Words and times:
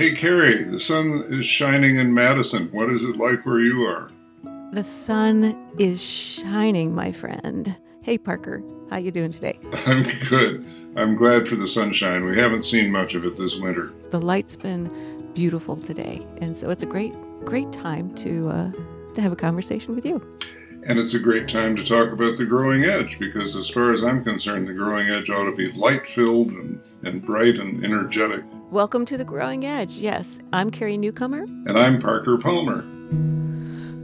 Hey, 0.00 0.12
Carrie, 0.12 0.64
the 0.64 0.80
sun 0.80 1.26
is 1.28 1.44
shining 1.44 1.96
in 1.96 2.14
Madison. 2.14 2.70
What 2.72 2.88
is 2.88 3.04
it 3.04 3.18
like 3.18 3.44
where 3.44 3.60
you 3.60 3.82
are? 3.82 4.10
The 4.72 4.82
sun 4.82 5.54
is 5.78 6.02
shining, 6.02 6.94
my 6.94 7.12
friend. 7.12 7.76
Hey, 8.00 8.16
Parker, 8.16 8.62
how 8.88 8.96
you 8.96 9.10
doing 9.10 9.30
today? 9.30 9.58
I'm 9.84 10.04
good. 10.30 10.64
I'm 10.96 11.16
glad 11.16 11.46
for 11.46 11.56
the 11.56 11.66
sunshine. 11.66 12.24
We 12.24 12.34
haven't 12.34 12.64
seen 12.64 12.90
much 12.90 13.14
of 13.14 13.26
it 13.26 13.36
this 13.36 13.56
winter. 13.56 13.92
The 14.08 14.18
light's 14.18 14.56
been 14.56 15.32
beautiful 15.34 15.76
today, 15.76 16.26
and 16.40 16.56
so 16.56 16.70
it's 16.70 16.82
a 16.82 16.86
great, 16.86 17.12
great 17.44 17.70
time 17.70 18.14
to 18.14 18.48
uh, 18.48 18.72
to 19.12 19.20
have 19.20 19.32
a 19.32 19.36
conversation 19.36 19.94
with 19.94 20.06
you. 20.06 20.26
And 20.86 20.98
it's 20.98 21.12
a 21.12 21.18
great 21.18 21.46
time 21.46 21.76
to 21.76 21.84
talk 21.84 22.10
about 22.10 22.38
the 22.38 22.46
growing 22.46 22.84
edge 22.84 23.18
because, 23.18 23.54
as 23.54 23.68
far 23.68 23.92
as 23.92 24.02
I'm 24.02 24.24
concerned, 24.24 24.66
the 24.66 24.72
growing 24.72 25.10
edge 25.10 25.28
ought 25.28 25.44
to 25.44 25.54
be 25.54 25.70
light 25.72 26.08
filled 26.08 26.52
and, 26.52 26.80
and 27.02 27.20
bright 27.20 27.58
and 27.58 27.84
energetic. 27.84 28.44
Welcome 28.70 29.04
to 29.06 29.18
the 29.18 29.24
growing 29.24 29.66
edge. 29.66 29.94
Yes, 29.94 30.38
I'm 30.52 30.70
Carrie 30.70 30.96
Newcomer. 30.96 31.42
And 31.42 31.76
I'm 31.76 32.00
Parker 32.00 32.38
Palmer. 32.38 32.82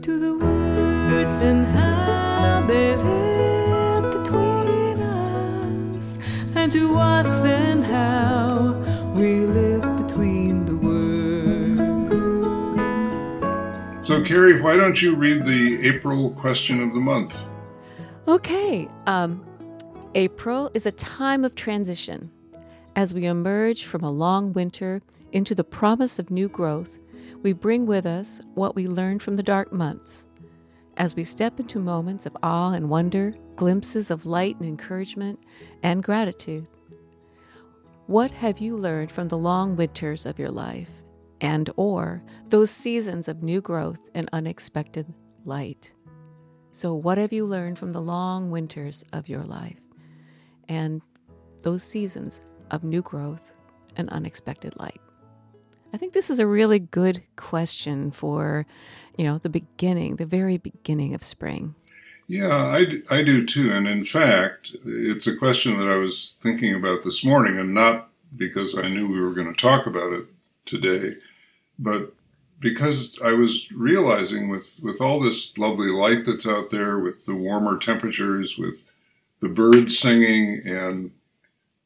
To 0.01 0.19
the 0.19 0.37
words 0.37 1.39
and 1.39 1.65
how 1.67 2.65
they 2.67 2.97
live 2.97 4.21
between 4.21 4.99
us, 4.99 6.19
and 6.53 6.69
to 6.73 6.97
us 6.97 7.45
and 7.45 7.85
how 7.85 8.73
we 9.15 9.45
live 9.45 9.83
between 10.05 10.65
the 10.65 10.75
words. 14.01 14.05
So, 14.05 14.21
Carrie, 14.21 14.61
why 14.61 14.75
don't 14.75 15.01
you 15.01 15.15
read 15.15 15.45
the 15.45 15.87
April 15.87 16.31
question 16.31 16.83
of 16.83 16.93
the 16.93 16.99
month? 16.99 17.41
Okay. 18.27 18.89
Um, 19.05 19.45
April 20.13 20.69
is 20.73 20.85
a 20.85 20.91
time 20.91 21.45
of 21.45 21.55
transition. 21.55 22.31
As 22.97 23.13
we 23.13 23.27
emerge 23.27 23.85
from 23.85 24.03
a 24.03 24.09
long 24.09 24.53
winter 24.53 25.03
into 25.31 25.53
the 25.53 25.63
promise 25.63 26.17
of 26.17 26.31
new 26.31 26.49
growth, 26.49 26.97
we 27.43 27.53
bring 27.53 27.85
with 27.85 28.07
us 28.07 28.41
what 28.55 28.75
we 28.75 28.87
learned 28.87 29.21
from 29.21 29.35
the 29.35 29.43
dark 29.43 29.71
months. 29.71 30.25
As 30.97 31.15
we 31.15 31.23
step 31.23 31.59
into 31.59 31.77
moments 31.77 32.25
of 32.25 32.35
awe 32.41 32.71
and 32.71 32.89
wonder, 32.89 33.35
glimpses 33.55 34.09
of 34.09 34.25
light 34.25 34.55
and 34.59 34.67
encouragement, 34.67 35.39
and 35.83 36.01
gratitude. 36.01 36.65
What 38.07 38.31
have 38.31 38.57
you 38.57 38.75
learned 38.75 39.11
from 39.11 39.27
the 39.27 39.37
long 39.37 39.75
winters 39.75 40.25
of 40.25 40.39
your 40.39 40.49
life 40.49 41.03
and 41.39 41.69
or 41.75 42.23
those 42.47 42.71
seasons 42.71 43.27
of 43.27 43.43
new 43.43 43.61
growth 43.61 44.09
and 44.15 44.27
unexpected 44.33 45.13
light? 45.45 45.91
So 46.71 46.95
what 46.95 47.19
have 47.19 47.31
you 47.31 47.45
learned 47.45 47.77
from 47.77 47.91
the 47.91 48.01
long 48.01 48.49
winters 48.49 49.05
of 49.13 49.29
your 49.29 49.43
life 49.43 49.81
and 50.67 51.03
those 51.61 51.83
seasons 51.83 52.41
of 52.71 52.83
new 52.83 53.01
growth 53.01 53.51
and 53.95 54.09
unexpected 54.09 54.73
light? 54.79 55.01
I 55.93 55.97
think 55.97 56.13
this 56.13 56.29
is 56.29 56.39
a 56.39 56.47
really 56.47 56.79
good 56.79 57.23
question 57.35 58.11
for, 58.11 58.65
you 59.17 59.23
know, 59.23 59.37
the 59.37 59.49
beginning, 59.49 60.17
the 60.17 60.25
very 60.25 60.57
beginning 60.57 61.13
of 61.13 61.23
spring. 61.23 61.75
Yeah, 62.27 62.55
I, 62.57 63.01
I 63.09 63.23
do 63.23 63.45
too. 63.45 63.71
And 63.71 63.87
in 63.87 64.03
fact, 64.03 64.75
it's 64.85 65.27
a 65.27 65.37
question 65.37 65.77
that 65.77 65.87
I 65.87 65.95
was 65.95 66.37
thinking 66.41 66.75
about 66.75 67.03
this 67.03 67.23
morning, 67.23 67.57
and 67.57 67.73
not 67.73 68.09
because 68.35 68.77
I 68.77 68.89
knew 68.89 69.07
we 69.07 69.21
were 69.21 69.33
going 69.33 69.53
to 69.53 69.59
talk 69.59 69.87
about 69.87 70.11
it 70.11 70.25
today, 70.65 71.15
but 71.79 72.13
because 72.59 73.17
I 73.23 73.31
was 73.33 73.71
realizing 73.71 74.49
with, 74.49 74.79
with 74.83 74.99
all 74.99 75.19
this 75.21 75.57
lovely 75.57 75.89
light 75.89 76.25
that's 76.25 76.47
out 76.47 76.69
there, 76.69 76.99
with 76.99 77.25
the 77.25 77.35
warmer 77.35 77.77
temperatures, 77.77 78.57
with 78.57 78.83
the 79.39 79.47
birds 79.47 79.97
singing, 79.97 80.61
and 80.65 81.11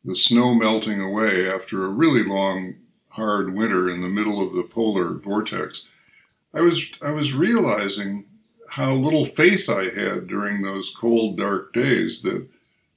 the 0.03 0.15
snow 0.15 0.53
melting 0.53 0.99
away 0.99 1.49
after 1.49 1.83
a 1.83 1.89
really 1.89 2.23
long, 2.23 2.75
hard 3.09 3.53
winter 3.53 3.89
in 3.89 4.01
the 4.01 4.07
middle 4.07 4.45
of 4.45 4.53
the 4.53 4.63
polar 4.63 5.13
vortex, 5.13 5.87
I 6.53 6.61
was 6.61 6.91
I 7.01 7.11
was 7.11 7.33
realizing 7.33 8.25
how 8.71 8.93
little 8.93 9.25
faith 9.25 9.69
I 9.69 9.85
had 9.85 10.27
during 10.27 10.61
those 10.61 10.93
cold, 10.95 11.37
dark 11.37 11.73
days 11.73 12.21
that 12.21 12.47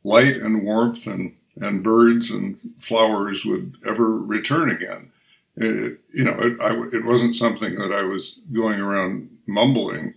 light 0.05 0.37
and 0.37 0.63
warmth 0.63 1.07
and, 1.07 1.37
and 1.57 1.83
birds 1.83 2.31
and 2.31 2.59
flowers 2.79 3.45
would 3.45 3.77
ever 3.85 4.17
return 4.17 4.71
again. 4.71 5.11
It, 5.57 5.99
you 6.13 6.25
know, 6.25 6.39
it, 6.39 6.61
I, 6.61 6.97
it 6.97 7.05
wasn't 7.05 7.35
something 7.35 7.77
that 7.77 7.93
I 7.93 8.05
was 8.05 8.41
going 8.53 8.81
around 8.81 9.31
mumbling 9.47 10.15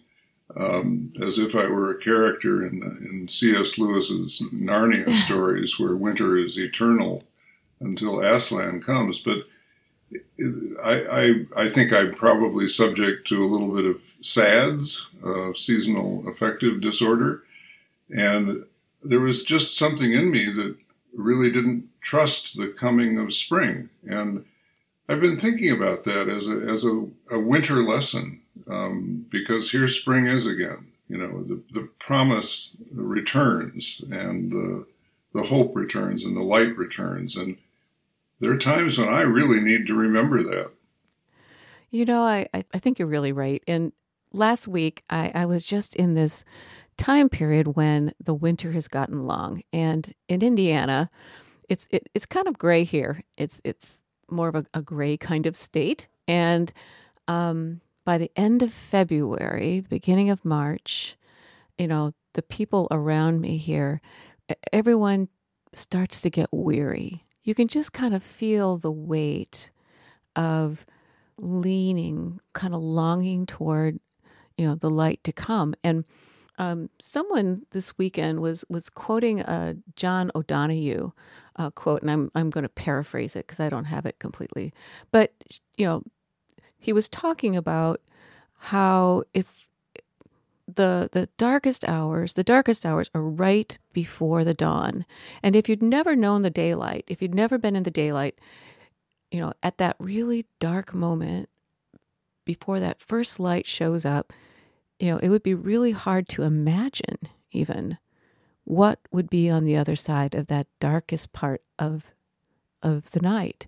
um, 0.58 1.14
as 1.22 1.38
if 1.38 1.56
I 1.56 1.68
were 1.68 1.92
a 1.92 2.00
character 2.00 2.66
in, 2.66 2.82
in 2.82 3.28
C.S. 3.30 3.78
Lewis's 3.78 4.42
Narnia 4.52 5.16
stories 5.26 5.80
where 5.80 5.96
winter 5.96 6.38
is 6.38 6.58
eternal 6.58 7.24
until 7.80 8.20
Aslan 8.20 8.82
comes. 8.82 9.20
But 9.20 9.40
I, 10.84 11.46
I, 11.56 11.64
I, 11.66 11.70
think 11.70 11.94
I'm 11.94 12.14
probably 12.14 12.68
subject 12.68 13.28
to 13.28 13.44
a 13.44 13.46
little 13.46 13.68
bit 13.68 13.86
of 13.86 14.02
SADS, 14.22 15.08
uh, 15.24 15.54
seasonal 15.54 16.28
affective 16.28 16.82
disorder. 16.82 17.44
And 18.10 18.66
there 19.04 19.20
was 19.20 19.44
just 19.44 19.78
something 19.78 20.14
in 20.14 20.32
me 20.32 20.52
that 20.54 20.78
really 21.14 21.52
didn't 21.52 21.90
trust 22.02 22.58
the 22.58 22.70
coming 22.70 23.18
of 23.20 23.34
spring. 23.34 23.90
And 24.08 24.46
I've 25.10 25.22
been 25.22 25.38
thinking 25.38 25.72
about 25.72 26.04
that 26.06 26.30
as 26.30 26.48
a, 26.48 26.62
as 26.62 26.86
a, 26.86 27.08
a 27.30 27.40
winter 27.40 27.84
lesson 27.84 28.42
um, 28.68 29.26
because 29.30 29.72
here 29.72 29.88
spring 29.88 30.28
is 30.28 30.48
again. 30.48 30.92
You 31.08 31.18
know, 31.18 31.44
the, 31.44 31.62
the 31.72 31.90
promise 32.00 32.76
returns 32.92 34.02
and 34.12 34.52
the, 34.52 34.86
the 35.34 35.44
hope 35.44 35.76
returns 35.76 36.26
and 36.26 36.36
the 36.36 36.42
light 36.42 36.76
returns. 36.76 37.38
And 37.38 37.58
there 38.40 38.52
are 38.52 38.58
times 38.58 38.98
when 38.98 39.08
I 39.08 39.22
really 39.22 39.62
need 39.62 39.88
to 39.88 39.94
remember 39.94 40.44
that. 40.44 40.72
You 41.90 42.04
know, 42.04 42.24
I, 42.24 42.48
I 42.54 42.78
think 42.78 43.00
you're 43.00 43.08
really 43.08 43.32
right. 43.32 43.64
And 43.68 43.94
last 44.34 44.68
week, 44.68 45.04
I, 45.10 45.32
I 45.34 45.46
was 45.46 45.66
just 45.66 45.96
in 45.96 46.14
this 46.14 46.44
time 46.98 47.30
period 47.30 47.76
when 47.76 48.14
the 48.22 48.34
winter 48.34 48.74
has 48.74 48.88
gotten 48.88 49.24
long. 49.24 49.64
And 49.72 50.12
in 50.28 50.42
Indiana, 50.42 51.10
it's 51.70 51.88
it, 51.92 52.10
it's 52.14 52.26
kind 52.26 52.48
of 52.48 52.58
gray 52.58 52.84
here. 52.84 53.24
It's 53.38 53.62
it's 53.64 54.04
more 54.30 54.50
of 54.50 54.56
a, 54.56 54.66
a 54.74 54.82
gray 54.82 55.16
kind 55.16 55.46
of 55.46 55.56
state. 55.56 56.08
And 56.28 56.74
um, 57.28 57.82
by 58.08 58.18
the 58.18 58.32
end 58.38 58.64
of 58.64 58.72
February, 58.72 59.82
the 59.82 59.90
beginning 59.90 60.30
of 60.30 60.46
March, 60.46 61.18
you 61.78 61.88
know, 61.88 62.14
the 62.34 62.42
people 62.42 62.88
around 62.90 63.42
me 63.42 63.58
here, 63.58 64.00
everyone 64.72 65.28
starts 65.74 66.22
to 66.22 66.30
get 66.30 66.48
weary 66.52 67.28
you 67.48 67.56
can 67.56 67.70
just 67.70 67.94
kind 67.94 68.14
of 68.14 68.22
feel 68.22 68.76
the 68.76 68.92
weight 68.92 69.72
of 70.36 70.86
leaning, 71.38 72.42
kind 72.52 72.76
of 72.76 72.82
longing 72.82 73.46
toward, 73.46 74.02
you 74.58 74.68
know, 74.68 74.76
the 74.76 74.90
light 74.90 75.24
to 75.24 75.32
come. 75.32 75.74
And 75.82 76.04
um, 76.58 76.90
someone 77.00 77.62
this 77.72 77.98
weekend 77.98 78.42
was 78.42 78.66
was 78.68 78.90
quoting 78.90 79.40
a 79.40 79.78
John 79.96 80.30
O'Donohue 80.36 81.12
uh, 81.56 81.70
quote, 81.70 82.02
and 82.02 82.12
I'm 82.12 82.30
I'm 82.36 82.50
going 82.50 82.64
to 82.64 82.70
paraphrase 82.70 83.38
it 83.38 83.48
because 83.48 83.62
I 83.62 83.70
don't 83.70 83.86
have 83.86 84.06
it 84.06 84.20
completely. 84.20 84.74
But 85.14 85.32
you 85.78 85.86
know, 85.86 86.04
he 86.80 86.94
was 86.94 87.10
talking 87.10 87.56
about 87.56 88.02
how 88.60 89.24
if 89.34 89.68
the 90.74 91.10
the 91.12 91.30
darkest 91.38 91.88
hours, 91.88 92.34
the 92.34 92.44
darkest 92.44 92.86
hours 92.86 93.10
are 93.14 93.22
right 93.22 93.78
before 93.94 94.44
the 94.44 94.54
dawn. 94.54 95.06
And 95.42 95.56
if 95.56 95.70
you'd 95.70 95.84
never 95.84 96.16
known 96.16 96.42
the 96.42 96.50
daylight, 96.50 97.06
if 97.08 97.22
you'd 97.22 97.36
never 97.36 97.58
been 97.58 97.76
in 97.76 97.84
the 97.84 97.92
daylight, 97.92 98.38
you 99.32 99.40
know, 99.40 99.54
at 99.64 99.78
that 99.78 99.96
really 100.00 100.46
dark 100.60 100.94
moment 100.94 101.50
before 102.46 102.80
that 102.80 103.02
first 103.02 103.40
light 103.40 103.66
shows 103.66 104.06
up, 104.06 104.32
you 105.00 105.12
know, 105.12 105.18
it 105.18 105.30
would 105.30 105.44
be 105.44 105.54
really 105.54 105.92
hard 105.92 106.28
to 106.30 106.44
imagine 106.44 107.18
even 107.52 107.98
what 108.64 109.00
would 109.12 109.30
be 109.30 109.50
on 109.50 109.64
the 109.64 109.78
other 109.78 109.96
side 109.96 110.36
of 110.36 110.48
that 110.48 110.68
darkest 110.80 111.34
part 111.34 111.62
of 111.80 112.12
of 112.84 113.12
the 113.12 113.22
night. 113.22 113.68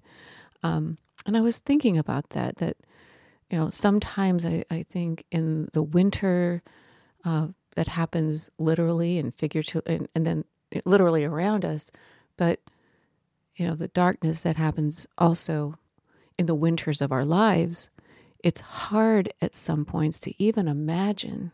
Um, 0.63 0.98
and 1.25 1.36
I 1.36 1.42
was 1.42 1.57
thinking 1.57 1.98
about 1.98 2.30
that, 2.31 2.57
that, 2.57 2.78
you 3.50 3.57
know, 3.57 3.69
sometimes 3.69 4.46
I, 4.46 4.63
I 4.69 4.84
think 4.84 5.25
in 5.31 5.69
the 5.74 5.81
winter, 5.81 6.62
uh, 7.25 7.48
that 7.75 7.88
happens 7.88 8.50
literally 8.57 9.18
and 9.18 9.34
figuratively, 9.34 9.96
and, 9.96 10.10
and 10.13 10.25
then 10.25 10.44
literally 10.86 11.24
around 11.24 11.63
us, 11.63 11.92
but 12.38 12.60
you 13.56 13.66
know 13.68 13.75
the 13.75 13.88
darkness 13.88 14.42
that 14.42 14.56
happens 14.56 15.07
also 15.18 15.78
in 16.38 16.46
the 16.46 16.56
winters 16.56 17.01
of 17.01 17.12
our 17.12 17.25
lives. 17.25 17.90
It's 18.44 18.62
hard 18.62 19.34
at 19.42 19.56
some 19.56 19.86
points 19.86 20.19
to 20.22 20.44
even 20.44 20.68
imagine, 20.68 21.52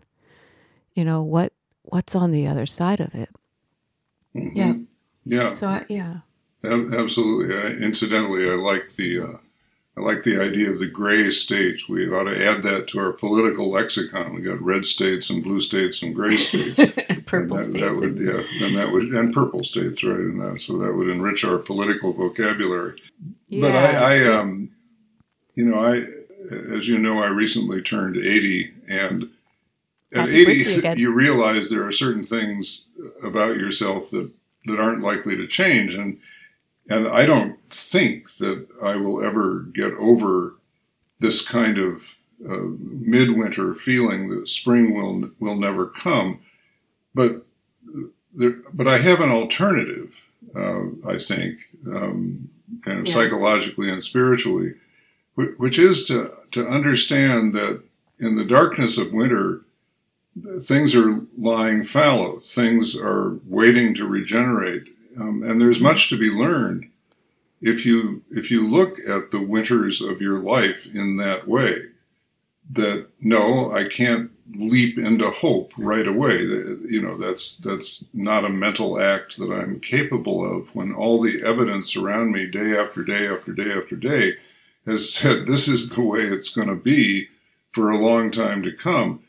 you 0.94 1.04
know 1.06 1.22
what 1.22 1.54
what's 1.84 2.16
on 2.16 2.32
the 2.32 2.48
other 2.48 2.66
side 2.66 3.00
of 3.00 3.14
it. 3.14 3.30
Mm-hmm. 4.36 4.58
Yeah, 4.58 4.74
yeah. 5.26 5.54
So 5.54 5.68
I, 5.68 5.86
yeah, 5.90 6.22
absolutely. 6.64 7.56
I, 7.56 7.68
incidentally, 7.86 8.50
I 8.50 8.56
like 8.56 8.96
the. 8.96 9.20
Uh, 9.20 9.38
I 9.98 10.02
like 10.02 10.24
the 10.24 10.42
idea 10.42 10.70
of 10.70 10.80
the 10.80 10.88
gray 10.88 11.30
states. 11.32 11.88
We 11.88 12.10
ought 12.10 12.24
to 12.24 12.46
add 12.46 12.64
that 12.64 12.88
to 12.90 13.00
our 13.00 13.14
political 13.14 13.70
lexicon. 13.70 14.36
We 14.36 14.42
got 14.42 14.62
red 14.62 14.86
states 14.86 15.30
and 15.30 15.42
blue 15.42 15.62
states 15.62 16.02
and 16.02 16.14
gray 16.14 16.36
states. 16.36 16.76
purple 17.26 17.58
and 17.58 17.74
that, 17.74 17.80
states. 17.80 17.80
That 17.80 17.96
would, 18.02 18.20
yeah, 18.20 18.66
and 18.66 18.78
that 18.78 18.92
would, 18.92 19.04
and 19.04 19.34
purple 19.34 19.64
states, 19.64 20.04
right? 20.04 20.20
And 20.20 20.42
that, 20.42 20.62
so 20.62 20.78
that 20.80 20.94
would 20.94 21.08
enrich 21.08 21.46
our 21.46 21.58
political 21.58 22.12
vocabulary. 22.12 23.02
Yeah. 23.48 23.62
But 23.62 23.76
I, 23.76 24.16
I, 24.16 24.38
um, 24.38 24.72
you 25.54 25.64
know, 25.64 25.80
I, 25.80 26.08
as 26.76 26.90
you 26.90 26.98
know, 26.98 27.20
I 27.20 27.28
recently 27.28 27.82
turned 27.82 28.18
80, 28.18 28.74
and 28.90 29.30
at 30.14 30.28
Happy 30.28 30.42
80, 30.42 31.00
you 31.00 31.14
realize 31.14 31.70
there 31.70 31.88
are 31.88 31.92
certain 31.92 32.26
things 32.26 32.88
about 33.24 33.58
yourself 33.58 34.12
that, 34.12 34.30
that 34.66 34.80
aren't 34.80 35.02
likely 35.02 35.38
to 35.38 35.48
change. 35.48 35.96
And, 35.96 36.20
and 36.90 37.08
I 37.08 37.26
don't 37.26 37.60
think 37.70 38.38
that 38.38 38.68
I 38.84 38.96
will 38.96 39.24
ever 39.24 39.62
get 39.62 39.94
over 39.94 40.56
this 41.20 41.48
kind 41.48 41.78
of 41.78 42.16
uh, 42.48 42.68
midwinter 42.80 43.74
feeling 43.74 44.30
that 44.30 44.48
spring 44.48 44.94
will, 44.94 45.32
will 45.40 45.56
never 45.56 45.88
come. 45.88 46.42
But, 47.14 47.46
there, 48.34 48.60
but 48.74 48.88
I 48.88 49.00
have 49.00 49.22
an 49.22 49.32
alternative, 49.32 50.22
uh, 50.56 50.82
I 51.08 51.18
think, 51.18 51.70
um, 51.88 52.50
kind 52.84 53.00
of 53.00 53.08
yeah. 53.08 53.14
psychologically 53.14 53.90
and 53.90 54.04
spiritually, 54.04 54.74
which 55.36 55.80
is 55.80 56.06
to, 56.06 56.38
to 56.52 56.68
understand 56.68 57.56
that 57.56 57.84
in 58.20 58.36
the 58.36 58.46
darkness 58.46 58.98
of 58.98 59.12
winter, 59.12 59.62
things 60.62 60.94
are 60.96 61.22
lying 61.38 61.84
fallow, 61.84 62.40
things 62.40 62.96
are 62.96 63.40
waiting 63.46 63.94
to 63.96 64.06
regenerate, 64.06 64.95
um, 65.20 65.44
and 65.44 65.60
there's 65.60 65.80
much 65.80 66.10
to 66.10 66.18
be 66.18 66.30
learned 66.30 66.90
if 67.62 67.86
you 67.86 68.24
if 68.32 68.52
you 68.52 68.68
look 68.68 69.00
at 69.00 69.32
the 69.32 69.42
winters 69.42 70.02
of 70.02 70.22
your 70.22 70.40
life 70.40 70.88
in 70.94 71.18
that 71.18 71.48
way. 71.48 71.90
That 72.72 73.08
no, 73.20 73.72
I 73.72 73.88
can't 73.88 74.32
leap 74.54 74.98
into 74.98 75.30
hope 75.30 75.74
right 75.78 76.08
away. 76.08 76.40
You 76.40 77.02
know, 77.02 77.18
that's 77.18 77.58
that's 77.58 78.06
not 78.14 78.46
a 78.46 78.50
mental 78.50 79.00
act 79.00 79.38
that 79.38 79.52
I'm 79.52 79.80
capable 79.80 80.46
of 80.46 80.74
when 80.76 80.94
all 80.94 81.22
the 81.22 81.44
evidence 81.44 81.96
around 81.96 82.32
me 82.32 82.46
day 82.46 82.76
after 82.78 83.04
day 83.04 83.28
after 83.28 83.54
day 83.54 83.72
after 83.72 83.96
day 83.96 84.34
has 84.86 85.12
said 85.14 85.46
this 85.48 85.68
is 85.68 85.96
the 85.96 86.02
way 86.02 86.22
it's 86.22 86.54
going 86.54 86.68
to 86.68 86.76
be 86.76 87.30
for 87.72 87.90
a 87.90 87.98
long 87.98 88.32
time 88.32 88.64
to 88.64 88.72
come. 88.72 89.22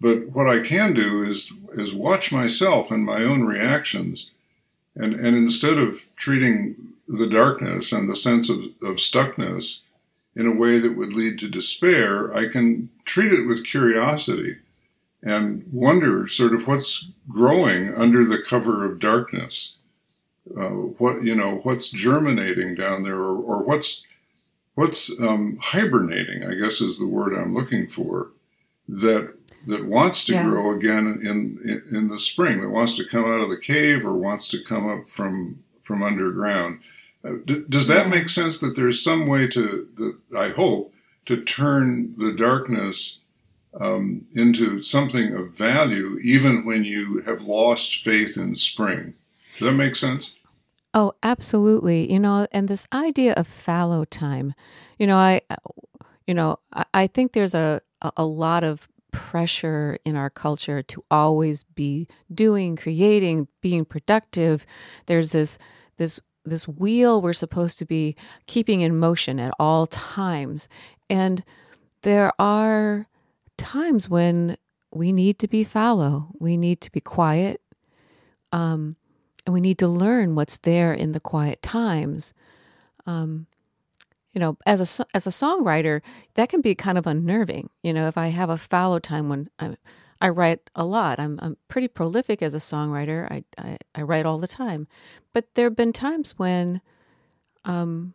But 0.00 0.30
what 0.30 0.48
I 0.48 0.60
can 0.60 0.94
do 0.94 1.22
is 1.22 1.52
is 1.74 1.94
watch 1.94 2.32
myself 2.32 2.90
and 2.90 3.04
my 3.04 3.22
own 3.22 3.44
reactions, 3.44 4.30
and 4.94 5.14
and 5.14 5.36
instead 5.36 5.78
of 5.78 6.02
treating 6.16 6.76
the 7.08 7.26
darkness 7.26 7.92
and 7.92 8.08
the 8.08 8.16
sense 8.16 8.48
of, 8.48 8.58
of 8.82 8.96
stuckness 8.96 9.80
in 10.34 10.46
a 10.46 10.54
way 10.54 10.78
that 10.78 10.96
would 10.96 11.12
lead 11.12 11.38
to 11.38 11.48
despair, 11.48 12.34
I 12.34 12.48
can 12.48 12.88
treat 13.04 13.32
it 13.32 13.46
with 13.46 13.66
curiosity 13.66 14.56
and 15.22 15.64
wonder 15.70 16.26
sort 16.26 16.54
of 16.54 16.66
what's 16.66 17.08
growing 17.28 17.94
under 17.94 18.24
the 18.24 18.42
cover 18.42 18.84
of 18.84 18.98
darkness. 18.98 19.76
Uh, 20.58 20.70
what 20.70 21.22
you 21.22 21.34
know, 21.34 21.60
what's 21.62 21.88
germinating 21.88 22.74
down 22.74 23.04
there, 23.04 23.18
or, 23.18 23.36
or 23.36 23.62
what's 23.62 24.04
what's 24.74 25.10
um, 25.20 25.58
hibernating, 25.60 26.44
I 26.44 26.54
guess 26.54 26.80
is 26.80 26.98
the 26.98 27.06
word 27.06 27.32
I'm 27.32 27.54
looking 27.54 27.86
for, 27.86 28.30
that 28.88 29.34
that 29.66 29.86
wants 29.86 30.24
to 30.24 30.32
yeah. 30.32 30.44
grow 30.44 30.72
again 30.72 31.06
in, 31.06 31.58
in, 31.68 31.96
in 31.96 32.08
the 32.08 32.18
spring, 32.18 32.60
that 32.60 32.70
wants 32.70 32.96
to 32.96 33.04
come 33.04 33.24
out 33.24 33.40
of 33.40 33.50
the 33.50 33.58
cave 33.58 34.04
or 34.04 34.14
wants 34.14 34.48
to 34.48 34.62
come 34.62 34.88
up 34.88 35.08
from 35.08 35.62
from 35.82 36.02
underground. 36.02 36.80
Uh, 37.24 37.32
d- 37.44 37.64
does 37.68 37.86
that 37.88 38.08
make 38.08 38.28
sense? 38.28 38.58
That 38.58 38.76
there's 38.76 39.02
some 39.02 39.26
way 39.26 39.46
to, 39.48 39.88
that 39.96 40.38
I 40.38 40.50
hope, 40.50 40.94
to 41.26 41.42
turn 41.42 42.14
the 42.16 42.32
darkness 42.32 43.18
um, 43.78 44.22
into 44.34 44.82
something 44.82 45.34
of 45.34 45.52
value, 45.52 46.18
even 46.22 46.64
when 46.64 46.84
you 46.84 47.22
have 47.22 47.42
lost 47.42 48.04
faith 48.04 48.36
in 48.36 48.54
spring. 48.54 49.14
Does 49.58 49.66
that 49.66 49.72
make 49.74 49.96
sense? 49.96 50.32
Oh, 50.94 51.14
absolutely. 51.22 52.12
You 52.12 52.20
know, 52.20 52.46
and 52.52 52.68
this 52.68 52.86
idea 52.92 53.32
of 53.34 53.46
fallow 53.46 54.04
time, 54.04 54.54
you 54.98 55.06
know, 55.06 55.16
I, 55.16 55.40
you 56.26 56.34
know, 56.34 56.58
I 56.92 57.06
think 57.06 57.32
there's 57.32 57.54
a 57.54 57.80
a 58.16 58.24
lot 58.24 58.64
of 58.64 58.88
pressure 59.12 59.98
in 60.04 60.16
our 60.16 60.30
culture 60.30 60.82
to 60.82 61.04
always 61.10 61.62
be 61.62 62.08
doing, 62.34 62.74
creating, 62.76 63.46
being 63.60 63.84
productive. 63.84 64.66
There's 65.06 65.32
this 65.32 65.58
this 65.98 66.20
this 66.44 66.66
wheel 66.66 67.22
we're 67.22 67.32
supposed 67.32 67.78
to 67.78 67.84
be 67.84 68.16
keeping 68.46 68.80
in 68.80 68.98
motion 68.98 69.38
at 69.38 69.52
all 69.60 69.86
times. 69.86 70.68
And 71.08 71.44
there 72.02 72.32
are 72.38 73.06
times 73.56 74.08
when 74.08 74.56
we 74.92 75.12
need 75.12 75.38
to 75.38 75.46
be 75.46 75.62
fallow. 75.62 76.28
We 76.40 76.56
need 76.56 76.80
to 76.80 76.90
be 76.90 77.00
quiet. 77.00 77.60
Um, 78.50 78.96
and 79.46 79.54
we 79.54 79.60
need 79.60 79.78
to 79.78 79.88
learn 79.88 80.34
what's 80.34 80.58
there 80.58 80.92
in 80.92 81.12
the 81.12 81.20
quiet 81.20 81.62
times. 81.62 82.32
Um, 83.06 83.46
you 84.32 84.40
know, 84.40 84.56
as 84.66 85.00
a 85.00 85.06
as 85.14 85.26
a 85.26 85.30
songwriter, 85.30 86.00
that 86.34 86.48
can 86.48 86.60
be 86.60 86.74
kind 86.74 86.98
of 86.98 87.06
unnerving. 87.06 87.70
You 87.82 87.92
know, 87.92 88.08
if 88.08 88.16
I 88.16 88.28
have 88.28 88.50
a 88.50 88.56
fallow 88.56 88.98
time 88.98 89.28
when 89.28 89.48
I 89.58 89.76
I 90.20 90.28
write 90.28 90.70
a 90.74 90.84
lot, 90.84 91.18
I'm 91.20 91.38
I'm 91.42 91.56
pretty 91.68 91.88
prolific 91.88 92.42
as 92.42 92.54
a 92.54 92.58
songwriter. 92.58 93.30
I 93.30 93.44
I, 93.58 93.78
I 93.94 94.02
write 94.02 94.26
all 94.26 94.38
the 94.38 94.48
time, 94.48 94.88
but 95.32 95.54
there 95.54 95.66
have 95.66 95.76
been 95.76 95.92
times 95.92 96.38
when, 96.38 96.80
um, 97.64 98.14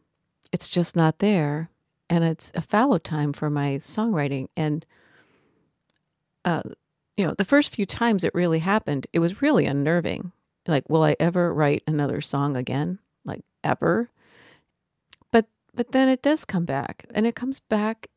it's 0.51 0.69
just 0.69 0.95
not 0.95 1.19
there, 1.19 1.69
and 2.09 2.23
it's 2.23 2.51
a 2.55 2.61
fallow 2.61 2.97
time 2.97 3.33
for 3.33 3.49
my 3.49 3.75
songwriting. 3.75 4.47
And, 4.55 4.85
uh, 6.45 6.63
you 7.15 7.27
know, 7.27 7.33
the 7.33 7.45
first 7.45 7.73
few 7.73 7.85
times 7.85 8.23
it 8.23 8.33
really 8.33 8.59
happened, 8.59 9.07
it 9.13 9.19
was 9.19 9.41
really 9.41 9.65
unnerving 9.65 10.31
like 10.67 10.89
will 10.89 11.03
i 11.03 11.15
ever 11.19 11.53
write 11.53 11.83
another 11.87 12.21
song 12.21 12.55
again 12.55 12.99
like 13.25 13.41
ever 13.63 14.09
but 15.77 15.91
then 15.91 16.09
it 16.09 16.21
does 16.21 16.43
come 16.43 16.65
back 16.65 17.05
and 17.13 17.25
it 17.25 17.35
comes 17.35 17.59
back 17.59 18.07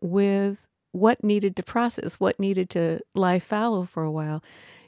with 0.00 0.58
what 0.92 1.22
needed 1.22 1.54
to 1.56 1.62
process 1.62 2.14
what 2.14 2.40
needed 2.40 2.70
to 2.70 2.98
lie 3.14 3.38
fallow 3.38 3.84
for 3.84 4.02
a 4.02 4.10
while. 4.10 4.42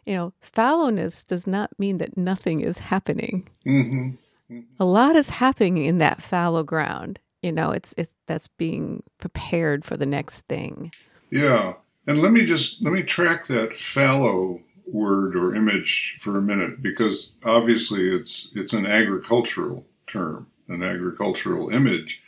You 0.07 0.15
know 0.15 0.33
fallowness 0.43 1.27
does 1.27 1.47
not 1.47 1.71
mean 1.79 1.99
that 1.99 2.17
nothing 2.17 2.61
is 2.61 2.79
happening. 2.79 3.49
Mm-hmm. 3.67 4.11
Mm-hmm. 4.51 4.83
a 4.83 4.87
lot 4.87 5.15
is 5.15 5.29
happening 5.29 5.85
in 5.85 5.99
that 5.99 6.23
fallow 6.23 6.63
ground. 6.63 7.21
You 7.43 7.53
know 7.53 7.71
it's 7.73 7.95
it's 7.99 8.13
that's 8.27 8.49
being 8.49 9.03
prepared 9.19 9.85
for 9.85 9.97
the 9.97 10.07
next 10.07 10.43
thing. 10.43 10.93
Yeah. 11.31 11.75
And 12.07 12.23
let 12.23 12.33
me 12.33 12.47
just 12.47 12.83
let 12.83 12.93
me 12.93 13.03
track 13.03 13.49
that 13.49 13.77
fallow 13.77 14.61
word 14.87 15.37
or 15.37 15.55
image 15.55 16.17
for 16.21 16.39
a 16.39 16.43
minute 16.43 16.81
because 16.81 17.35
obviously 17.45 18.09
it's 18.09 18.51
it's 18.55 18.73
an 18.73 18.87
agricultural 18.87 19.85
term, 20.07 20.47
an 20.69 20.83
agricultural 20.83 21.71
image. 21.71 22.23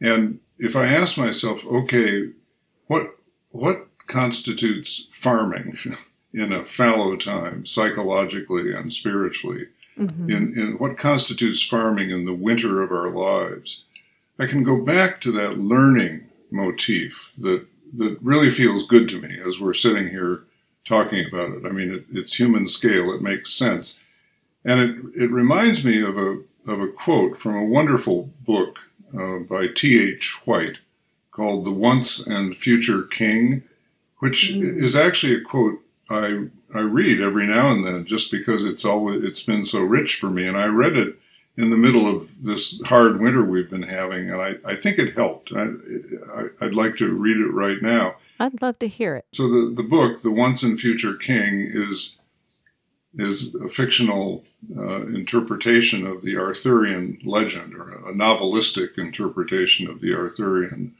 And 0.00 0.40
if 0.58 0.76
I 0.76 0.86
ask 0.86 1.16
myself, 1.16 1.64
okay, 1.66 2.30
what 2.86 3.16
what 3.50 3.86
constitutes 4.06 5.06
farming 5.10 5.78
in 6.34 6.52
a 6.52 6.64
fallow 6.64 7.16
time, 7.16 7.66
psychologically 7.66 8.72
and 8.72 8.92
spiritually? 8.92 9.68
Mm-hmm. 9.98 10.30
In, 10.30 10.52
in 10.56 10.72
what 10.78 10.96
constitutes 10.96 11.64
farming 11.64 12.10
in 12.10 12.24
the 12.24 12.34
winter 12.34 12.82
of 12.82 12.92
our 12.92 13.10
lives? 13.10 13.84
I 14.38 14.46
can 14.46 14.62
go 14.62 14.80
back 14.80 15.20
to 15.22 15.32
that 15.32 15.58
learning 15.58 16.28
motif 16.50 17.32
that 17.38 17.66
that 17.96 18.18
really 18.22 18.50
feels 18.50 18.86
good 18.86 19.08
to 19.08 19.20
me 19.20 19.38
as 19.46 19.58
we're 19.58 19.74
sitting 19.74 20.08
here 20.08 20.44
talking 20.84 21.24
about 21.26 21.50
it. 21.50 21.66
I 21.66 21.70
mean, 21.70 21.92
it, 21.92 22.04
it's 22.12 22.38
human 22.38 22.66
scale. 22.66 23.12
It 23.12 23.22
makes 23.22 23.52
sense. 23.52 23.98
And 24.64 24.80
it, 24.80 25.22
it 25.22 25.30
reminds 25.30 25.84
me 25.84 26.02
of 26.02 26.16
a, 26.18 26.38
of 26.68 26.80
a 26.80 26.88
quote 26.88 27.40
from 27.40 27.56
a 27.56 27.64
wonderful 27.64 28.30
book 28.40 28.78
uh, 29.18 29.38
by 29.38 29.68
T.H. 29.68 30.46
White 30.46 30.78
called 31.30 31.64
The 31.64 31.72
Once 31.72 32.18
and 32.24 32.56
Future 32.56 33.02
King, 33.02 33.62
which 34.18 34.52
mm. 34.52 34.82
is 34.82 34.94
actually 34.94 35.34
a 35.34 35.40
quote 35.40 35.80
I, 36.10 36.46
I 36.74 36.80
read 36.80 37.20
every 37.20 37.46
now 37.46 37.70
and 37.70 37.84
then 37.84 38.04
just 38.04 38.30
because 38.30 38.64
it's 38.64 38.84
always, 38.84 39.22
it's 39.24 39.42
been 39.42 39.64
so 39.64 39.82
rich 39.82 40.16
for 40.16 40.30
me. 40.30 40.46
And 40.46 40.56
I 40.56 40.66
read 40.66 40.96
it 40.96 41.18
in 41.56 41.70
the 41.70 41.76
middle 41.76 42.06
of 42.06 42.30
this 42.42 42.80
hard 42.86 43.20
winter 43.20 43.42
we've 43.42 43.68
been 43.68 43.82
having, 43.82 44.30
and 44.30 44.40
I, 44.40 44.56
I 44.64 44.76
think 44.76 44.98
it 44.98 45.14
helped. 45.14 45.52
I, 45.52 45.66
I, 46.34 46.64
would 46.64 46.74
like 46.74 46.96
to 46.98 47.12
read 47.12 47.36
it 47.36 47.50
right 47.50 47.82
now. 47.82 48.14
I'd 48.38 48.62
love 48.62 48.78
to 48.78 48.86
hear 48.86 49.16
it. 49.16 49.26
So 49.32 49.48
the, 49.48 49.74
the 49.74 49.82
book, 49.82 50.22
The 50.22 50.30
Once 50.30 50.62
and 50.62 50.78
Future 50.78 51.14
King, 51.14 51.68
is 51.72 52.16
is 53.16 53.54
a 53.56 53.68
fictional 53.68 54.44
uh, 54.76 55.06
interpretation 55.06 56.06
of 56.06 56.22
the 56.22 56.36
Arthurian 56.36 57.18
legend, 57.24 57.74
or 57.74 57.92
a 58.08 58.12
novelistic 58.12 58.98
interpretation 58.98 59.88
of 59.88 60.00
the 60.00 60.14
Arthurian 60.14 60.94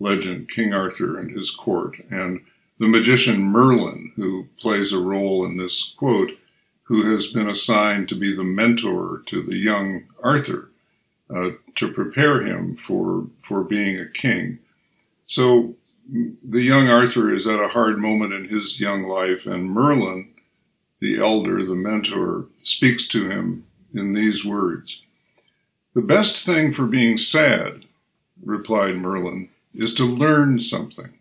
legend, 0.00 0.48
King 0.48 0.74
Arthur 0.74 1.18
and 1.18 1.30
his 1.30 1.50
court. 1.50 1.96
And 2.10 2.44
the 2.78 2.88
magician 2.88 3.42
Merlin, 3.42 4.12
who 4.16 4.48
plays 4.58 4.92
a 4.92 4.98
role 4.98 5.44
in 5.44 5.56
this 5.56 5.94
quote, 5.96 6.32
who 6.84 7.10
has 7.10 7.28
been 7.28 7.48
assigned 7.48 8.08
to 8.08 8.14
be 8.14 8.34
the 8.34 8.44
mentor 8.44 9.22
to 9.26 9.42
the 9.42 9.56
young 9.56 10.04
Arthur 10.22 10.70
uh, 11.34 11.50
to 11.76 11.92
prepare 11.92 12.42
him 12.42 12.76
for, 12.76 13.28
for 13.42 13.64
being 13.64 13.98
a 13.98 14.06
king. 14.06 14.58
So 15.26 15.76
the 16.06 16.60
young 16.60 16.88
Arthur 16.88 17.32
is 17.32 17.46
at 17.46 17.60
a 17.60 17.68
hard 17.68 17.98
moment 17.98 18.34
in 18.34 18.48
his 18.48 18.80
young 18.80 19.04
life, 19.04 19.46
and 19.46 19.70
Merlin, 19.70 20.33
the 21.04 21.18
elder, 21.18 21.62
the 21.62 21.74
mentor, 21.74 22.46
speaks 22.56 23.06
to 23.06 23.28
him 23.28 23.66
in 23.92 24.14
these 24.14 24.42
words 24.42 25.02
The 25.92 26.00
best 26.00 26.46
thing 26.46 26.72
for 26.72 26.86
being 26.86 27.18
sad, 27.18 27.84
replied 28.42 28.96
Merlin, 28.96 29.50
is 29.74 29.92
to 29.94 30.04
learn 30.06 30.58
something. 30.60 31.12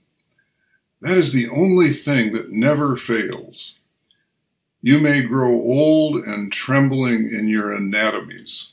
That 1.01 1.17
is 1.17 1.33
the 1.33 1.49
only 1.49 1.91
thing 1.91 2.31
that 2.31 2.49
never 2.49 2.95
fails. 2.95 3.75
You 4.81 4.99
may 4.99 5.21
grow 5.21 5.51
old 5.51 6.23
and 6.23 6.49
trembling 6.49 7.29
in 7.33 7.49
your 7.49 7.73
anatomies. 7.73 8.71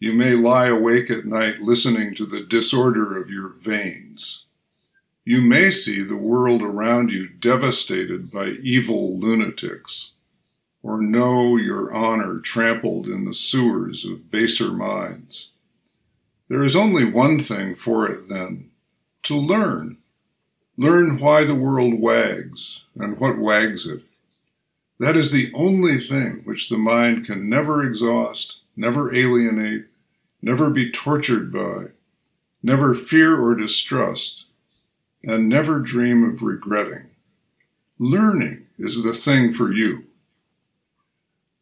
You 0.00 0.12
may 0.12 0.34
lie 0.34 0.66
awake 0.66 1.10
at 1.10 1.24
night 1.24 1.60
listening 1.60 2.14
to 2.16 2.26
the 2.26 2.42
disorder 2.42 3.16
of 3.16 3.30
your 3.30 3.48
veins. 3.48 4.44
You 5.24 5.42
may 5.42 5.70
see 5.70 6.02
the 6.02 6.16
world 6.16 6.62
around 6.62 7.10
you 7.10 7.28
devastated 7.28 8.30
by 8.30 8.56
evil 8.62 9.18
lunatics, 9.18 10.12
or 10.82 11.02
know 11.02 11.56
your 11.56 11.94
honor 11.94 12.38
trampled 12.38 13.06
in 13.06 13.26
the 13.26 13.34
sewers 13.34 14.06
of 14.06 14.30
baser 14.30 14.72
minds. 14.72 15.50
There 16.48 16.64
is 16.64 16.74
only 16.74 17.04
one 17.04 17.38
thing 17.40 17.74
for 17.74 18.10
it 18.10 18.28
then 18.28 18.70
to 19.24 19.36
learn. 19.36 19.98
Learn 20.78 21.18
why 21.18 21.44
the 21.44 21.54
world 21.54 22.00
wags 22.00 22.84
and 22.96 23.18
what 23.18 23.38
wags 23.38 23.86
it. 23.86 24.02
That 24.98 25.16
is 25.16 25.30
the 25.30 25.52
only 25.54 25.98
thing 25.98 26.40
which 26.44 26.68
the 26.68 26.78
mind 26.78 27.26
can 27.26 27.48
never 27.48 27.84
exhaust, 27.84 28.56
never 28.74 29.14
alienate, 29.14 29.86
never 30.40 30.70
be 30.70 30.90
tortured 30.90 31.52
by, 31.52 31.88
never 32.62 32.94
fear 32.94 33.38
or 33.38 33.54
distrust, 33.54 34.44
and 35.24 35.48
never 35.48 35.80
dream 35.80 36.24
of 36.24 36.42
regretting. 36.42 37.10
Learning 37.98 38.66
is 38.78 39.02
the 39.02 39.14
thing 39.14 39.52
for 39.52 39.72
you. 39.72 40.06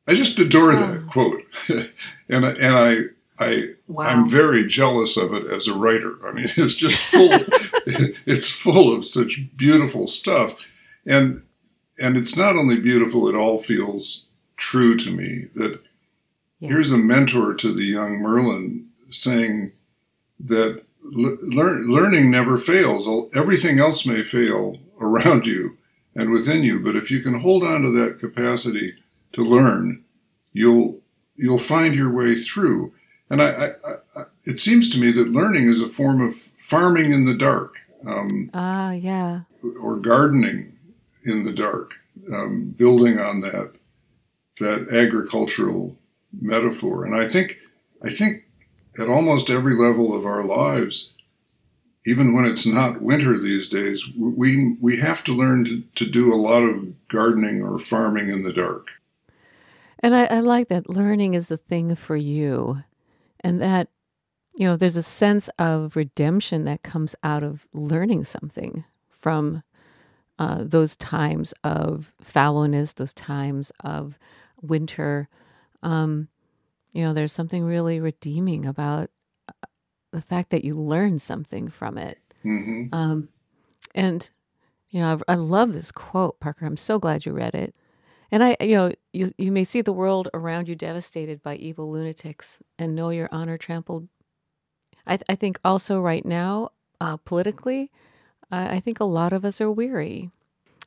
I 0.07 0.15
just 0.15 0.39
adore 0.39 0.75
that 0.75 1.07
quote, 1.07 1.43
and 2.29 2.45
and 2.45 2.77
I 2.77 2.97
I 3.39 3.75
wow. 3.87 4.05
I'm 4.05 4.29
very 4.29 4.67
jealous 4.67 5.17
of 5.17 5.35
it 5.35 5.47
as 5.47 5.69
a 5.69 5.75
writer. 5.75 6.17
I 6.27 6.33
mean, 6.33 6.47
it's 6.57 6.75
just 6.75 6.99
full. 6.99 7.31
it's 8.27 8.51
full 8.51 8.95
of 8.95 9.05
such 9.05 9.43
beautiful 9.57 10.07
stuff, 10.07 10.65
and 11.05 11.43
and 11.99 12.17
it's 12.17 12.37
not 12.37 12.57
only 12.57 12.77
beautiful; 12.77 13.29
it 13.29 13.35
all 13.35 13.59
feels 13.59 14.25
true 14.57 14.97
to 14.97 15.11
me. 15.11 15.49
That 15.55 15.83
yeah. 16.59 16.71
here's 16.71 16.91
a 16.91 16.99
mentor 16.99 17.55
to 17.55 17.73
the 17.73 17.85
young 17.85 18.19
Merlin 18.19 18.89
saying 19.11 19.73
that 20.41 20.85
learn, 21.13 21.89
learning 21.89 22.31
never 22.31 22.57
fails. 22.57 23.09
Everything 23.35 23.79
else 23.79 24.07
may 24.07 24.23
fail 24.23 24.79
around 25.01 25.47
you 25.47 25.77
and 26.15 26.31
within 26.31 26.63
you, 26.63 26.81
but 26.81 26.97
if 26.97 27.11
you 27.11 27.23
can 27.23 27.41
hold 27.41 27.63
on 27.63 27.83
to 27.83 27.91
that 27.91 28.19
capacity 28.19 28.95
to 29.33 29.45
learn, 29.45 30.05
you'll 30.53 31.01
you'll 31.37 31.59
find 31.59 31.95
your 31.95 32.13
way 32.13 32.35
through. 32.35 32.93
And 33.31 33.43
I, 33.43 33.49
I, 33.49 33.71
I, 34.17 34.23
it 34.45 34.59
seems 34.59 34.89
to 34.91 35.01
me 35.01 35.13
that 35.13 35.31
learning 35.31 35.69
is 35.69 35.81
a 35.81 35.89
form 35.89 36.21
of 36.21 36.35
farming 36.59 37.13
in 37.13 37.27
the 37.27 37.37
dark. 37.37 37.77
Um, 38.07 38.51
ah, 38.55 38.93
yeah. 38.93 39.43
Or 39.81 39.97
gardening 39.97 40.77
in 41.25 41.45
the 41.45 41.53
dark, 41.53 41.95
um, 42.33 42.75
building 42.77 43.19
on 43.19 43.41
that 43.43 43.75
that 44.61 44.89
agricultural 44.93 45.97
metaphor. 46.33 47.05
And 47.05 47.15
I 47.15 47.29
think 47.29 47.59
I 48.03 48.11
think 48.11 48.45
at 48.99 49.09
almost 49.09 49.51
every 49.51 49.75
level 49.75 50.15
of 50.15 50.27
our 50.27 50.45
lives, 50.45 51.13
even 52.07 52.33
when 52.33 52.45
it's 52.45 52.67
not 52.67 53.03
winter 53.03 53.39
these 53.39 53.69
days, 53.69 54.09
we 54.17 54.77
we 54.81 54.99
have 54.99 55.23
to 55.25 55.33
learn 55.33 55.65
to, 55.65 55.83
to 55.95 56.11
do 56.11 56.33
a 56.33 56.37
lot 56.37 56.63
of 56.63 57.09
gardening 57.09 57.63
or 57.63 57.79
farming 57.79 58.31
in 58.31 58.43
the 58.43 58.53
dark. 58.53 58.93
And 60.01 60.15
I, 60.15 60.25
I 60.27 60.41
like 60.41 60.69
that 60.69 60.89
learning 60.89 61.35
is 61.35 61.49
the 61.49 61.57
thing 61.57 61.95
for 61.95 62.17
you, 62.17 62.85
and 63.41 63.61
that 63.61 63.89
you 64.57 64.67
know 64.67 64.77
there's 64.77 64.97
a 64.97 65.03
sense 65.03 65.51
of 65.59 65.97
redemption 65.97 66.65
that 66.65 66.83
comes 66.83 67.15
out 67.23 67.43
of 67.43 67.67
learning 67.73 68.25
something 68.25 68.85
from 69.11 69.63
uh, 70.39 70.63
those 70.63 70.95
times 70.97 71.53
of 71.65 72.13
fallowness, 72.25 72.95
those 72.95 73.13
times 73.13 73.73
of 73.81 74.19
winter. 74.63 75.29
Um, 75.83 76.29
you 76.93 77.03
know, 77.03 77.13
there's 77.13 77.33
something 77.33 77.65
really 77.65 78.01
redeeming 78.01 78.67
about 78.67 79.11
uh, 79.49 79.67
the 80.13 80.23
fact 80.23 80.51
that 80.51 80.65
you 80.65 80.75
learn 80.75 81.19
something 81.19 81.69
from 81.69 81.99
it. 81.99 82.19
Mm-hmm. 82.45 82.95
Um, 82.95 83.29
and, 83.95 84.29
you 84.91 85.01
know, 85.01 85.21
I, 85.29 85.33
I 85.33 85.35
love 85.37 85.73
this 85.73 85.93
quote, 85.93 86.41
Parker. 86.41 86.67
I'm 86.67 86.77
so 86.77 86.99
glad 86.99 87.27
you 87.27 87.33
read 87.33 87.55
it. 87.55 87.75
And 88.31 88.45
I, 88.45 88.57
you 88.61 88.77
know, 88.77 88.93
you, 89.13 89.33
you 89.39 89.51
may 89.51 89.65
see 89.65 89.81
the 89.81 89.93
world 89.93 90.29
around 90.35 90.69
you 90.69 90.75
devastated 90.75 91.43
by 91.43 91.57
evil 91.57 91.91
lunatics 91.91 92.61
and 92.79 92.95
know 92.95 93.11
your 93.11 93.29
honor 93.33 93.57
trampled. 93.57 94.09
I, 95.07 95.19
I 95.29 95.35
think 95.35 95.59
also 95.65 96.01
right 96.01 96.25
now, 96.25 96.71
uh, 97.01 97.17
politically, 97.17 97.91
I, 98.51 98.77
I 98.77 98.81
think 98.81 99.01
a 99.01 99.05
lot 99.05 99.33
of 99.33 99.45
us 99.45 99.61
are 99.61 99.73
weary 99.73 100.31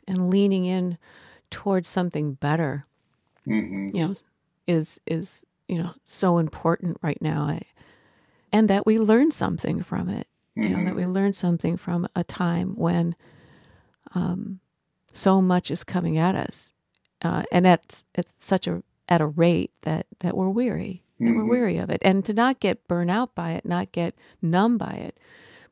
and 0.08 0.29
leaning 0.29 0.65
in 0.65 0.98
towards 1.50 1.88
something 1.88 2.34
better. 2.34 2.86
Mm-hmm. 3.48 3.96
You 3.96 4.08
know, 4.08 4.13
is 4.67 5.01
is 5.08 5.46
you 5.71 5.81
know 5.81 5.91
so 6.03 6.37
important 6.37 6.97
right 7.01 7.21
now 7.21 7.43
I, 7.43 7.61
and 8.51 8.69
that 8.69 8.85
we 8.85 8.99
learn 8.99 9.31
something 9.31 9.81
from 9.81 10.09
it 10.09 10.27
you 10.55 10.67
know 10.67 10.83
that 10.83 10.95
we 10.95 11.03
mm-hmm. 11.03 11.13
learn 11.13 11.33
something 11.33 11.77
from 11.77 12.07
a 12.13 12.25
time 12.25 12.75
when 12.75 13.15
um, 14.13 14.59
so 15.13 15.41
much 15.41 15.71
is 15.71 15.85
coming 15.85 16.17
at 16.17 16.35
us 16.35 16.73
uh, 17.21 17.43
and 17.53 17.65
at, 17.65 18.03
at 18.15 18.29
such 18.29 18.67
a 18.67 18.83
at 19.07 19.21
a 19.21 19.25
rate 19.25 19.71
that 19.83 20.07
that 20.19 20.35
we're 20.35 20.49
weary 20.49 21.03
that 21.19 21.25
mm-hmm. 21.25 21.37
we're 21.37 21.49
weary 21.49 21.77
of 21.77 21.89
it 21.89 22.01
and 22.03 22.25
to 22.25 22.33
not 22.33 22.59
get 22.59 22.85
burnt 22.87 23.09
out 23.09 23.33
by 23.33 23.51
it 23.51 23.65
not 23.65 23.93
get 23.93 24.13
numb 24.41 24.77
by 24.77 24.91
it 24.91 25.17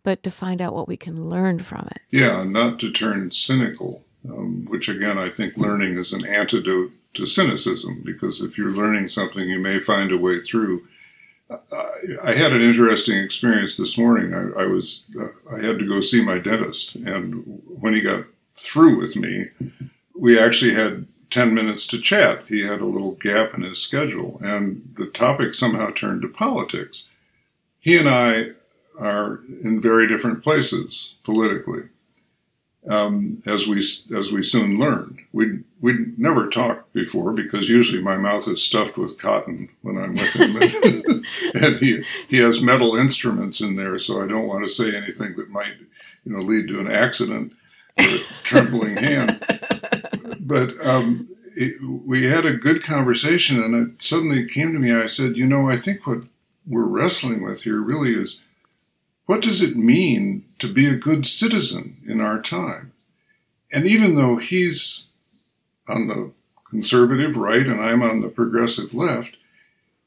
but 0.02 0.24
to 0.24 0.32
find 0.32 0.62
out 0.62 0.74
what 0.74 0.88
we 0.88 0.96
can 0.96 1.30
learn 1.30 1.60
from 1.60 1.88
it 1.92 2.00
yeah 2.10 2.44
not 2.44 2.80
to 2.80 2.90
turn 2.90 3.32
cynical 3.32 4.06
um, 4.30 4.66
which 4.70 4.88
again 4.88 5.18
i 5.18 5.30
think 5.30 5.58
learning 5.58 5.98
is 5.98 6.14
an 6.14 6.26
antidote 6.26 6.94
to 7.14 7.26
cynicism 7.26 8.02
because 8.06 8.42
if 8.42 8.58
you're 8.58 8.72
learning 8.72 9.08
something, 9.08 9.50
you 9.50 9.60
may 9.60 9.80
find 9.80 10.12
a 10.12 10.18
way 10.18 10.40
through. 10.40 10.88
I 12.24 12.34
had 12.34 12.54
an 12.54 12.62
interesting 12.62 13.18
experience 13.18 13.76
this 13.76 13.98
morning. 13.98 14.34
I, 14.34 14.64
I 14.64 14.66
was 14.68 15.06
uh, 15.20 15.30
I 15.52 15.66
had 15.66 15.80
to 15.80 15.88
go 15.88 16.00
see 16.00 16.24
my 16.24 16.38
dentist, 16.38 16.96
and 16.96 17.62
when 17.66 17.94
he 17.94 18.02
got 18.02 18.26
through 18.56 18.98
with 19.00 19.16
me, 19.16 19.48
we 20.14 20.40
actually 20.40 20.76
had 20.76 21.08
10 21.32 21.54
minutes 21.54 21.88
to 21.88 22.00
chat. 22.00 22.46
He 22.48 22.62
had 22.62 22.82
a 22.82 22.86
little 22.86 23.12
gap 23.12 23.56
in 23.56 23.62
his 23.64 23.82
schedule, 23.82 24.40
and 24.44 24.94
the 24.96 25.08
topic 25.08 25.56
somehow 25.56 25.92
turned 25.92 26.22
to 26.22 26.28
politics. 26.28 27.08
He 27.80 27.98
and 27.98 28.10
I 28.10 28.52
are 29.00 29.40
in 29.64 29.80
very 29.82 30.08
different 30.08 30.44
places 30.44 31.16
politically 31.24 31.84
um, 32.88 33.36
as 33.46 33.68
we 33.68 33.80
as 33.80 34.32
we 34.32 34.42
soon 34.42 34.80
learned. 34.80 35.22
We'd 35.32 35.64
we'd 35.82 36.18
never 36.18 36.48
talked 36.48 36.94
before 36.94 37.34
because 37.34 37.70
usually 37.70 38.02
my 38.02 38.18
mouth 38.18 38.48
is 38.48 38.64
stuffed 38.64 38.98
with 38.98 39.18
cotton 39.18 39.70
when 39.82 39.98
I'm 39.98 40.14
with 40.16 40.34
him, 40.34 40.56
and, 40.62 41.26
and 41.64 41.78
he 41.78 42.04
he 42.28 42.38
has 42.38 42.62
metal 42.62 42.96
instruments 42.96 43.62
in 43.62 43.76
there, 43.76 43.98
so 43.98 44.22
I 44.22 44.28
don't 44.28 44.48
want 44.48 44.64
to 44.64 44.70
say 44.70 44.96
anything 44.96 45.36
that 45.36 45.50
might 45.50 45.76
you 46.26 46.34
know 46.34 46.40
lead 46.40 46.68
to 46.70 46.80
an 46.80 46.92
accident 46.92 47.54
or 47.98 48.06
a 48.06 48.20
trembling 48.44 48.98
hand. 48.98 49.40
But 50.40 50.84
um, 50.86 51.30
it, 51.56 51.76
we 51.84 52.24
had 52.24 52.46
a 52.46 52.54
good 52.54 52.82
conversation, 52.82 53.62
and 53.62 53.76
it 53.76 54.02
suddenly 54.02 54.48
came 54.48 54.74
to 54.74 54.80
me. 54.80 54.94
I 54.94 55.08
said, 55.08 55.38
you 55.38 55.46
know, 55.46 55.70
I 55.70 55.78
think 55.78 56.08
what 56.08 56.24
we're 56.66 56.86
wrestling 56.86 57.44
with 57.44 57.64
here 57.64 57.80
really 57.82 58.14
is 58.14 58.42
what 59.30 59.44
does 59.44 59.62
it 59.62 59.78
mean 59.78 60.44
to 60.58 60.68
be 60.68 60.88
a 60.88 60.96
good 60.96 61.28
citizen 61.28 61.98
in 62.08 62.20
our 62.20 62.42
time? 62.42 62.94
And 63.72 63.86
even 63.86 64.16
though 64.16 64.38
he's 64.38 65.04
on 65.88 66.08
the 66.08 66.32
conservative 66.68 67.38
right 67.38 67.68
and 67.68 67.80
I'm 67.80 68.02
on 68.02 68.22
the 68.22 68.30
progressive 68.30 68.92
left, 68.92 69.38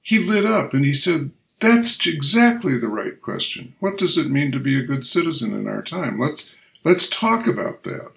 he 0.02 0.19
lit 0.19 0.45
up 0.45 0.75
and 0.75 0.85
he 0.85 0.93
said, 0.93 1.31
That's 1.61 2.05
exactly 2.05 2.76
the 2.76 2.88
right 2.88 3.23
question. 3.23 3.76
What 3.79 3.97
does 3.97 4.19
it 4.19 4.29
mean 4.29 4.50
to 4.50 4.59
be 4.59 4.76
a 4.76 4.85
good 4.85 5.07
citizen 5.07 5.55
in 5.55 5.69
our 5.69 5.83
time? 5.83 6.19
Let's 6.19 6.50
let's 6.83 7.09
talk 7.09 7.47
about 7.47 7.85
that. 7.85 8.11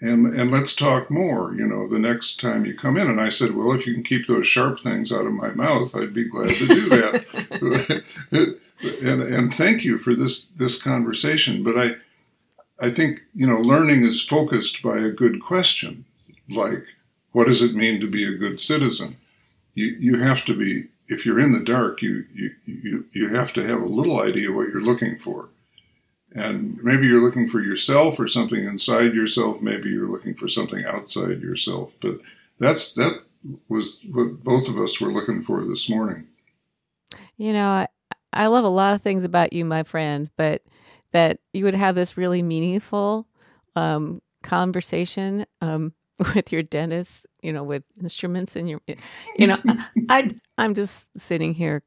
And 0.00 0.26
and 0.26 0.52
let's 0.52 0.76
talk 0.76 1.10
more, 1.10 1.52
you 1.52 1.66
know, 1.66 1.88
the 1.88 1.98
next 1.98 2.38
time 2.38 2.64
you 2.64 2.76
come 2.76 2.96
in. 2.96 3.10
And 3.10 3.20
I 3.20 3.28
said, 3.28 3.56
Well, 3.56 3.72
if 3.72 3.88
you 3.88 3.94
can 3.94 4.04
keep 4.04 4.28
those 4.28 4.46
sharp 4.46 4.78
things 4.78 5.10
out 5.10 5.26
of 5.26 5.32
my 5.32 5.50
mouth, 5.50 5.96
I'd 5.96 6.14
be 6.14 6.28
glad 6.28 6.50
to 6.50 6.66
do 6.68 6.88
that. 6.90 8.04
and 8.82 9.22
and 9.22 9.54
thank 9.54 9.84
you 9.84 9.98
for 9.98 10.14
this 10.14 10.46
this 10.46 10.80
conversation. 10.80 11.62
But 11.62 11.78
I 11.78 11.96
I 12.80 12.90
think 12.90 13.20
you 13.34 13.46
know 13.46 13.58
learning 13.58 14.04
is 14.04 14.22
focused 14.22 14.82
by 14.82 14.98
a 14.98 15.10
good 15.10 15.40
question, 15.40 16.04
like 16.50 16.84
what 17.32 17.46
does 17.46 17.62
it 17.62 17.74
mean 17.74 18.00
to 18.00 18.06
be 18.06 18.26
a 18.26 18.36
good 18.36 18.60
citizen? 18.60 19.16
You 19.74 19.96
you 19.98 20.20
have 20.20 20.44
to 20.46 20.54
be 20.54 20.88
if 21.08 21.26
you're 21.26 21.40
in 21.40 21.52
the 21.52 21.60
dark, 21.60 22.02
you 22.02 22.24
you 22.32 22.50
you 22.64 23.04
you 23.12 23.34
have 23.34 23.52
to 23.54 23.66
have 23.66 23.80
a 23.80 23.86
little 23.86 24.20
idea 24.20 24.52
what 24.52 24.68
you're 24.68 24.80
looking 24.80 25.18
for. 25.18 25.48
And 26.34 26.82
maybe 26.82 27.06
you're 27.06 27.22
looking 27.22 27.46
for 27.48 27.60
yourself 27.60 28.18
or 28.18 28.26
something 28.26 28.64
inside 28.64 29.12
yourself. 29.12 29.60
Maybe 29.60 29.90
you're 29.90 30.08
looking 30.08 30.34
for 30.34 30.48
something 30.48 30.82
outside 30.84 31.42
yourself. 31.42 31.92
But 32.00 32.20
that's 32.58 32.92
that 32.94 33.22
was 33.68 34.02
what 34.10 34.42
both 34.42 34.68
of 34.68 34.78
us 34.78 35.00
were 35.00 35.12
looking 35.12 35.42
for 35.42 35.64
this 35.64 35.88
morning. 35.88 36.28
You 37.36 37.52
know, 37.52 37.86
I 38.32 38.46
love 38.46 38.64
a 38.64 38.68
lot 38.68 38.94
of 38.94 39.02
things 39.02 39.24
about 39.24 39.52
you, 39.52 39.64
my 39.64 39.82
friend, 39.82 40.30
but 40.36 40.62
that 41.12 41.38
you 41.52 41.64
would 41.64 41.74
have 41.74 41.94
this 41.94 42.16
really 42.16 42.42
meaningful 42.42 43.26
um, 43.76 44.22
conversation 44.42 45.46
um, 45.60 45.92
with 46.34 46.52
your 46.52 46.62
dentist, 46.62 47.26
you 47.42 47.52
know, 47.52 47.62
with 47.62 47.82
instruments 48.00 48.56
in 48.56 48.66
your, 48.66 48.80
you 49.36 49.46
know, 49.46 49.58
I, 50.08 50.30
I'm 50.58 50.74
just 50.74 51.18
sitting 51.18 51.54
here 51.54 51.82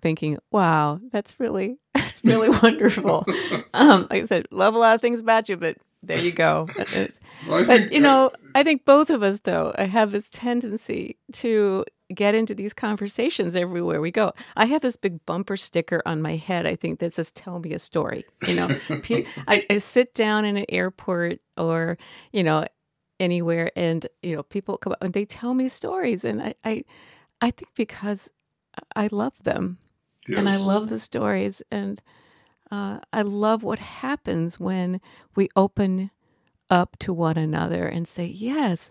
thinking, 0.00 0.38
wow, 0.50 1.00
that's 1.10 1.40
really, 1.40 1.78
that's 1.94 2.22
really 2.24 2.50
wonderful. 2.50 3.24
Um, 3.74 4.06
like 4.08 4.22
I 4.22 4.24
said, 4.26 4.46
love 4.50 4.74
a 4.74 4.78
lot 4.78 4.94
of 4.94 5.02
things 5.02 5.20
about 5.20 5.50
you, 5.50 5.58
but 5.58 5.76
there 6.02 6.18
you 6.18 6.32
go. 6.32 6.66
Well, 7.46 7.66
but 7.66 7.92
you 7.92 8.00
know, 8.00 8.30
I, 8.54 8.60
I 8.60 8.62
think 8.62 8.86
both 8.86 9.10
of 9.10 9.22
us, 9.22 9.40
though, 9.40 9.74
I 9.76 9.84
have 9.84 10.12
this 10.12 10.30
tendency 10.30 11.18
to 11.34 11.84
get 12.14 12.34
into 12.34 12.54
these 12.54 12.72
conversations 12.72 13.56
everywhere 13.56 14.00
we 14.00 14.10
go. 14.10 14.32
I 14.56 14.66
have 14.66 14.82
this 14.82 14.96
big 14.96 15.24
bumper 15.26 15.56
sticker 15.56 16.02
on 16.06 16.22
my 16.22 16.36
head, 16.36 16.66
I 16.66 16.76
think, 16.76 17.00
that 17.00 17.12
says, 17.12 17.30
Tell 17.32 17.58
me 17.58 17.72
a 17.72 17.78
story. 17.78 18.24
You 18.46 18.54
know, 18.54 18.68
I, 19.48 19.62
I, 19.68 19.78
sit 19.78 20.14
down 20.14 20.44
in 20.44 20.56
an 20.56 20.66
airport 20.68 21.40
or, 21.56 21.98
you 22.32 22.44
know, 22.44 22.64
anywhere 23.18 23.70
and, 23.76 24.06
you 24.22 24.36
know, 24.36 24.42
people 24.42 24.76
come 24.76 24.92
up 24.92 25.02
and 25.02 25.14
they 25.14 25.24
tell 25.24 25.54
me 25.54 25.68
stories. 25.68 26.24
And 26.24 26.42
I, 26.42 26.54
I, 26.64 26.84
I 27.40 27.50
think 27.50 27.70
because 27.74 28.30
I 28.94 29.08
love 29.10 29.34
them 29.42 29.78
yes. 30.28 30.38
and 30.38 30.48
I 30.48 30.56
love 30.56 30.88
the 30.88 30.98
stories. 30.98 31.62
And 31.70 32.00
uh, 32.70 33.00
I 33.12 33.22
love 33.22 33.62
what 33.62 33.78
happens 33.78 34.60
when 34.60 35.00
we 35.34 35.48
open 35.56 36.10
up 36.68 36.96
to 36.98 37.12
one 37.12 37.38
another 37.38 37.86
and 37.86 38.06
say, 38.06 38.26
Yes, 38.26 38.90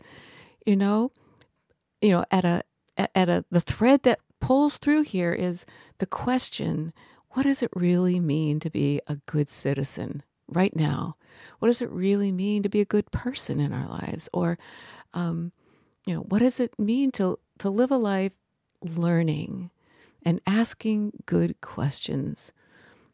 you 0.65 0.75
know, 0.75 1.11
you 2.01 2.09
know, 2.09 2.25
at 2.31 2.45
a 2.45 2.63
at 2.97 3.29
a 3.29 3.45
the 3.51 3.59
thread 3.59 4.03
that 4.03 4.19
pulls 4.39 4.77
through 4.77 5.03
here 5.03 5.31
is 5.31 5.65
the 5.97 6.05
question 6.05 6.93
what 7.31 7.43
does 7.43 7.61
it 7.61 7.71
really 7.75 8.19
mean 8.19 8.59
to 8.61 8.69
be 8.69 9.01
a 9.07 9.17
good 9.25 9.49
citizen 9.49 10.23
right 10.47 10.75
now? 10.75 11.17
What 11.59 11.67
does 11.67 11.81
it 11.81 11.89
really 11.89 12.31
mean 12.31 12.63
to 12.63 12.69
be 12.69 12.79
a 12.79 12.85
good 12.85 13.11
person 13.11 13.59
in 13.59 13.73
our 13.73 13.87
lives? 13.87 14.29
Or 14.31 14.57
um, 15.13 15.51
you 16.05 16.13
know 16.13 16.21
what 16.21 16.39
does 16.39 16.59
it 16.59 16.77
mean 16.79 17.11
to 17.13 17.39
to 17.59 17.69
live 17.69 17.91
a 17.91 17.97
life 17.97 18.33
learning 18.81 19.71
and 20.23 20.41
asking 20.47 21.23
good 21.25 21.59
questions? 21.61 22.51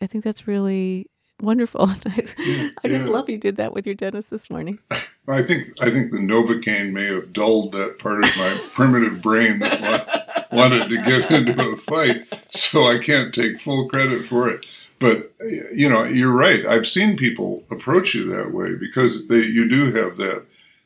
I 0.01 0.07
think 0.07 0.23
that's 0.23 0.47
really 0.47 1.07
wonderful 1.41 1.89
i, 2.05 2.71
I 2.83 2.87
just 2.87 3.07
yeah. 3.07 3.11
love 3.11 3.29
you 3.29 3.37
did 3.37 3.57
that 3.57 3.73
with 3.73 3.85
your 3.85 3.95
dentist 3.95 4.29
this 4.29 4.49
morning 4.49 4.79
I 5.27 5.43
think 5.43 5.81
I 5.81 5.89
think 5.89 6.11
the 6.11 6.17
Novocaine 6.17 6.91
may 6.91 7.05
have 7.05 7.31
dulled 7.31 7.73
that 7.73 7.99
part 7.99 8.23
of 8.23 8.37
my 8.37 8.69
primitive 8.73 9.21
brain 9.21 9.59
that 9.59 10.47
wanted 10.51 10.89
to 10.89 10.97
get 10.97 11.31
into 11.31 11.69
a 11.69 11.77
fight, 11.77 12.27
so 12.49 12.83
I 12.85 12.97
can't 12.97 13.33
take 13.33 13.59
full 13.59 13.87
credit 13.87 14.25
for 14.25 14.49
it. 14.49 14.65
But 14.99 15.31
you 15.73 15.89
know, 15.89 16.03
you're 16.03 16.33
right. 16.33 16.65
I've 16.65 16.87
seen 16.87 17.17
people 17.17 17.63
approach 17.69 18.13
you 18.13 18.25
that 18.35 18.51
way 18.51 18.75
because 18.75 19.27
they, 19.27 19.41
you 19.41 19.67
do 19.67 19.93
have 19.93 20.17
that 20.17 20.45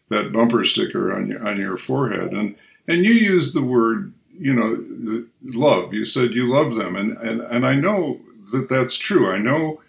that 0.09 0.31
bumper 0.31 0.65
sticker 0.65 1.13
on 1.13 1.27
your 1.27 1.45
on 1.45 1.57
your 1.57 1.77
forehead, 1.77 2.31
and 2.31 2.55
and 2.87 3.05
you 3.05 3.13
use 3.13 3.53
the 3.53 3.63
word 3.63 4.13
you 4.37 4.53
know 4.53 5.25
love. 5.43 5.93
You 5.93 6.03
said 6.03 6.31
you 6.31 6.45
love 6.45 6.75
them, 6.75 6.95
and 6.95 7.17
and 7.17 7.41
and 7.41 7.65
I 7.65 7.75
know 7.75 8.19
that 8.51 8.69
that's 8.69 8.97
true. 8.97 9.31
I 9.31 9.37
know 9.37 9.81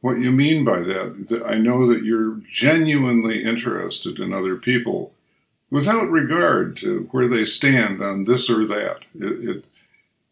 what 0.00 0.18
you 0.18 0.30
mean 0.30 0.64
by 0.64 0.80
that. 0.80 1.42
I 1.46 1.56
know 1.56 1.86
that 1.86 2.04
you're 2.04 2.40
genuinely 2.50 3.42
interested 3.42 4.18
in 4.18 4.32
other 4.32 4.56
people 4.56 5.12
without 5.70 6.10
regard 6.10 6.76
to 6.78 7.08
where 7.10 7.28
they 7.28 7.44
stand 7.44 8.02
on 8.02 8.24
this 8.24 8.48
or 8.48 8.64
that. 8.66 9.00
It, 9.14 9.48
it, 9.48 9.64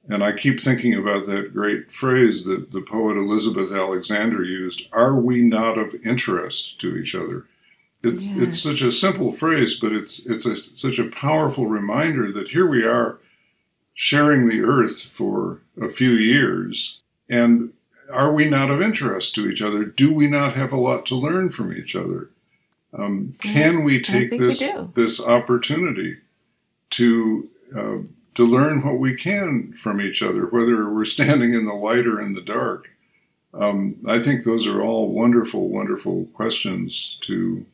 and 0.09 0.23
I 0.23 0.33
keep 0.33 0.61
thinking 0.61 0.95
about 0.95 1.27
that 1.27 1.53
great 1.53 1.93
phrase 1.93 2.45
that 2.45 2.71
the 2.71 2.81
poet 2.81 3.17
Elizabeth 3.17 3.73
Alexander 3.73 4.45
used 4.45 4.87
Are 4.93 5.17
we 5.17 5.43
not 5.43 5.79
of 5.79 5.97
interest 6.07 6.79
to 6.81 6.97
each 6.97 7.15
other? 7.15 7.47
It's, 8.05 8.29
yes. 8.29 8.47
it's 8.47 8.63
such 8.63 8.83
a 8.83 8.93
simple 8.93 9.33
phrase, 9.33 9.79
but 9.81 9.93
it's, 9.93 10.25
it's 10.27 10.47
a, 10.47 10.57
such 10.57 11.01
a 11.01 11.09
powerful 11.09 11.67
reminder 11.67 12.31
that 12.33 12.51
here 12.51 12.67
we 12.67 12.85
are 12.85 13.19
sharing 13.95 14.49
the 14.49 14.61
earth 14.61 15.03
for 15.03 15.63
a 15.81 15.89
few 15.89 16.11
years. 16.11 17.01
And 17.29 17.73
are 18.13 18.33
we 18.33 18.49
not 18.49 18.71
of 18.71 18.83
interest 18.83 19.35
to 19.35 19.49
each 19.49 19.63
other? 19.63 19.85
Do 19.85 20.13
we 20.13 20.27
not 20.27 20.55
have 20.55 20.73
a 20.73 20.81
lot 20.81 21.07
to 21.07 21.15
learn 21.15 21.51
from 21.51 21.73
each 21.73 21.97
other? 21.97 22.31
Um, 22.97 23.33
can 23.43 23.85
we 23.85 24.01
take 24.01 24.31
this 24.31 24.61
we 24.61 24.89
this 24.95 25.21
opportunity 25.21 26.19
to 26.91 27.49
uh, 27.77 27.99
to 28.35 28.45
learn 28.45 28.83
what 28.83 28.99
we 28.99 29.15
can 29.15 29.73
from 29.73 30.01
each 30.01 30.23
other, 30.23 30.47
whether 30.47 30.89
we're 30.89 31.05
standing 31.05 31.55
in 31.55 31.67
the 31.67 31.75
light 31.75 32.07
or 32.07 32.21
in 32.21 32.35
the 32.35 32.41
dark? 32.41 32.91
Um, 33.53 33.97
I 34.07 34.19
think 34.19 34.45
those 34.45 34.67
are 34.67 34.83
all 34.83 35.11
wonderful, 35.11 35.69
wonderful 35.69 36.27
questions 36.35 37.19
to 37.23 37.67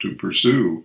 to 0.00 0.14
pursue. 0.14 0.84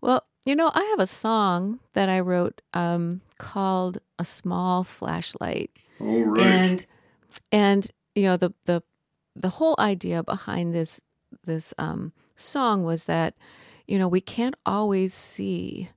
Well, 0.00 0.24
you 0.44 0.56
know, 0.56 0.70
I 0.74 0.82
have 0.82 0.98
a 0.98 1.06
song 1.06 1.78
that 1.92 2.08
I 2.08 2.20
wrote 2.20 2.60
um, 2.74 3.20
called 3.38 3.98
"A 4.18 4.24
Small 4.24 4.84
Flashlight." 4.84 5.70
Oh, 6.00 6.22
right. 6.22 6.46
And 6.46 6.86
and 7.50 7.90
you 8.14 8.22
know 8.22 8.36
the 8.36 8.52
the 8.64 8.82
the 9.34 9.48
whole 9.48 9.74
idea 9.78 10.22
behind 10.22 10.74
this 10.74 11.00
this 11.44 11.72
um, 11.78 12.12
song 12.36 12.84
was 12.84 13.06
that 13.06 13.34
you 13.86 13.98
know 13.98 14.08
we 14.08 14.20
can't 14.20 14.56
always 14.66 15.14
see 15.14 15.90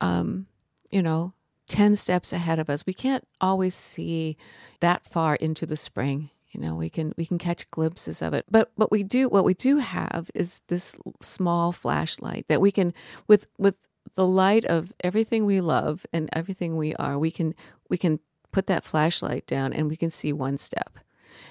um, 0.00 0.46
you 0.90 1.02
know 1.02 1.32
10 1.68 1.96
steps 1.96 2.32
ahead 2.32 2.58
of 2.58 2.68
us. 2.68 2.84
We 2.86 2.92
can't 2.92 3.26
always 3.40 3.74
see 3.74 4.36
that 4.80 5.06
far 5.06 5.34
into 5.36 5.66
the 5.66 5.76
spring. 5.76 6.30
You 6.50 6.60
know 6.60 6.74
we 6.76 6.88
can 6.88 7.12
we 7.16 7.26
can 7.26 7.38
catch 7.38 7.68
glimpses 7.72 8.22
of 8.22 8.32
it. 8.32 8.44
But 8.48 8.70
what 8.76 8.92
we 8.92 9.02
do 9.02 9.28
what 9.28 9.44
we 9.44 9.54
do 9.54 9.78
have 9.78 10.30
is 10.34 10.62
this 10.68 10.94
small 11.20 11.72
flashlight 11.72 12.46
that 12.48 12.60
we 12.60 12.70
can 12.70 12.94
with 13.26 13.50
with 13.58 13.74
the 14.14 14.26
light 14.26 14.64
of 14.64 14.92
everything 15.00 15.46
we 15.46 15.60
love 15.60 16.06
and 16.12 16.28
everything 16.32 16.76
we 16.76 16.94
are 16.94 17.18
we 17.18 17.30
can 17.30 17.54
we 17.88 17.96
can 17.96 18.20
put 18.52 18.68
that 18.68 18.84
flashlight 18.84 19.46
down 19.46 19.72
and 19.72 19.88
we 19.88 19.96
can 19.96 20.10
see 20.10 20.32
one 20.32 20.56
step 20.56 20.98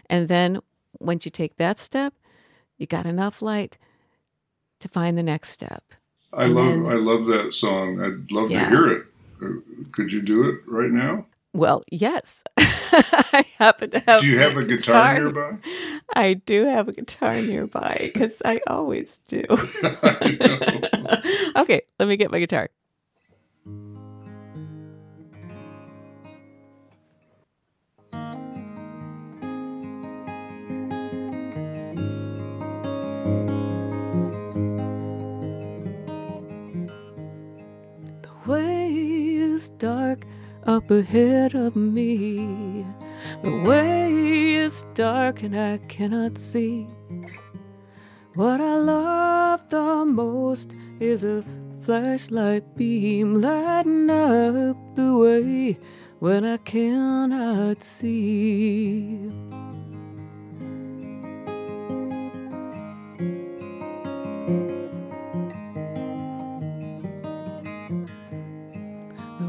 and 0.09 0.27
then 0.27 0.59
once 0.99 1.25
you 1.25 1.31
take 1.31 1.57
that 1.57 1.79
step, 1.79 2.13
you 2.77 2.87
got 2.87 3.05
enough 3.05 3.41
light 3.41 3.77
to 4.79 4.87
find 4.87 5.17
the 5.17 5.23
next 5.23 5.49
step. 5.49 5.83
I 6.31 6.45
and 6.45 6.55
love 6.55 6.65
then, 6.65 6.85
I 6.85 6.95
love 6.95 7.25
that 7.27 7.53
song. 7.53 8.01
I'd 8.01 8.31
love 8.31 8.49
yeah. 8.49 8.63
to 8.63 8.69
hear 8.69 8.87
it. 8.87 9.03
Uh, 9.41 9.47
could 9.91 10.11
you 10.11 10.21
do 10.21 10.49
it 10.49 10.61
right 10.67 10.91
now? 10.91 11.27
Well, 11.53 11.83
yes. 11.91 12.43
I 12.57 13.45
happen 13.57 13.91
to 13.91 13.99
have. 13.99 14.21
Do 14.21 14.27
you 14.27 14.39
have 14.39 14.57
a 14.57 14.63
guitar, 14.63 15.15
guitar 15.15 15.19
nearby? 15.19 15.57
I 16.15 16.33
do 16.33 16.65
have 16.65 16.87
a 16.87 16.93
guitar 16.93 17.35
nearby 17.35 18.09
because 18.13 18.41
I 18.43 18.61
always 18.67 19.19
do. 19.27 19.43
okay, 21.55 21.83
let 21.99 22.07
me 22.07 22.17
get 22.17 22.31
my 22.31 22.39
guitar. 22.39 22.69
Dark 39.69 40.25
up 40.65 40.89
ahead 40.91 41.55
of 41.55 41.75
me. 41.75 42.85
The 43.43 43.61
way 43.61 44.55
is 44.55 44.85
dark 44.93 45.43
and 45.43 45.57
I 45.57 45.77
cannot 45.87 46.37
see. 46.37 46.87
What 48.35 48.61
I 48.61 48.77
love 48.77 49.69
the 49.69 50.05
most 50.05 50.75
is 50.99 51.23
a 51.23 51.43
flashlight 51.81 52.75
beam 52.75 53.41
lighting 53.41 54.09
up 54.09 54.77
the 54.95 55.17
way 55.17 55.77
when 56.19 56.45
I 56.45 56.57
cannot 56.57 57.83
see. 57.83 59.31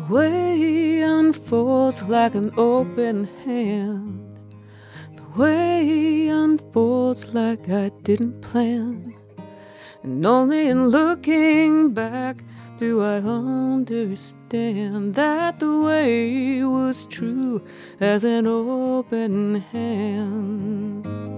Way 0.08 1.00
unfolds 1.00 2.02
like 2.02 2.34
an 2.34 2.50
open 2.56 3.24
hand. 3.44 4.38
The 5.16 5.40
way 5.40 6.28
unfolds 6.28 7.28
like 7.34 7.68
I 7.68 7.90
didn't 8.02 8.40
plan. 8.40 9.14
And 10.02 10.26
only 10.26 10.68
in 10.68 10.88
looking 10.88 11.92
back 11.92 12.44
do 12.78 13.02
I 13.02 13.18
understand 13.18 15.14
that 15.14 15.60
the 15.60 15.78
way 15.78 16.62
was 16.64 17.06
true 17.06 17.62
as 18.00 18.24
an 18.24 18.46
open 18.46 19.60
hand. 19.72 21.33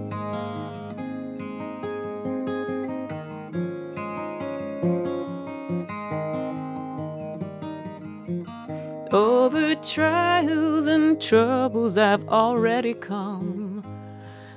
Trials 9.83 10.87
and 10.87 11.21
troubles 11.21 11.97
I've 11.97 12.27
already 12.27 12.93
come. 12.93 13.83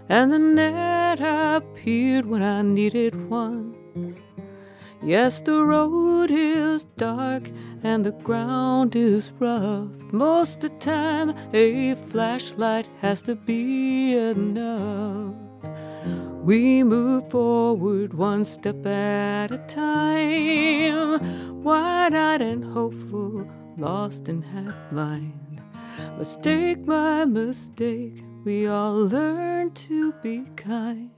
And 0.09 0.33
the 0.33 0.39
net 0.39 1.21
appeared 1.21 2.27
when 2.27 2.43
I 2.43 2.63
needed 2.63 3.29
one. 3.29 3.75
Yes, 5.03 5.41
the 5.41 5.65
road 5.65 6.31
is 6.31 6.85
dark 6.97 7.51
and 7.83 8.05
the 8.05 8.13
ground 8.13 8.95
is 8.95 9.33
rough. 9.39 9.89
Most 10.13 10.57
of 10.57 10.63
the 10.63 10.69
time, 10.79 11.35
a 11.55 11.95
flashlight 12.11 12.87
has 13.01 13.23
to 13.23 13.35
be 13.35 14.15
enough. 14.15 15.35
We 16.43 16.83
move 16.83 17.31
forward 17.31 18.15
one 18.15 18.45
step 18.45 18.85
at 18.87 19.53
a 19.53 19.59
time, 19.69 21.63
wide 21.63 22.15
eyed 22.15 22.43
and 22.43 22.65
hopeful, 22.65 23.47
lost 23.77 24.29
and 24.29 24.45
half 24.45 24.75
blind. 24.91 25.61
Mistake 26.19 26.87
my 26.87 27.25
mistake, 27.25 28.23
we 28.45 28.67
all 28.67 29.07
learn 29.07 29.71
to 29.73 30.13
be 30.23 30.45
kind. 30.57 31.11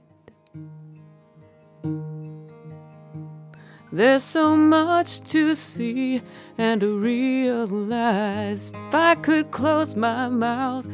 There's 3.91 4.23
so 4.23 4.57
much 4.57 5.21
to 5.29 5.53
see 5.53 6.21
and 6.57 6.81
to 6.81 6.97
realize. 6.97 8.71
If 8.87 8.95
I 8.95 9.13
could 9.13 9.51
close 9.51 9.95
my 9.95 10.29
mouth 10.29 10.87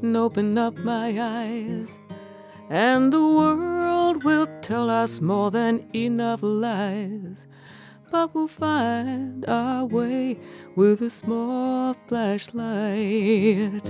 and 0.00 0.16
open 0.16 0.56
up 0.56 0.78
my 0.78 1.08
eyes, 1.20 1.98
and 2.70 3.12
the 3.12 3.22
world 3.22 4.24
will 4.24 4.48
tell 4.62 4.88
us 4.88 5.20
more 5.20 5.50
than 5.50 5.86
enough 5.94 6.40
lies. 6.42 7.46
But 8.10 8.34
we'll 8.34 8.48
find 8.48 9.44
our 9.46 9.84
way 9.84 10.38
with 10.74 11.02
a 11.02 11.10
small 11.10 11.94
flashlight. 12.06 13.82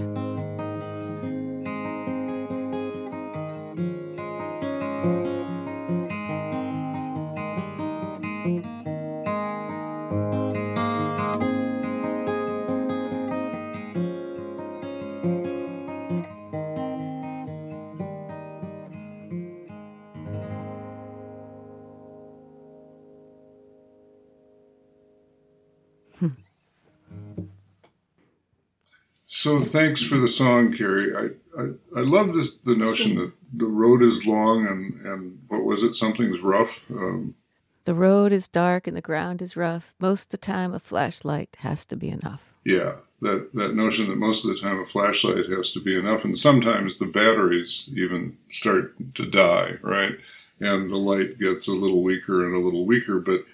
So 29.46 29.60
thanks 29.60 30.02
for 30.02 30.18
the 30.18 30.26
song, 30.26 30.72
Carrie. 30.72 31.14
I, 31.14 31.60
I, 31.62 31.66
I 31.98 32.00
love 32.00 32.32
this 32.32 32.54
the 32.64 32.74
notion 32.74 33.14
that 33.14 33.32
the 33.52 33.68
road 33.68 34.02
is 34.02 34.26
long 34.26 34.66
and, 34.66 35.00
and 35.06 35.38
what 35.46 35.62
was 35.62 35.84
it? 35.84 35.94
Something's 35.94 36.40
rough. 36.40 36.80
Um, 36.90 37.36
the 37.84 37.94
road 37.94 38.32
is 38.32 38.48
dark 38.48 38.88
and 38.88 38.96
the 38.96 39.00
ground 39.00 39.40
is 39.40 39.56
rough. 39.56 39.94
Most 40.00 40.24
of 40.24 40.30
the 40.32 40.38
time, 40.38 40.74
a 40.74 40.80
flashlight 40.80 41.56
has 41.60 41.84
to 41.84 41.96
be 41.96 42.08
enough. 42.08 42.54
Yeah, 42.64 42.96
that, 43.22 43.54
that 43.54 43.76
notion 43.76 44.08
that 44.08 44.18
most 44.18 44.44
of 44.44 44.50
the 44.50 44.58
time 44.58 44.80
a 44.80 44.84
flashlight 44.84 45.48
has 45.48 45.70
to 45.74 45.80
be 45.80 45.96
enough. 45.96 46.24
And 46.24 46.36
sometimes 46.36 46.96
the 46.96 47.06
batteries 47.06 47.88
even 47.94 48.38
start 48.50 49.14
to 49.14 49.30
die, 49.30 49.74
right? 49.80 50.16
And 50.58 50.90
the 50.90 50.96
light 50.96 51.38
gets 51.38 51.68
a 51.68 51.72
little 51.72 52.02
weaker 52.02 52.44
and 52.44 52.56
a 52.56 52.58
little 52.58 52.84
weaker. 52.84 53.20
But 53.20 53.44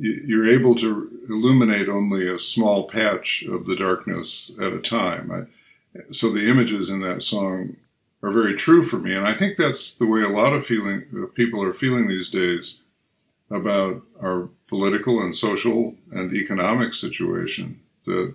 you're 0.00 0.46
able 0.46 0.74
to 0.76 1.10
illuminate 1.28 1.88
only 1.88 2.26
a 2.26 2.38
small 2.38 2.88
patch 2.88 3.42
of 3.42 3.66
the 3.66 3.76
darkness 3.76 4.50
at 4.60 4.72
a 4.72 4.80
time. 4.80 5.48
So 6.12 6.30
the 6.30 6.48
images 6.48 6.88
in 6.88 7.00
that 7.00 7.22
song 7.22 7.76
are 8.22 8.32
very 8.32 8.54
true 8.54 8.82
for 8.82 8.98
me, 8.98 9.14
and 9.14 9.26
I 9.26 9.34
think 9.34 9.56
that's 9.56 9.94
the 9.94 10.06
way 10.06 10.22
a 10.22 10.28
lot 10.28 10.52
of 10.52 10.66
feeling 10.66 11.04
uh, 11.14 11.26
people 11.34 11.62
are 11.64 11.72
feeling 11.72 12.06
these 12.06 12.28
days 12.28 12.80
about 13.50 14.02
our 14.22 14.48
political 14.68 15.20
and 15.20 15.34
social 15.34 15.96
and 16.12 16.32
economic 16.32 16.94
situation. 16.94 17.80
The 18.06 18.34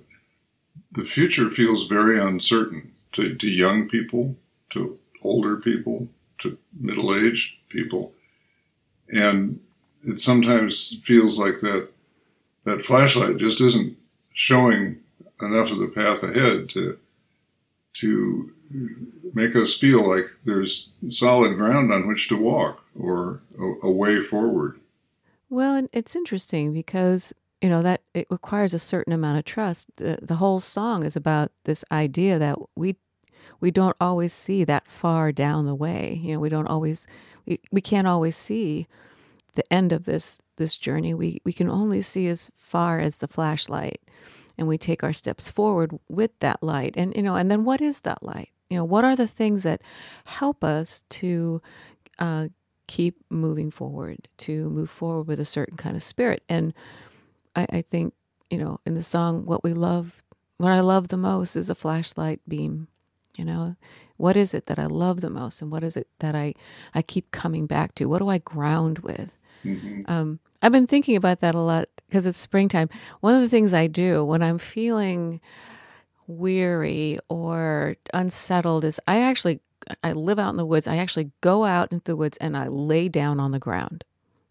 the 0.92 1.06
future 1.06 1.50
feels 1.50 1.88
very 1.88 2.20
uncertain 2.20 2.94
to, 3.12 3.36
to 3.36 3.50
young 3.50 3.88
people, 3.88 4.38
to 4.70 4.98
older 5.22 5.58
people, 5.58 6.08
to 6.40 6.58
middle 6.80 7.14
aged 7.14 7.54
people, 7.70 8.14
and 9.10 9.60
it 10.06 10.22
sometimes 10.22 10.98
feels 11.04 11.38
like 11.40 11.60
that 11.62 11.90
that 12.64 12.86
flashlight 12.86 13.38
just 13.38 13.62
isn't 13.62 13.98
showing 14.34 14.98
enough 15.42 15.72
of 15.72 15.80
the 15.80 15.88
path 15.88 16.24
ahead 16.24 16.70
to 16.70 16.98
to 17.94 18.52
make 19.34 19.56
us 19.56 19.76
feel 19.76 20.08
like 20.08 20.26
there's 20.44 20.92
solid 21.08 21.56
ground 21.56 21.92
on 21.94 22.08
which 22.08 22.28
to 22.28 22.38
walk 22.38 22.84
or 23.00 23.42
a, 23.60 23.88
a 23.88 23.92
way 23.92 24.22
forward. 24.22 24.80
Well, 25.50 25.88
it's 25.94 26.16
interesting 26.16 26.74
because 26.74 27.34
you 27.62 27.70
know 27.70 27.82
that 27.82 28.02
it 28.14 28.28
requires 28.30 28.74
a 28.74 28.80
certain 28.80 29.14
amount 29.14 29.40
of 29.40 29.46
trust. 29.46 29.90
The, 29.98 30.20
the 30.22 30.36
whole 30.36 30.60
song 30.60 31.04
is 31.04 31.16
about 31.16 31.52
this 31.64 31.86
idea 31.92 32.38
that 32.40 32.58
we 32.76 32.96
we 33.60 33.72
don't 33.72 33.96
always 34.02 34.34
see 34.34 34.64
that 34.66 34.88
far 34.88 35.32
down 35.32 35.66
the 35.66 35.76
way. 35.76 36.20
You 36.22 36.34
know, 36.34 36.40
we 36.40 36.50
don't 36.50 36.68
always 36.68 37.08
we, 37.46 37.60
we 37.72 37.82
can't 37.82 38.08
always 38.08 38.36
see 38.36 38.88
the 39.56 39.74
end 39.74 39.92
of 39.92 40.06
this 40.06 40.40
this 40.58 40.78
journey. 40.78 41.14
We 41.14 41.42
we 41.44 41.54
can 41.54 41.70
only 41.70 42.02
see 42.02 42.28
as 42.28 42.50
far 42.58 43.00
as 43.00 43.18
the 43.18 43.28
flashlight, 43.28 44.02
and 44.58 44.68
we 44.68 44.78
take 44.78 45.04
our 45.04 45.14
steps 45.14 45.50
forward 45.50 45.92
with 46.10 46.38
that 46.40 46.62
light. 46.64 46.96
And 46.98 47.16
you 47.16 47.24
know, 47.24 47.36
and 47.36 47.50
then 47.52 47.64
what 47.66 47.82
is 47.82 48.02
that 48.02 48.24
light? 48.24 48.50
You 48.70 48.78
know, 48.78 48.86
what 48.86 49.06
are 49.06 49.16
the 49.16 49.28
things 49.28 49.64
that 49.64 49.82
help 50.26 50.64
us 50.64 51.04
to 51.10 51.62
uh, 52.20 52.48
keep 52.88 53.18
moving 53.30 53.70
forward, 53.72 54.28
to 54.40 54.70
move 54.70 54.90
forward 54.90 55.28
with 55.28 55.40
a 55.40 55.46
certain 55.46 55.78
kind 55.78 55.96
of 55.96 56.04
spirit? 56.04 56.44
And 56.50 56.74
I, 57.56 57.68
I 57.70 57.82
think 57.82 58.14
you 58.50 58.58
know, 58.58 58.80
in 58.86 58.94
the 58.94 59.04
song, 59.04 59.46
what 59.46 59.64
we 59.64 59.74
love, 59.74 60.24
what 60.58 60.72
I 60.72 60.80
love 60.80 61.10
the 61.10 61.18
most 61.18 61.56
is 61.56 61.70
a 61.70 61.76
flashlight 61.76 62.42
beam. 62.48 62.88
You 63.38 63.44
know, 63.46 63.76
what 64.18 64.38
is 64.38 64.54
it 64.54 64.68
that 64.68 64.80
I 64.80 64.86
love 64.86 65.20
the 65.22 65.30
most, 65.30 65.62
and 65.62 65.70
what 65.72 65.84
is 65.84 65.98
it 65.98 66.08
that 66.20 66.36
I 66.36 66.54
I 66.94 67.02
keep 67.02 67.32
coming 67.32 67.66
back 67.66 67.94
to? 67.96 68.06
What 68.06 68.20
do 68.20 68.30
I 68.30 68.38
ground 68.38 69.00
with? 69.00 69.38
Mm-hmm. 69.66 70.02
Um, 70.12 70.40
I've 70.62 70.72
been 70.72 70.88
thinking 70.88 71.16
about 71.16 71.42
that 71.42 71.56
a 71.56 71.60
lot 71.60 71.90
because 72.08 72.26
it's 72.26 72.40
springtime. 72.40 72.90
One 73.22 73.36
of 73.36 73.42
the 73.42 73.50
things 73.50 73.74
I 73.74 73.88
do 73.88 74.24
when 74.24 74.42
I'm 74.42 74.58
feeling 74.58 75.42
weary 76.28 77.20
or 77.30 77.98
unsettled 78.14 78.84
is 78.84 79.00
I 79.08 79.22
actually 79.22 79.60
I 80.04 80.14
live 80.14 80.40
out 80.40 80.50
in 80.50 80.58
the 80.58 80.66
woods. 80.66 80.88
I 80.88 80.98
actually 80.98 81.32
go 81.42 81.66
out 81.66 81.92
into 81.92 82.06
the 82.06 82.16
woods 82.16 82.38
and 82.38 82.58
I 82.58 82.68
lay 82.68 83.10
down 83.10 83.40
on 83.40 83.52
the 83.52 83.60
ground. 83.60 84.04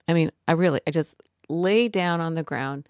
I 0.07 0.13
mean, 0.13 0.31
I 0.47 0.53
really 0.53 0.81
I 0.87 0.91
just 0.91 1.21
lay 1.49 1.89
down 1.89 2.21
on 2.21 2.35
the 2.35 2.45
ground 2.45 2.89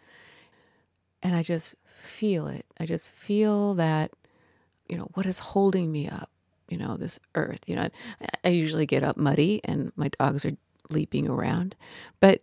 and 1.23 1.35
I 1.35 1.43
just 1.43 1.75
feel 1.87 2.47
it. 2.49 2.67
I 2.79 2.85
just 2.85 3.09
feel 3.09 3.75
that 3.75 4.11
you 4.89 4.97
know 4.97 5.09
what 5.15 5.27
is 5.27 5.39
holding 5.39 5.91
me 5.91 6.09
up 6.09 6.31
you 6.69 6.77
know 6.77 6.97
this 6.97 7.19
earth 7.35 7.61
you 7.67 7.77
know 7.77 7.89
i 8.45 8.49
usually 8.49 8.87
get 8.87 9.03
up 9.03 9.17
muddy 9.17 9.61
and 9.65 9.93
my 9.97 10.09
dogs 10.09 10.45
are 10.45 10.53
leaping 10.91 11.29
around. 11.29 11.77
But 12.21 12.43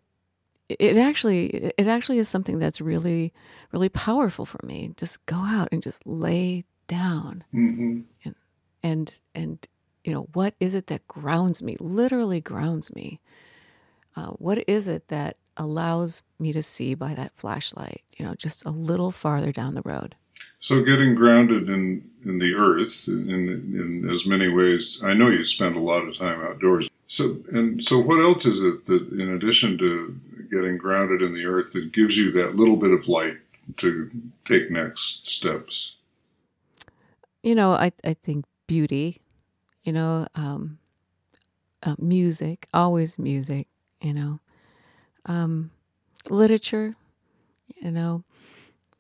it 0.70 0.98
actually 0.98 1.72
it 1.78 1.88
actually 1.88 2.18
is 2.18 2.30
something 2.30 2.60
that's 2.60 2.82
really 2.82 3.34
really 3.72 3.90
powerful 3.90 4.46
for 4.46 4.60
me. 4.64 4.94
Just 4.98 5.26
go 5.26 5.38
out 5.38 5.70
and 5.72 5.82
just 5.82 6.06
lay 6.06 6.66
down. 6.88 7.44
Mm-hmm. 7.54 8.02
And 8.26 8.36
and 8.84 9.16
and 9.36 9.68
you 10.04 10.14
know 10.14 10.28
what 10.34 10.56
is 10.60 10.76
it 10.76 10.88
that 10.88 11.08
grounds 11.08 11.62
me? 11.62 11.76
Literally 11.80 12.42
grounds 12.42 12.94
me. 12.94 13.20
Uh, 14.16 14.28
what 14.32 14.64
is 14.68 14.88
it 14.88 15.08
that 15.08 15.38
allows 15.56 16.22
me 16.38 16.52
to 16.52 16.64
see 16.64 16.94
by 16.94 17.14
that 17.14 17.34
flashlight? 17.36 18.02
You 18.18 18.26
know, 18.26 18.36
just 18.36 18.66
a 18.66 18.72
little 18.72 19.12
farther 19.12 19.52
down 19.52 19.76
the 19.76 19.82
road. 19.84 20.16
So 20.60 20.84
getting 20.84 21.16
grounded 21.16 21.70
in, 21.70 22.08
in 22.24 22.40
the 22.40 22.54
earth 22.54 23.08
in, 23.08 23.30
in 23.30 24.10
as 24.10 24.26
many 24.26 24.48
ways. 24.48 25.00
I 25.04 25.14
know 25.14 25.30
you 25.30 25.44
spend 25.44 25.76
a 25.76 25.80
lot 25.80 26.08
of 26.08 26.18
time 26.18 26.42
outdoors. 26.42 26.90
So 27.08 27.40
and 27.52 27.84
so, 27.84 28.00
what 28.00 28.22
else 28.22 28.46
is 28.46 28.62
it 28.62 28.86
that, 28.86 29.10
in 29.12 29.34
addition 29.34 29.78
to 29.80 30.18
getting 30.50 30.78
grounded 30.78 31.22
in 31.22 31.34
the 31.34 31.46
earth, 31.46 31.74
that 31.74 31.92
gives 31.92 32.18
you 32.18 32.32
that 32.32 32.56
little 32.56 32.78
bit 32.78 32.92
of 32.92 33.08
light 33.08 33.38
to 33.78 34.10
take 34.46 34.72
next 34.72 35.28
steps? 35.28 35.96
You 37.44 37.56
know, 37.56 37.72
I 37.74 37.92
I 38.06 38.14
think 38.14 38.46
beauty. 38.66 39.20
You 39.84 39.92
know, 39.92 40.28
um, 40.36 40.78
uh, 41.84 41.96
music, 41.98 42.68
always 42.74 43.20
music. 43.20 43.68
You 44.00 44.14
know, 44.14 44.40
um, 45.26 45.72
literature. 46.30 46.96
You 47.76 47.92
know, 47.92 48.24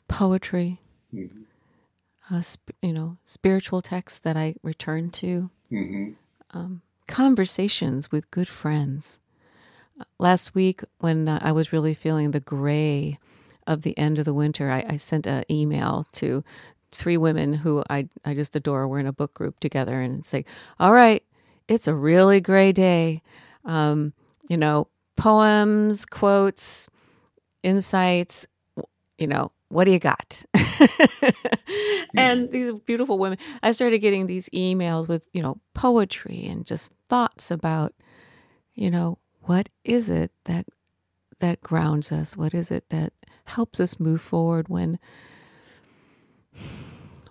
poetry. 0.09 0.79
Mm-hmm. 1.13 2.33
Uh, 2.33 2.41
sp- 2.41 2.77
you 2.81 2.93
know, 2.93 3.17
spiritual 3.23 3.81
texts 3.81 4.19
that 4.19 4.37
I 4.37 4.55
return 4.63 5.09
to. 5.11 5.49
Mm-hmm. 5.71 6.11
Um, 6.51 6.81
conversations 7.07 8.11
with 8.11 8.31
good 8.31 8.47
friends. 8.47 9.19
Last 10.17 10.55
week, 10.55 10.81
when 10.99 11.27
uh, 11.27 11.39
I 11.41 11.51
was 11.51 11.73
really 11.73 11.93
feeling 11.93 12.31
the 12.31 12.39
gray 12.39 13.19
of 13.67 13.81
the 13.81 13.97
end 13.97 14.17
of 14.17 14.25
the 14.25 14.33
winter, 14.33 14.71
I, 14.71 14.85
I 14.87 14.97
sent 14.97 15.27
an 15.27 15.43
email 15.49 16.07
to 16.13 16.43
three 16.91 17.17
women 17.17 17.53
who 17.53 17.83
I, 17.89 18.07
I 18.25 18.33
just 18.33 18.55
adore. 18.55 18.87
We're 18.87 18.99
in 18.99 19.07
a 19.07 19.13
book 19.13 19.33
group 19.33 19.59
together 19.59 20.01
and 20.01 20.25
say, 20.25 20.45
all 20.79 20.93
right, 20.93 21.23
it's 21.67 21.87
a 21.87 21.93
really 21.93 22.41
gray 22.41 22.71
day. 22.71 23.21
Um, 23.65 24.13
you 24.49 24.57
know, 24.57 24.87
poems, 25.15 26.05
quotes, 26.05 26.89
insights, 27.63 28.47
you 29.17 29.27
know, 29.27 29.51
what 29.71 29.85
do 29.85 29.91
you 29.91 29.99
got? 29.99 30.43
and 32.15 32.47
hmm. 32.47 32.51
these 32.51 32.73
beautiful 32.85 33.17
women, 33.17 33.37
I 33.63 33.71
started 33.71 33.99
getting 33.99 34.27
these 34.27 34.49
emails 34.49 35.07
with, 35.07 35.27
you 35.33 35.41
know, 35.41 35.59
poetry 35.73 36.45
and 36.45 36.65
just 36.65 36.91
thoughts 37.09 37.51
about, 37.51 37.93
you 38.73 38.91
know, 38.91 39.17
what 39.43 39.69
is 39.83 40.09
it 40.09 40.31
that 40.45 40.65
that 41.39 41.61
grounds 41.61 42.11
us? 42.11 42.37
What 42.37 42.53
is 42.53 42.69
it 42.69 42.89
that 42.89 43.13
helps 43.45 43.79
us 43.79 43.99
move 43.99 44.21
forward 44.21 44.69
when 44.69 44.99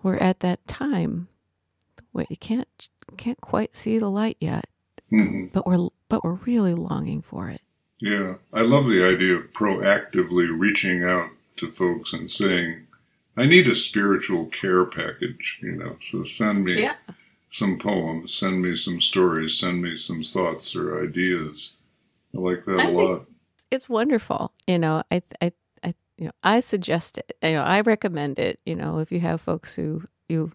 we're 0.02 0.16
at 0.16 0.40
that 0.40 0.66
time 0.66 1.28
where 2.12 2.26
you 2.28 2.36
can't 2.36 2.88
can't 3.16 3.40
quite 3.40 3.76
see 3.76 3.98
the 3.98 4.10
light 4.10 4.36
yet, 4.40 4.66
mm-hmm. 5.12 5.46
but 5.52 5.66
we're 5.66 5.88
but 6.08 6.24
we're 6.24 6.34
really 6.46 6.74
longing 6.74 7.22
for 7.22 7.48
it. 7.48 7.60
Yeah, 8.00 8.36
I 8.52 8.62
love 8.62 8.88
the 8.88 9.04
idea 9.04 9.36
of 9.36 9.52
proactively 9.52 10.48
reaching 10.50 11.04
out 11.04 11.30
to 11.60 11.70
folks 11.70 12.12
and 12.12 12.30
saying, 12.30 12.86
"I 13.36 13.46
need 13.46 13.68
a 13.68 13.74
spiritual 13.74 14.46
care 14.46 14.84
package," 14.84 15.58
you 15.62 15.72
know. 15.72 15.96
So 16.00 16.24
send 16.24 16.64
me 16.64 16.82
yeah. 16.82 16.96
some 17.50 17.78
poems, 17.78 18.34
send 18.34 18.62
me 18.62 18.76
some 18.76 19.00
stories, 19.00 19.58
send 19.58 19.82
me 19.82 19.96
some 19.96 20.24
thoughts 20.24 20.74
or 20.74 21.02
ideas. 21.02 21.74
I 22.34 22.38
like 22.38 22.64
that 22.66 22.80
I 22.80 22.84
a 22.84 22.90
lot. 22.90 23.26
It's 23.70 23.88
wonderful. 23.88 24.52
You 24.66 24.78
know, 24.78 25.02
I 25.10 25.22
I 25.40 25.52
I 25.82 25.94
you 26.18 26.26
know, 26.26 26.32
I 26.42 26.60
suggest 26.60 27.18
it. 27.18 27.36
You 27.42 27.52
know, 27.52 27.62
I 27.62 27.80
recommend 27.80 28.38
it, 28.38 28.60
you 28.66 28.74
know, 28.74 28.98
if 28.98 29.10
you 29.12 29.20
have 29.20 29.40
folks 29.40 29.74
who 29.76 30.02
you 30.28 30.52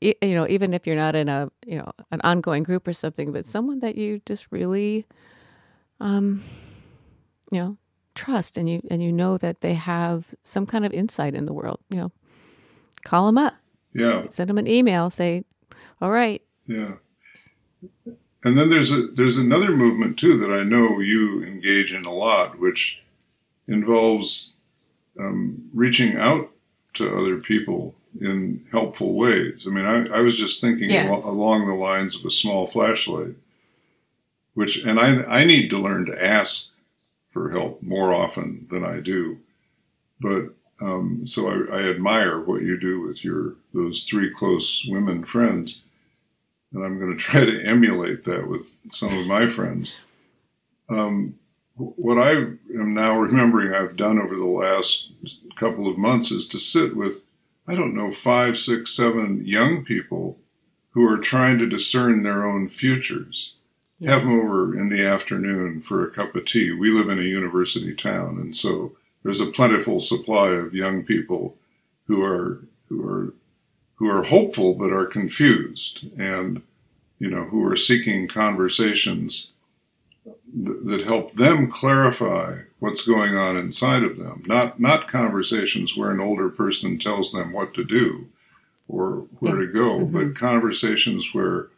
you 0.00 0.14
know, 0.22 0.46
even 0.48 0.72
if 0.72 0.86
you're 0.86 0.96
not 0.96 1.14
in 1.14 1.28
a, 1.28 1.50
you 1.66 1.76
know, 1.76 1.92
an 2.10 2.22
ongoing 2.22 2.62
group 2.62 2.88
or 2.88 2.92
something, 2.94 3.32
but 3.32 3.46
someone 3.46 3.80
that 3.80 3.96
you 3.96 4.22
just 4.24 4.46
really 4.50 5.06
um 6.00 6.42
you 7.50 7.58
know, 7.58 7.76
trust 8.20 8.58
and 8.58 8.68
you 8.68 8.82
and 8.90 9.02
you 9.02 9.12
know 9.12 9.38
that 9.38 9.62
they 9.62 9.74
have 9.74 10.34
some 10.42 10.66
kind 10.66 10.84
of 10.84 10.92
insight 10.92 11.34
in 11.34 11.46
the 11.46 11.54
world, 11.54 11.80
you 11.88 11.96
know. 11.96 12.12
Call 13.02 13.26
them 13.26 13.38
up. 13.38 13.54
Yeah. 13.94 14.26
Send 14.28 14.50
them 14.50 14.58
an 14.58 14.68
email, 14.68 15.08
say, 15.08 15.44
"All 16.02 16.10
right." 16.10 16.42
Yeah. 16.66 16.92
And 18.44 18.58
then 18.58 18.68
there's 18.68 18.92
a 18.92 19.06
there's 19.06 19.38
another 19.38 19.70
movement 19.70 20.18
too 20.18 20.36
that 20.38 20.52
I 20.52 20.62
know 20.62 21.00
you 21.00 21.42
engage 21.42 21.94
in 21.94 22.04
a 22.04 22.12
lot, 22.12 22.58
which 22.58 23.02
involves 23.66 24.52
um, 25.18 25.70
reaching 25.72 26.16
out 26.16 26.50
to 26.94 27.16
other 27.16 27.36
people 27.38 27.94
in 28.20 28.66
helpful 28.70 29.14
ways. 29.14 29.66
I 29.66 29.70
mean, 29.70 29.86
I, 29.86 30.18
I 30.18 30.20
was 30.20 30.38
just 30.38 30.60
thinking 30.60 30.90
yes. 30.90 31.08
al- 31.08 31.30
along 31.30 31.66
the 31.66 31.74
lines 31.74 32.16
of 32.16 32.24
a 32.24 32.30
small 32.30 32.66
flashlight, 32.66 33.34
which, 34.54 34.84
and 34.84 35.00
I 35.00 35.22
I 35.40 35.44
need 35.44 35.70
to 35.70 35.78
learn 35.78 36.04
to 36.06 36.24
ask 36.24 36.69
for 37.30 37.50
help 37.50 37.82
more 37.82 38.12
often 38.12 38.66
than 38.70 38.84
I 38.84 39.00
do, 39.00 39.38
but 40.20 40.54
um, 40.80 41.26
so 41.26 41.48
I, 41.48 41.78
I 41.78 41.82
admire 41.82 42.40
what 42.40 42.62
you 42.62 42.78
do 42.78 43.00
with 43.00 43.24
your 43.24 43.56
those 43.74 44.04
three 44.04 44.30
close 44.30 44.84
women 44.88 45.24
friends 45.24 45.82
and 46.72 46.84
I'm 46.84 46.98
going 46.98 47.10
to 47.16 47.16
try 47.16 47.44
to 47.44 47.64
emulate 47.64 48.24
that 48.24 48.48
with 48.48 48.76
some 48.90 49.16
of 49.16 49.26
my 49.26 49.46
friends. 49.46 49.94
Um, 50.88 51.36
what 51.76 52.18
I 52.18 52.32
am 52.32 52.94
now 52.94 53.18
remembering 53.18 53.72
I've 53.72 53.96
done 53.96 54.20
over 54.20 54.36
the 54.36 54.46
last 54.46 55.10
couple 55.56 55.88
of 55.88 55.96
months 55.96 56.30
is 56.30 56.46
to 56.48 56.58
sit 56.58 56.94
with, 56.94 57.24
I 57.66 57.74
don't 57.74 57.94
know, 57.94 58.10
five, 58.10 58.58
six, 58.58 58.90
seven 58.94 59.46
young 59.46 59.84
people 59.84 60.38
who 60.90 61.08
are 61.08 61.18
trying 61.18 61.58
to 61.58 61.66
discern 61.66 62.22
their 62.22 62.44
own 62.44 62.68
futures. 62.68 63.54
Yeah. 64.00 64.12
Have 64.12 64.22
them 64.22 64.40
over 64.40 64.76
in 64.76 64.88
the 64.88 65.06
afternoon 65.06 65.82
for 65.82 66.02
a 66.02 66.10
cup 66.10 66.34
of 66.34 66.46
tea. 66.46 66.72
We 66.72 66.90
live 66.90 67.10
in 67.10 67.18
a 67.18 67.22
university 67.22 67.94
town, 67.94 68.38
and 68.38 68.56
so 68.56 68.92
there's 69.22 69.40
a 69.40 69.46
plentiful 69.46 70.00
supply 70.00 70.50
of 70.50 70.74
young 70.74 71.04
people 71.04 71.56
who 72.06 72.24
are 72.24 72.64
who 72.88 73.06
are 73.06 73.34
who 73.96 74.08
are 74.08 74.24
hopeful 74.24 74.74
but 74.74 74.92
are 74.92 75.06
confused 75.06 76.06
and 76.18 76.62
you 77.18 77.30
know 77.30 77.44
who 77.44 77.64
are 77.64 77.76
seeking 77.76 78.26
conversations 78.26 79.52
th- 80.24 80.78
that 80.84 81.04
help 81.04 81.32
them 81.32 81.70
clarify 81.70 82.62
what's 82.78 83.02
going 83.02 83.36
on 83.36 83.56
inside 83.56 84.02
of 84.02 84.16
them 84.16 84.42
not 84.46 84.80
not 84.80 85.06
conversations 85.06 85.96
where 85.96 86.10
an 86.10 86.20
older 86.20 86.48
person 86.48 86.98
tells 86.98 87.30
them 87.30 87.52
what 87.52 87.74
to 87.74 87.84
do 87.84 88.26
or 88.88 89.26
where 89.38 89.56
to 89.56 89.66
go 89.66 90.00
mm-hmm. 90.00 90.12
but 90.12 90.34
conversations 90.34 91.32
where 91.32 91.68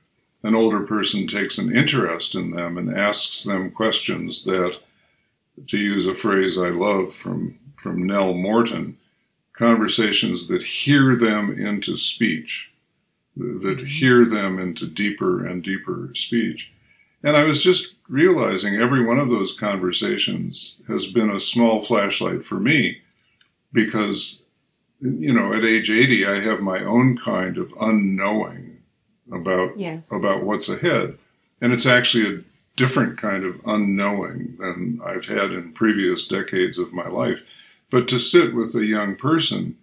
an 0.43 0.55
older 0.55 0.81
person 0.81 1.27
takes 1.27 1.59
an 1.59 1.75
interest 1.75 2.35
in 2.35 2.51
them 2.51 2.77
and 2.77 2.95
asks 2.95 3.45
them 3.45 3.71
questions 3.71 4.45
that 4.45 4.79
to 5.69 5.79
use 5.79 6.07
a 6.07 6.15
phrase 6.15 6.59
I 6.59 6.71
love 6.71 7.15
from 7.15 7.59
from 7.77 8.07
Nell 8.07 8.33
Morton 8.33 8.97
conversations 9.55 10.47
that 10.47 10.63
hear 10.63 11.17
them 11.17 11.51
into 11.59 11.97
speech, 11.97 12.73
that 13.37 13.79
mm-hmm. 13.79 13.87
hear 13.87 14.25
them 14.25 14.59
into 14.59 14.87
deeper 14.87 15.45
and 15.45 15.63
deeper 15.63 16.11
speech. 16.15 16.73
And 17.25 17.37
I 17.37 17.43
was 17.45 17.63
just 17.63 17.95
realizing 18.09 18.77
every 18.77 19.05
one 19.05 19.19
of 19.19 19.29
those 19.29 19.53
conversations 19.53 20.77
has 20.89 21.07
been 21.07 21.31
a 21.31 21.41
small 21.41 21.83
flashlight 21.83 22.45
for 22.45 22.57
me 22.57 22.99
because, 23.73 24.41
you 25.01 25.33
know, 25.33 25.53
at 25.53 25.65
age 25.65 25.91
80, 25.91 26.27
I 26.27 26.41
have 26.41 26.61
my 26.61 26.85
own 26.85 27.17
kind 27.17 27.59
of 27.59 27.73
unknowing 27.81 28.62
about, 29.33 29.79
yes. 29.79 30.11
about 30.11 30.45
what's 30.45 30.69
ahead. 30.69 31.19
And 31.61 31.73
it's 31.73 31.87
actually 31.87 32.35
a 32.35 32.43
different 32.77 33.19
kind 33.19 33.45
of 33.45 33.61
unknowing 33.67 34.57
than 34.59 35.01
I've 35.05 35.27
had 35.27 35.53
in 35.53 35.73
previous 35.73 36.27
decades 36.27 36.79
of 36.79 36.93
my 36.93 37.07
life. 37.09 37.43
But 37.91 38.09
to 38.09 38.19
sit 38.19 38.55
with 38.55 38.75
a 38.75 38.87
young 38.87 39.17
person 39.17 39.77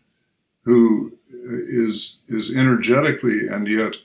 who 0.64 1.14
is 1.32 2.20
is 2.28 2.56
energetically 2.56 3.48
and 3.48 3.68
yet 3.68 3.98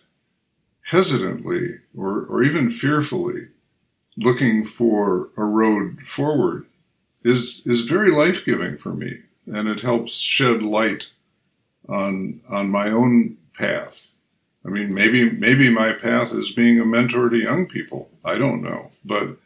hesitantly 0.85 1.79
or, 1.97 2.25
or 2.27 2.43
even 2.43 2.71
fearfully 2.71 3.49
looking 4.17 4.65
for 4.65 5.31
a 5.37 5.45
road 5.45 6.01
forward 6.07 6.67
is 7.25 7.63
is 7.67 7.83
very 7.83 8.11
life 8.11 8.45
giving 8.45 8.77
for 8.77 8.93
me, 8.95 9.21
and 9.47 9.69
it 9.69 9.81
helps 9.81 10.13
shed 10.19 10.63
light 10.63 11.11
on 11.89 12.41
on 12.49 12.71
my 12.71 12.91
own 12.91 13.37
path. 13.59 14.09
I 14.67 14.71
mean, 14.71 14.95
maybe 14.95 15.31
maybe 15.31 15.69
my 15.69 15.93
path 15.93 16.33
is 16.33 16.53
being 16.53 16.81
a 16.81 16.87
mentor 16.87 17.29
to 17.29 17.37
young 17.37 17.67
people. 17.67 18.11
I 18.25 18.39
don't 18.39 18.63
know, 18.63 18.93
but 19.05 19.37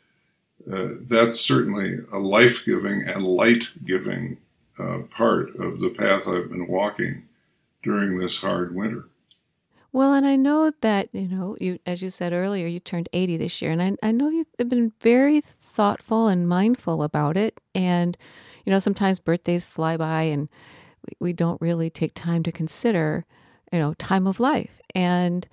uh, 0.71 0.89
that's 1.01 1.41
certainly 1.41 1.99
a 2.13 2.19
life 2.19 2.65
giving 2.65 3.03
and 3.03 3.25
light 3.25 3.73
giving 3.85 4.39
uh, 4.79 5.01
part 5.11 5.57
of 5.57 5.81
the 5.81 5.91
path 5.91 6.29
I've 6.29 6.51
been 6.51 6.69
walking 6.69 7.25
during 7.83 8.19
this 8.19 8.43
hard 8.43 8.75
winter. 8.75 9.09
Well, 9.91 10.13
and 10.13 10.27
I 10.27 10.37
know 10.37 10.73
that, 10.83 11.09
you 11.13 11.29
know, 11.29 11.57
you 11.61 11.79
as 11.87 12.03
you 12.03 12.11
said 12.11 12.33
earlier, 12.33 12.67
you 12.67 12.79
turned 12.79 13.09
80 13.13 13.39
this 13.39 13.63
year, 13.63 13.73
and 13.73 13.83
I, 13.83 13.97
I 14.03 14.13
know 14.13 14.29
you've 14.29 14.47
been 14.69 14.93
very 15.01 15.41
thoughtful 15.41 16.27
and 16.27 16.49
mindful 16.49 17.03
about 17.03 17.37
it. 17.37 17.61
And, 17.75 18.19
you 18.65 18.73
know, 18.73 18.79
sometimes 18.79 19.21
birthdays 19.21 19.65
fly 19.65 19.97
by 19.97 20.25
and 20.25 20.49
we, 21.07 21.29
we 21.29 21.33
don't 21.33 21.61
really 21.61 21.89
take 21.89 22.15
time 22.15 22.43
to 22.43 22.53
consider, 22.53 23.25
you 23.73 23.79
know, 23.79 23.95
time 23.95 24.27
of 24.27 24.41
life. 24.41 24.81
And 24.95 25.47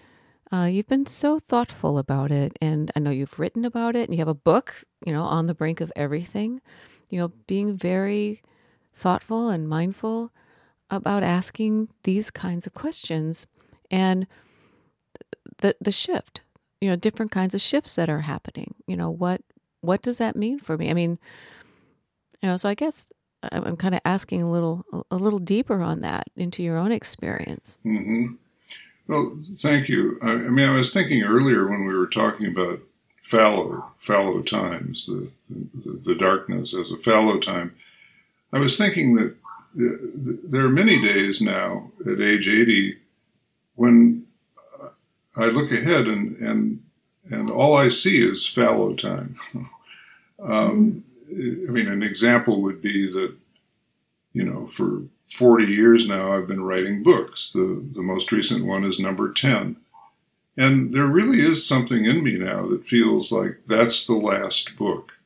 uh, 0.51 0.65
you've 0.65 0.87
been 0.87 1.05
so 1.05 1.39
thoughtful 1.39 1.97
about 1.97 2.31
it. 2.31 2.57
And 2.61 2.91
I 2.95 2.99
know 2.99 3.11
you've 3.11 3.39
written 3.39 3.65
about 3.65 3.95
it 3.95 4.07
and 4.07 4.13
you 4.13 4.19
have 4.19 4.27
a 4.27 4.33
book, 4.33 4.83
you 5.05 5.11
know, 5.11 5.23
on 5.23 5.47
the 5.47 5.53
brink 5.53 5.81
of 5.81 5.91
everything, 5.95 6.61
you 7.09 7.19
know, 7.19 7.29
being 7.47 7.75
very 7.75 8.41
thoughtful 8.93 9.49
and 9.49 9.67
mindful 9.67 10.31
about 10.89 11.23
asking 11.23 11.89
these 12.03 12.29
kinds 12.29 12.65
of 12.65 12.73
questions 12.73 13.47
and 13.91 14.27
the 15.59 15.75
the 15.81 15.91
shift 15.91 16.41
you 16.81 16.89
know 16.89 16.95
different 16.95 17.31
kinds 17.31 17.55
of 17.55 17.61
shifts 17.61 17.95
that 17.95 18.09
are 18.09 18.21
happening 18.21 18.75
you 18.87 18.95
know 18.95 19.09
what 19.09 19.41
what 19.81 20.01
does 20.01 20.17
that 20.17 20.35
mean 20.35 20.59
for 20.59 20.77
me 20.77 20.89
i 20.89 20.93
mean 20.93 21.17
you 22.41 22.49
know 22.49 22.57
so 22.57 22.69
i 22.69 22.73
guess 22.73 23.07
i'm 23.51 23.77
kind 23.77 23.95
of 23.95 24.01
asking 24.05 24.41
a 24.41 24.49
little 24.49 24.85
a 25.11 25.15
little 25.15 25.39
deeper 25.39 25.81
on 25.81 26.01
that 26.01 26.27
into 26.35 26.63
your 26.63 26.77
own 26.77 26.91
experience 26.91 27.81
mm-hmm. 27.85 28.33
well 29.07 29.37
thank 29.57 29.89
you 29.89 30.17
I, 30.21 30.31
I 30.31 30.49
mean 30.49 30.67
i 30.67 30.73
was 30.73 30.93
thinking 30.93 31.23
earlier 31.23 31.67
when 31.67 31.85
we 31.85 31.93
were 31.93 32.07
talking 32.07 32.47
about 32.47 32.79
fallow 33.21 33.91
fallow 33.99 34.41
times 34.41 35.07
the, 35.07 35.29
the, 35.49 36.01
the 36.05 36.15
darkness 36.15 36.73
as 36.73 36.91
a 36.91 36.97
fallow 36.97 37.39
time 37.39 37.75
I 38.55 38.59
was 38.59 38.77
thinking 38.77 39.15
that 39.15 39.35
there 39.75 40.63
are 40.63 40.69
many 40.69 41.01
days 41.01 41.41
now 41.41 41.91
at 42.09 42.21
age 42.21 42.47
80 42.47 42.97
when 43.75 44.25
I 45.35 45.47
look 45.47 45.73
ahead 45.73 46.07
and, 46.07 46.37
and, 46.37 46.81
and 47.29 47.51
all 47.51 47.75
I 47.75 47.89
see 47.89 48.25
is 48.25 48.47
fallow 48.47 48.93
time. 48.93 49.37
um, 50.41 51.03
I 51.31 51.71
mean, 51.71 51.87
an 51.87 52.03
example 52.03 52.61
would 52.61 52.81
be 52.81 53.11
that, 53.11 53.35
you 54.33 54.43
know, 54.43 54.67
for 54.67 55.03
40 55.27 55.65
years 55.65 56.07
now, 56.07 56.33
I've 56.33 56.47
been 56.47 56.63
writing 56.63 57.03
books. 57.03 57.51
The, 57.51 57.83
the 57.93 58.01
most 58.01 58.31
recent 58.31 58.65
one 58.65 58.83
is 58.83 58.99
number 58.99 59.31
10. 59.31 59.77
And 60.57 60.93
there 60.93 61.07
really 61.07 61.41
is 61.41 61.67
something 61.67 62.05
in 62.05 62.23
me 62.23 62.37
now 62.37 62.67
that 62.67 62.87
feels 62.87 63.31
like 63.31 63.65
that's 63.67 64.05
the 64.05 64.15
last 64.15 64.77
book. 64.77 65.17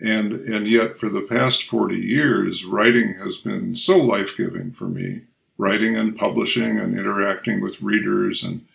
And, 0.00 0.32
and 0.32 0.68
yet, 0.68 0.98
for 0.98 1.08
the 1.08 1.22
past 1.22 1.62
40 1.62 1.96
years, 1.96 2.64
writing 2.64 3.14
has 3.14 3.38
been 3.38 3.74
so 3.74 3.96
life 3.96 4.36
giving 4.36 4.72
for 4.72 4.86
me. 4.86 5.22
Writing 5.56 5.96
and 5.96 6.16
publishing 6.18 6.78
and 6.78 6.98
interacting 6.98 7.60
with 7.60 7.80
readers 7.80 8.42
and, 8.42 8.66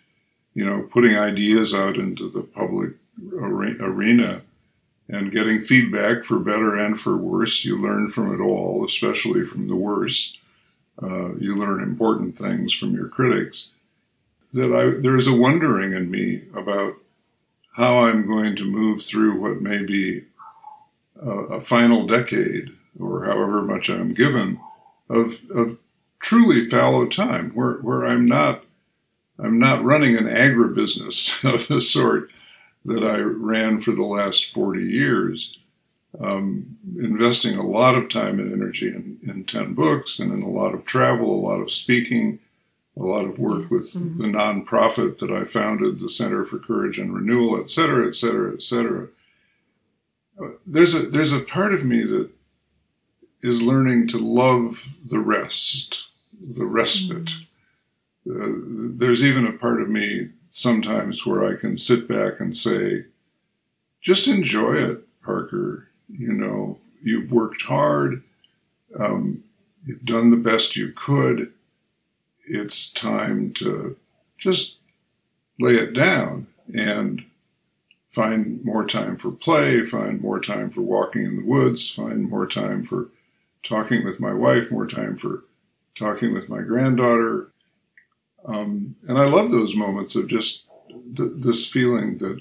you 0.54 0.64
know, 0.64 0.82
putting 0.82 1.16
ideas 1.16 1.74
out 1.74 1.96
into 1.96 2.28
the 2.28 2.42
public 2.42 2.92
arena 3.38 4.40
and 5.10 5.32
getting 5.32 5.60
feedback 5.60 6.24
for 6.24 6.38
better 6.38 6.76
and 6.76 7.00
for 7.00 7.16
worse. 7.16 7.64
You 7.64 7.76
learn 7.76 8.10
from 8.10 8.32
it 8.32 8.42
all, 8.42 8.84
especially 8.84 9.44
from 9.44 9.68
the 9.68 9.76
worse. 9.76 10.36
Uh, 11.02 11.34
you 11.36 11.56
learn 11.56 11.82
important 11.82 12.38
things 12.38 12.72
from 12.72 12.94
your 12.94 13.08
critics. 13.08 13.70
That 14.52 14.72
I, 14.72 15.00
there 15.00 15.16
is 15.16 15.26
a 15.26 15.36
wondering 15.36 15.92
in 15.92 16.10
me 16.10 16.42
about 16.54 16.94
how 17.74 18.00
I'm 18.00 18.26
going 18.26 18.56
to 18.56 18.64
move 18.64 19.02
through 19.02 19.40
what 19.40 19.62
may 19.62 19.82
be 19.82 20.24
a, 21.20 21.30
a 21.30 21.60
final 21.60 22.06
decade, 22.06 22.70
or 22.98 23.24
however 23.24 23.62
much 23.62 23.88
I'm 23.88 24.12
given, 24.12 24.60
of, 25.08 25.40
of 25.50 25.78
truly 26.18 26.68
fallow 26.68 27.06
time, 27.06 27.50
where, 27.52 27.74
where 27.74 28.06
I'm 28.06 28.26
not 28.26 28.64
I'm 29.42 29.58
not 29.58 29.82
running 29.82 30.16
an 30.16 30.26
agribusiness 30.26 31.42
of 31.54 31.68
the 31.68 31.80
sort 31.80 32.30
that 32.84 33.04
I 33.04 33.18
ran 33.18 33.80
for 33.80 33.92
the 33.92 34.04
last 34.04 34.52
40 34.52 34.82
years, 34.82 35.58
um, 36.18 36.78
investing 36.98 37.56
a 37.56 37.66
lot 37.66 37.94
of 37.94 38.08
time 38.08 38.40
and 38.40 38.52
energy 38.52 38.88
in, 38.88 39.18
in 39.22 39.44
10 39.44 39.74
books 39.74 40.18
and 40.18 40.32
in 40.32 40.42
a 40.42 40.48
lot 40.48 40.74
of 40.74 40.84
travel, 40.84 41.32
a 41.32 41.46
lot 41.46 41.60
of 41.60 41.70
speaking, 41.70 42.40
a 42.96 43.02
lot 43.02 43.24
of 43.24 43.38
work 43.38 43.62
yes. 43.62 43.70
with 43.70 43.94
mm-hmm. 43.94 44.18
the 44.18 44.26
nonprofit 44.26 45.18
that 45.18 45.30
I 45.30 45.44
founded, 45.44 46.00
the 46.00 46.08
Center 46.08 46.44
for 46.44 46.58
Courage 46.58 46.98
and 46.98 47.14
Renewal, 47.14 47.60
et 47.60 47.70
cetera, 47.70 48.06
et 48.06 48.14
cetera, 48.14 48.52
et 48.52 48.62
cetera. 48.62 49.08
Uh, 50.40 50.48
there's 50.66 50.94
a 50.94 51.00
there's 51.06 51.32
a 51.32 51.40
part 51.40 51.74
of 51.74 51.84
me 51.84 52.02
that 52.04 52.30
is 53.42 53.62
learning 53.62 54.08
to 54.08 54.18
love 54.18 54.88
the 55.04 55.18
rest, 55.18 56.06
the 56.40 56.66
respite. 56.66 57.36
Mm-hmm. 58.26 58.86
Uh, 58.86 58.98
there's 58.98 59.22
even 59.22 59.46
a 59.46 59.52
part 59.52 59.80
of 59.80 59.88
me 59.88 60.30
sometimes 60.52 61.24
where 61.24 61.44
I 61.46 61.58
can 61.58 61.76
sit 61.76 62.08
back 62.08 62.40
and 62.40 62.56
say, 62.56 63.04
just 64.00 64.28
enjoy 64.28 64.74
it, 64.74 65.06
Parker. 65.22 65.88
You 66.08 66.32
know, 66.32 66.78
you've 67.02 67.30
worked 67.30 67.62
hard, 67.62 68.22
um, 68.98 69.44
you've 69.84 70.04
done 70.04 70.30
the 70.30 70.36
best 70.36 70.76
you 70.76 70.92
could. 70.92 71.52
It's 72.46 72.92
time 72.92 73.52
to 73.54 73.96
just 74.38 74.78
lay 75.58 75.74
it 75.74 75.92
down 75.92 76.48
and 76.74 77.24
find 78.10 78.64
more 78.64 78.84
time 78.84 79.16
for 79.16 79.30
play, 79.30 79.84
find 79.84 80.20
more 80.20 80.40
time 80.40 80.70
for 80.70 80.80
walking 80.80 81.24
in 81.24 81.36
the 81.36 81.44
woods, 81.44 81.90
find 81.90 82.28
more 82.28 82.46
time 82.46 82.82
for 82.84 83.08
talking 83.62 84.04
with 84.04 84.18
my 84.18 84.32
wife, 84.32 84.70
more 84.70 84.86
time 84.86 85.16
for 85.16 85.44
talking 85.94 86.32
with 86.32 86.48
my 86.48 86.62
granddaughter, 86.62 87.48
um, 88.44 88.96
and 89.06 89.18
I 89.18 89.26
love 89.26 89.50
those 89.50 89.74
moments 89.74 90.16
of 90.16 90.28
just 90.28 90.64
th- 91.16 91.32
this 91.36 91.66
feeling 91.66 92.18
that, 92.18 92.40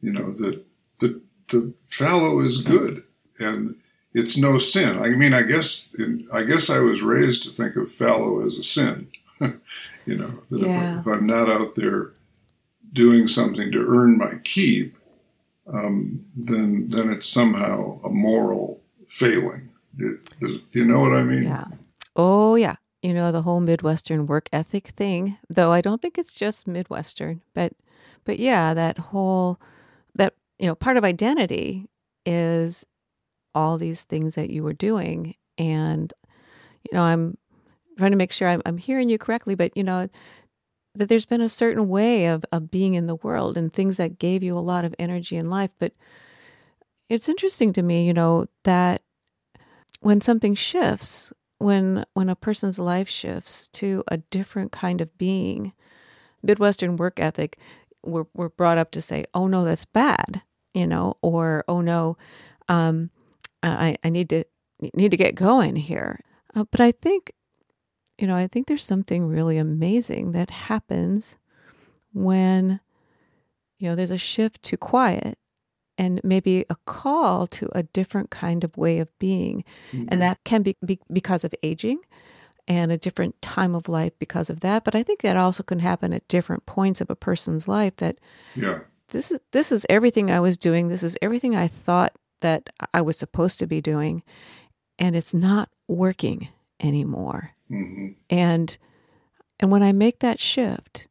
you 0.00 0.12
know, 0.12 0.32
that 0.32 0.64
the, 1.00 1.20
the 1.48 1.74
fallow 1.88 2.40
is 2.40 2.58
good 2.58 3.02
and 3.38 3.76
it's 4.14 4.36
no 4.36 4.58
sin. 4.58 4.98
I 4.98 5.10
mean, 5.10 5.34
I 5.34 5.42
guess, 5.42 5.88
in, 5.98 6.28
I 6.32 6.44
guess 6.44 6.70
I 6.70 6.78
was 6.78 7.02
raised 7.02 7.42
to 7.44 7.50
think 7.50 7.76
of 7.76 7.92
fallow 7.92 8.44
as 8.44 8.58
a 8.58 8.62
sin, 8.62 9.08
you 9.40 10.16
know, 10.16 10.40
that 10.50 10.60
yeah. 10.60 11.00
if, 11.00 11.06
I, 11.06 11.14
am 11.14 11.26
not 11.26 11.50
out 11.50 11.74
there 11.74 12.12
doing 12.92 13.28
something 13.28 13.70
to 13.72 13.78
earn 13.78 14.18
my 14.18 14.34
keep, 14.44 14.96
um, 15.72 16.24
then, 16.34 16.88
then 16.90 17.10
it's 17.10 17.28
somehow 17.28 18.00
a 18.02 18.08
moral 18.08 18.80
failing. 19.08 19.70
It, 19.98 20.38
does, 20.40 20.60
you 20.72 20.84
know 20.84 21.00
what 21.00 21.12
I 21.12 21.22
mean? 21.22 21.42
Yeah. 21.42 21.64
Oh, 22.16 22.54
yeah 22.54 22.76
you 23.02 23.14
know 23.14 23.30
the 23.30 23.42
whole 23.42 23.60
midwestern 23.60 24.26
work 24.26 24.48
ethic 24.52 24.88
thing 24.88 25.38
though 25.48 25.72
i 25.72 25.80
don't 25.80 26.02
think 26.02 26.18
it's 26.18 26.34
just 26.34 26.66
midwestern 26.66 27.40
but 27.54 27.72
but 28.24 28.38
yeah 28.38 28.74
that 28.74 28.98
whole 28.98 29.60
that 30.14 30.34
you 30.58 30.66
know 30.66 30.74
part 30.74 30.96
of 30.96 31.04
identity 31.04 31.88
is 32.26 32.84
all 33.54 33.78
these 33.78 34.02
things 34.02 34.34
that 34.34 34.50
you 34.50 34.62
were 34.62 34.72
doing. 34.74 35.34
And 35.56 36.12
you 36.84 36.96
know 36.96 37.02
i'm 37.02 37.36
trying 37.96 38.12
to 38.12 38.16
make 38.16 38.30
sure 38.30 38.48
i'm, 38.48 38.62
I'm 38.64 38.78
hearing 38.78 39.08
you 39.08 39.18
correctly 39.18 39.56
but 39.56 39.76
you 39.76 39.82
know 39.82 40.08
that 40.94 41.08
there's 41.08 41.26
been 41.26 41.40
a 41.40 41.48
certain 41.48 41.88
way 41.88 42.26
of, 42.26 42.44
of 42.52 42.70
being 42.70 42.94
in 42.94 43.06
the 43.06 43.16
world 43.16 43.56
and 43.56 43.72
things 43.72 43.96
that 43.96 44.18
gave 44.18 44.42
you 44.42 44.56
a 44.56 44.60
lot 44.60 44.84
of 44.84 44.94
energy 44.98 45.36
in 45.36 45.48
life. 45.50 45.70
But 45.78 45.92
it's 47.08 47.28
interesting 47.28 47.72
to 47.72 47.82
me 47.82 48.06
you 48.06 48.12
know 48.12 48.46
that 48.64 49.02
when 50.00 50.20
something 50.20 50.54
shifts 50.54 51.32
when 51.58 52.04
when 52.14 52.28
a 52.28 52.36
person's 52.36 52.78
life 52.78 53.08
shifts 53.08 53.68
to 53.68 54.02
a 54.08 54.18
different 54.18 54.72
kind 54.72 55.00
of 55.00 55.16
being 55.18 55.72
midwestern 56.42 56.96
work 56.96 57.18
ethic 57.18 57.58
we're, 58.04 58.26
we're 58.34 58.48
brought 58.48 58.78
up 58.78 58.90
to 58.92 59.02
say 59.02 59.24
oh 59.34 59.46
no 59.46 59.64
that's 59.64 59.84
bad 59.84 60.42
you 60.72 60.86
know 60.86 61.14
or 61.22 61.64
oh 61.68 61.80
no 61.80 62.16
um, 62.68 63.10
I, 63.62 63.96
I 64.04 64.10
need 64.10 64.28
to 64.30 64.44
need 64.94 65.10
to 65.10 65.16
get 65.16 65.34
going 65.34 65.76
here. 65.76 66.20
Uh, 66.54 66.64
but 66.70 66.80
i 66.80 66.90
think 66.92 67.32
you 68.16 68.26
know 68.26 68.36
i 68.36 68.46
think 68.46 68.66
there's 68.66 68.84
something 68.84 69.26
really 69.26 69.58
amazing 69.58 70.32
that 70.32 70.50
happens 70.50 71.36
when 72.14 72.80
you 73.78 73.88
know 73.88 73.94
there's 73.94 74.10
a 74.10 74.18
shift 74.18 74.62
to 74.62 74.76
quiet 74.76 75.38
and 75.98 76.20
maybe 76.22 76.64
a 76.70 76.76
call 76.86 77.46
to 77.48 77.68
a 77.74 77.82
different 77.82 78.30
kind 78.30 78.62
of 78.62 78.76
way 78.76 79.00
of 79.00 79.08
being. 79.18 79.64
Mm-hmm. 79.92 80.06
And 80.08 80.22
that 80.22 80.38
can 80.44 80.62
be, 80.62 80.76
be, 80.84 81.00
because 81.12 81.44
of 81.44 81.52
aging 81.62 81.98
and 82.68 82.92
a 82.92 82.98
different 82.98 83.40
time 83.42 83.74
of 83.74 83.88
life 83.88 84.12
because 84.18 84.48
of 84.48 84.60
that. 84.60 84.84
But 84.84 84.94
I 84.94 85.02
think 85.02 85.22
that 85.22 85.36
also 85.36 85.62
can 85.62 85.80
happen 85.80 86.12
at 86.12 86.28
different 86.28 86.66
points 86.66 87.00
of 87.00 87.10
a 87.10 87.16
person's 87.16 87.66
life 87.66 87.96
that 87.96 88.18
yeah. 88.54 88.80
this 89.08 89.32
is 89.32 89.40
this 89.50 89.72
is 89.72 89.84
everything 89.88 90.30
I 90.30 90.38
was 90.38 90.56
doing. 90.56 90.88
This 90.88 91.02
is 91.02 91.18
everything 91.20 91.56
I 91.56 91.66
thought 91.66 92.12
that 92.40 92.70
I 92.94 93.00
was 93.00 93.18
supposed 93.18 93.58
to 93.58 93.66
be 93.66 93.80
doing. 93.80 94.22
And 94.98 95.16
it's 95.16 95.34
not 95.34 95.70
working 95.88 96.48
anymore. 96.80 97.52
Mm-hmm. 97.70 98.08
And 98.30 98.78
and 99.58 99.72
when 99.72 99.82
I 99.82 99.92
make 99.92 100.20
that 100.20 100.38
shift, 100.38 101.08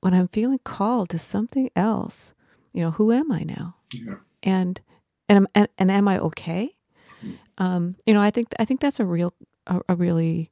when 0.00 0.12
I'm 0.12 0.28
feeling 0.28 0.60
called 0.64 1.08
to 1.10 1.18
something 1.18 1.70
else, 1.74 2.34
you 2.72 2.82
know, 2.82 2.90
who 2.90 3.12
am 3.12 3.32
I 3.32 3.42
now? 3.42 3.76
Yeah. 3.92 4.16
And 4.42 4.80
and 5.28 5.46
and, 5.54 5.68
and 5.78 5.90
am 5.90 6.08
I 6.08 6.18
okay? 6.18 6.76
Hmm. 7.20 7.32
Um, 7.58 7.96
you 8.06 8.14
know, 8.14 8.20
I 8.20 8.30
think 8.30 8.48
I 8.58 8.64
think 8.64 8.80
that's 8.80 9.00
a 9.00 9.04
real 9.04 9.34
a, 9.66 9.80
a 9.88 9.94
really 9.94 10.50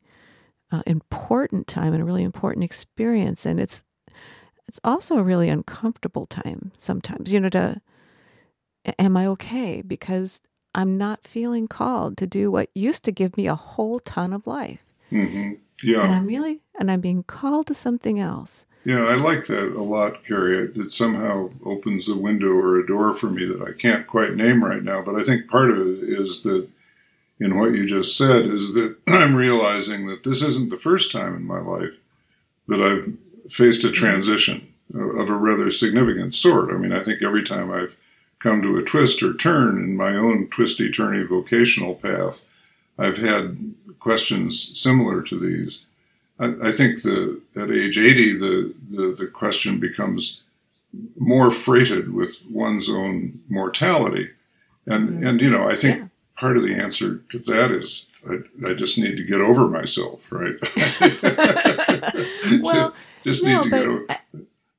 uh, 0.72 0.82
important 0.86 1.66
time 1.66 1.92
and 1.92 2.02
a 2.02 2.06
really 2.06 2.24
important 2.24 2.64
experience, 2.64 3.46
and 3.46 3.60
it's 3.60 3.84
it's 4.68 4.80
also 4.82 5.16
a 5.16 5.22
really 5.22 5.48
uncomfortable 5.48 6.26
time 6.26 6.72
sometimes. 6.76 7.32
You 7.32 7.40
know, 7.40 7.48
to 7.50 7.80
am 8.98 9.16
I 9.16 9.26
okay? 9.28 9.82
Because 9.82 10.42
I'm 10.74 10.98
not 10.98 11.26
feeling 11.26 11.68
called 11.68 12.16
to 12.18 12.26
do 12.26 12.50
what 12.50 12.70
used 12.74 13.04
to 13.04 13.12
give 13.12 13.36
me 13.36 13.46
a 13.46 13.54
whole 13.54 14.00
ton 14.00 14.32
of 14.32 14.46
life. 14.46 14.84
Mm-hmm. 15.10 15.54
Yeah, 15.82 16.02
and 16.02 16.12
I'm 16.12 16.26
really 16.26 16.60
and 16.78 16.90
I'm 16.90 17.00
being 17.00 17.22
called 17.22 17.66
to 17.68 17.74
something 17.74 18.18
else. 18.18 18.66
Yeah, 18.84 19.02
I 19.02 19.16
like 19.16 19.46
that 19.46 19.74
a 19.74 19.82
lot, 19.82 20.24
Carrie. 20.24 20.70
It, 20.76 20.92
somehow 20.92 21.50
opens 21.64 22.08
a 22.08 22.14
window 22.14 22.50
or 22.50 22.78
a 22.78 22.86
door 22.86 23.16
for 23.16 23.28
me 23.28 23.44
that 23.44 23.60
I 23.60 23.72
can't 23.72 24.06
quite 24.06 24.36
name 24.36 24.64
right 24.64 24.82
now. 24.82 25.02
But 25.02 25.16
I 25.16 25.24
think 25.24 25.48
part 25.48 25.70
of 25.70 25.78
it 25.78 26.04
is 26.04 26.42
that 26.42 26.68
in 27.40 27.58
what 27.58 27.74
you 27.74 27.84
just 27.84 28.16
said 28.16 28.46
is 28.46 28.74
that 28.74 28.96
I'm 29.08 29.34
realizing 29.34 30.06
that 30.06 30.22
this 30.22 30.40
isn't 30.40 30.70
the 30.70 30.78
first 30.78 31.10
time 31.10 31.34
in 31.34 31.44
my 31.44 31.58
life 31.58 31.94
that 32.68 32.80
I've 32.80 33.14
faced 33.52 33.84
a 33.84 33.90
transition 33.90 34.72
of 34.94 35.28
a 35.28 35.34
rather 35.34 35.70
significant 35.70 36.34
sort. 36.34 36.70
I 36.70 36.78
mean, 36.78 36.92
I 36.92 37.02
think 37.02 37.22
every 37.22 37.42
time 37.42 37.72
I've 37.72 37.96
come 38.38 38.62
to 38.62 38.76
a 38.76 38.82
twist 38.82 39.22
or 39.22 39.34
turn 39.34 39.78
in 39.78 39.96
my 39.96 40.14
own 40.14 40.48
twisty 40.48 40.90
turny 40.90 41.26
vocational 41.28 41.94
path, 41.94 42.44
I've 42.98 43.18
had 43.18 43.74
questions 43.98 44.78
similar 44.78 45.22
to 45.22 45.38
these. 45.38 45.82
I, 46.38 46.68
I 46.68 46.72
think 46.72 47.02
the 47.02 47.40
at 47.56 47.70
age 47.70 47.98
80, 47.98 48.38
the, 48.38 48.74
the, 48.90 49.14
the 49.18 49.26
question 49.26 49.80
becomes 49.80 50.42
more 51.18 51.50
freighted 51.50 52.12
with 52.12 52.44
one's 52.50 52.88
own 52.88 53.40
mortality. 53.48 54.30
And, 54.86 55.08
mm-hmm. 55.08 55.26
and 55.26 55.40
you 55.40 55.50
know, 55.50 55.68
I 55.68 55.76
think 55.76 55.98
yeah. 55.98 56.06
part 56.38 56.56
of 56.56 56.62
the 56.62 56.74
answer 56.74 57.18
to 57.30 57.38
that 57.38 57.70
is 57.70 58.06
I, 58.28 58.68
I 58.68 58.74
just 58.74 58.98
need 58.98 59.16
to 59.16 59.24
get 59.24 59.40
over 59.40 59.68
myself, 59.68 60.20
right? 60.30 60.56
well, 62.60 62.94
just, 63.24 63.42
just 63.42 63.44
no, 63.44 63.62
need 63.62 63.64
to 63.64 63.70
get 63.70 63.86
over. 63.86 64.06
I, 64.08 64.18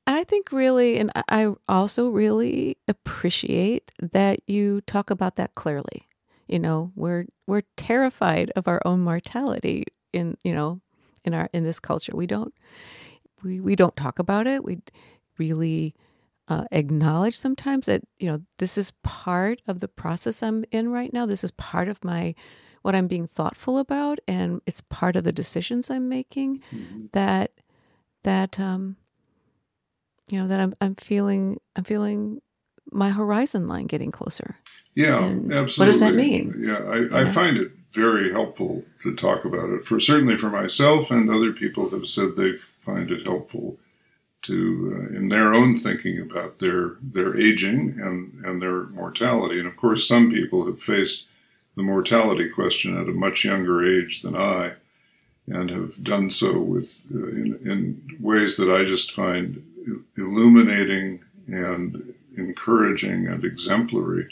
I 0.06 0.24
think 0.24 0.52
really, 0.52 0.98
and 0.98 1.12
I 1.28 1.54
also 1.68 2.08
really 2.08 2.78
appreciate 2.88 3.92
that 4.00 4.40
you 4.46 4.80
talk 4.82 5.10
about 5.10 5.36
that 5.36 5.54
clearly. 5.54 6.08
You 6.46 6.58
know, 6.58 6.92
we're 6.96 7.26
we're 7.46 7.62
terrified 7.76 8.50
of 8.56 8.66
our 8.66 8.80
own 8.86 9.00
mortality 9.00 9.84
in 10.14 10.38
you 10.42 10.54
know 10.54 10.80
in 11.24 11.34
our 11.34 11.48
in 11.52 11.64
this 11.64 11.80
culture. 11.80 12.14
We 12.14 12.26
don't 12.26 12.54
we 13.42 13.60
we 13.60 13.76
don't 13.76 13.96
talk 13.96 14.18
about 14.18 14.46
it. 14.46 14.64
We 14.64 14.78
really 15.38 15.94
uh, 16.48 16.64
acknowledge 16.72 17.38
sometimes 17.38 17.86
that 17.86 18.02
you 18.18 18.30
know 18.30 18.42
this 18.58 18.78
is 18.78 18.92
part 19.02 19.60
of 19.66 19.80
the 19.80 19.88
process 19.88 20.42
I'm 20.42 20.64
in 20.70 20.90
right 20.90 21.12
now. 21.12 21.26
This 21.26 21.44
is 21.44 21.50
part 21.52 21.88
of 21.88 22.04
my 22.04 22.34
what 22.82 22.94
I'm 22.94 23.06
being 23.06 23.26
thoughtful 23.26 23.78
about, 23.78 24.18
and 24.26 24.60
it's 24.66 24.80
part 24.80 25.16
of 25.16 25.24
the 25.24 25.32
decisions 25.32 25.90
I'm 25.90 26.08
making. 26.08 26.62
Mm-hmm. 26.72 27.06
That 27.12 27.52
that 28.24 28.58
um, 28.58 28.96
you 30.30 30.40
know 30.40 30.48
that 30.48 30.60
I'm 30.60 30.74
I'm 30.80 30.94
feeling 30.94 31.60
I'm 31.76 31.84
feeling 31.84 32.40
my 32.90 33.10
horizon 33.10 33.68
line 33.68 33.86
getting 33.86 34.10
closer. 34.10 34.56
Yeah, 34.94 35.22
and 35.22 35.52
absolutely. 35.52 35.78
What 35.78 35.92
does 35.92 36.00
that 36.00 36.14
mean? 36.14 36.54
Yeah, 36.60 36.78
I, 36.78 36.96
yeah. 36.96 37.08
I 37.12 37.24
find 37.26 37.56
it 37.56 37.72
very 37.98 38.32
helpful 38.32 38.84
to 39.02 39.14
talk 39.14 39.44
about 39.44 39.70
it. 39.70 39.86
For 39.86 39.98
certainly 39.98 40.36
for 40.36 40.50
myself 40.50 41.10
and 41.10 41.28
other 41.28 41.52
people 41.52 41.90
have 41.90 42.06
said 42.06 42.36
they 42.36 42.52
find 42.52 43.10
it 43.10 43.26
helpful 43.26 43.78
to 44.42 44.56
uh, 44.94 45.16
in 45.16 45.28
their 45.28 45.52
own 45.52 45.76
thinking 45.76 46.20
about 46.20 46.60
their 46.60 46.96
their 47.02 47.36
aging 47.36 47.98
and 48.00 48.18
and 48.46 48.62
their 48.62 48.84
mortality. 49.00 49.58
And 49.58 49.68
of 49.68 49.76
course, 49.76 50.06
some 50.06 50.30
people 50.30 50.66
have 50.66 50.80
faced 50.80 51.26
the 51.76 51.82
mortality 51.82 52.48
question 52.48 52.96
at 52.96 53.08
a 53.08 53.12
much 53.12 53.44
younger 53.44 53.84
age 53.84 54.22
than 54.22 54.36
I, 54.36 54.74
and 55.46 55.70
have 55.70 56.02
done 56.02 56.30
so 56.30 56.60
with 56.60 57.04
uh, 57.12 57.28
in, 57.40 57.58
in 57.64 58.18
ways 58.20 58.56
that 58.56 58.70
I 58.70 58.84
just 58.84 59.12
find 59.12 59.64
illuminating 60.16 61.24
and 61.48 62.14
encouraging 62.36 63.26
and 63.26 63.44
exemplary. 63.44 64.28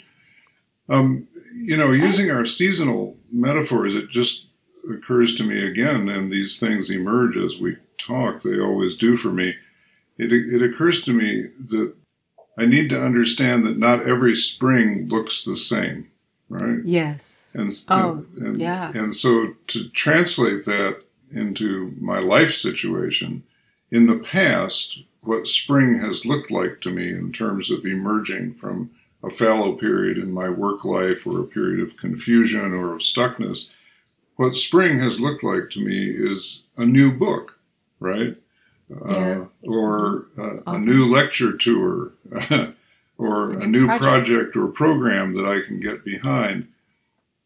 Um, 0.89 1.27
you 1.57 1.77
know, 1.77 1.91
using 1.91 2.31
our 2.31 2.45
seasonal 2.45 3.17
metaphors, 3.31 3.95
it 3.95 4.09
just 4.09 4.45
occurs 4.89 5.35
to 5.35 5.43
me 5.43 5.65
again, 5.65 6.09
and 6.09 6.31
these 6.31 6.59
things 6.59 6.89
emerge 6.89 7.37
as 7.37 7.57
we 7.57 7.77
talk. 7.97 8.41
They 8.41 8.59
always 8.59 8.95
do 8.95 9.15
for 9.15 9.29
me. 9.29 9.55
It, 10.17 10.31
it 10.31 10.61
occurs 10.61 11.03
to 11.03 11.13
me 11.13 11.49
that 11.69 11.93
I 12.57 12.65
need 12.65 12.89
to 12.89 13.03
understand 13.03 13.65
that 13.65 13.77
not 13.77 14.07
every 14.07 14.35
spring 14.35 15.07
looks 15.07 15.43
the 15.43 15.55
same, 15.55 16.09
right? 16.49 16.79
Yes. 16.83 17.53
And, 17.53 17.71
oh, 17.89 18.25
and, 18.37 18.59
yeah. 18.59 18.91
And 18.95 19.13
so 19.13 19.53
to 19.67 19.89
translate 19.89 20.65
that 20.65 21.03
into 21.31 21.95
my 21.99 22.19
life 22.19 22.53
situation, 22.53 23.43
in 23.91 24.07
the 24.07 24.17
past, 24.17 24.99
what 25.21 25.47
spring 25.47 25.99
has 25.99 26.25
looked 26.25 26.49
like 26.49 26.81
to 26.81 26.89
me 26.89 27.09
in 27.09 27.31
terms 27.31 27.69
of 27.69 27.85
emerging 27.85 28.53
from 28.53 28.91
a 29.23 29.29
fallow 29.29 29.73
period 29.73 30.17
in 30.17 30.31
my 30.31 30.49
work 30.49 30.85
life 30.85 31.25
or 31.25 31.39
a 31.39 31.45
period 31.45 31.79
of 31.79 31.97
confusion 31.97 32.73
or 32.73 32.93
of 32.93 33.01
stuckness, 33.01 33.69
what 34.35 34.53
spring 34.55 34.99
has 34.99 35.19
looked 35.19 35.43
like 35.43 35.69
to 35.71 35.83
me 35.83 36.09
is 36.09 36.63
a 36.77 36.85
new 36.85 37.11
book, 37.11 37.59
right? 37.99 38.37
Yeah. 38.89 38.97
Uh, 38.97 39.45
or 39.63 40.27
uh, 40.37 40.57
a 40.65 40.77
new 40.77 41.05
lecture 41.05 41.57
tour, 41.57 42.13
or 43.17 43.51
a 43.51 43.67
new 43.67 43.85
project. 43.85 44.03
project 44.03 44.55
or 44.55 44.67
program 44.67 45.33
that 45.33 45.45
I 45.45 45.65
can 45.65 45.79
get 45.79 46.05
behind. 46.05 46.67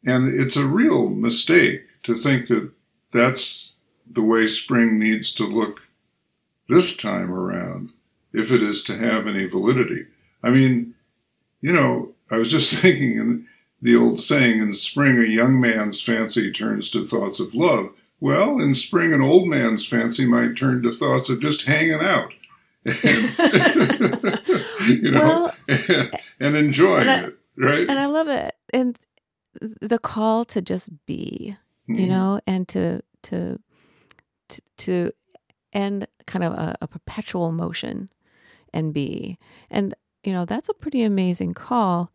And 0.06 0.40
it's 0.40 0.56
a 0.56 0.66
real 0.66 1.10
mistake 1.10 1.84
to 2.04 2.16
think 2.16 2.48
that 2.48 2.72
that's 3.12 3.74
the 4.10 4.22
way 4.22 4.48
spring 4.48 5.00
needs 5.00 5.34
to 5.36 5.46
look 5.46 5.88
this 6.68 6.96
time 6.96 7.32
around, 7.32 7.92
if 8.34 8.52
it 8.52 8.62
is 8.62 8.84
to 8.84 8.98
have 8.98 9.28
any 9.28 9.46
validity. 9.46 10.08
I 10.44 10.50
mean, 10.50 10.96
you 11.62 11.72
know, 11.72 12.14
I 12.30 12.38
was 12.38 12.52
just 12.52 12.74
thinking 12.82 13.12
in 13.18 13.48
the 13.82 13.96
old 13.96 14.20
saying, 14.20 14.60
in 14.60 14.74
spring, 14.74 15.18
a 15.18 15.24
young 15.24 15.60
man's 15.60 16.02
fancy 16.02 16.52
turns 16.52 16.90
to 16.92 17.04
thoughts 17.04 17.40
of 17.40 17.56
love. 17.56 17.94
Well, 18.20 18.60
in 18.60 18.76
spring, 18.76 19.14
an 19.14 19.22
old 19.22 19.48
man's 19.48 19.88
fancy 19.88 20.28
might 20.28 20.56
turn 20.56 20.84
to 20.84 20.92
thoughts 20.92 21.30
of 21.30 21.40
just 21.40 21.64
hanging 21.64 22.02
out. 22.02 22.32
And, 22.86 22.98
you 24.88 25.12
know, 25.12 25.24
well, 25.24 25.56
and, 25.68 26.20
and, 26.40 26.56
enjoying 26.56 27.08
and 27.08 27.12
I, 27.12 27.28
it, 27.28 27.38
right? 27.58 27.90
And 27.90 28.00
I 28.00 28.06
love 28.06 28.28
it. 28.28 28.56
And 28.72 28.98
the 29.60 30.00
call 30.00 30.46
to 30.46 30.62
just 30.62 30.90
be, 31.08 31.58
mm-hmm. 31.90 32.00
you 32.00 32.08
know, 32.08 32.40
and 32.46 32.68
to, 32.70 33.02
to, 33.24 33.60
to, 34.50 34.62
to 34.78 35.12
end 35.74 36.08
kind 36.28 36.44
of 36.44 36.54
a, 36.54 36.76
a 36.82 36.88
perpetual 36.88 37.52
motion 37.52 38.10
and 38.74 38.94
be. 38.94 39.38
And 39.70 39.96
you 40.24 40.34
know, 40.34 40.46
that's 40.46 40.70
a 40.70 40.74
pretty 40.74 41.04
amazing 41.04 41.54
call. 41.54 42.12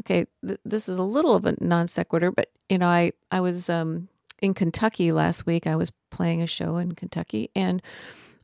Okay, 0.00 0.26
th- 0.44 0.60
this 0.64 0.88
is 0.88 0.98
a 0.98 1.02
little 1.02 1.34
of 1.34 1.44
a 1.44 1.54
non 1.60 1.88
sequitur, 1.88 2.30
but 2.30 2.50
you 2.68 2.78
know, 2.78 2.88
I 2.88 3.12
I 3.30 3.40
was 3.40 3.70
um, 3.70 4.08
in 4.40 4.54
Kentucky 4.54 5.12
last 5.12 5.46
week. 5.46 5.66
I 5.66 5.76
was 5.76 5.92
playing 6.10 6.42
a 6.42 6.46
show 6.46 6.76
in 6.76 6.92
Kentucky, 6.92 7.50
and 7.54 7.80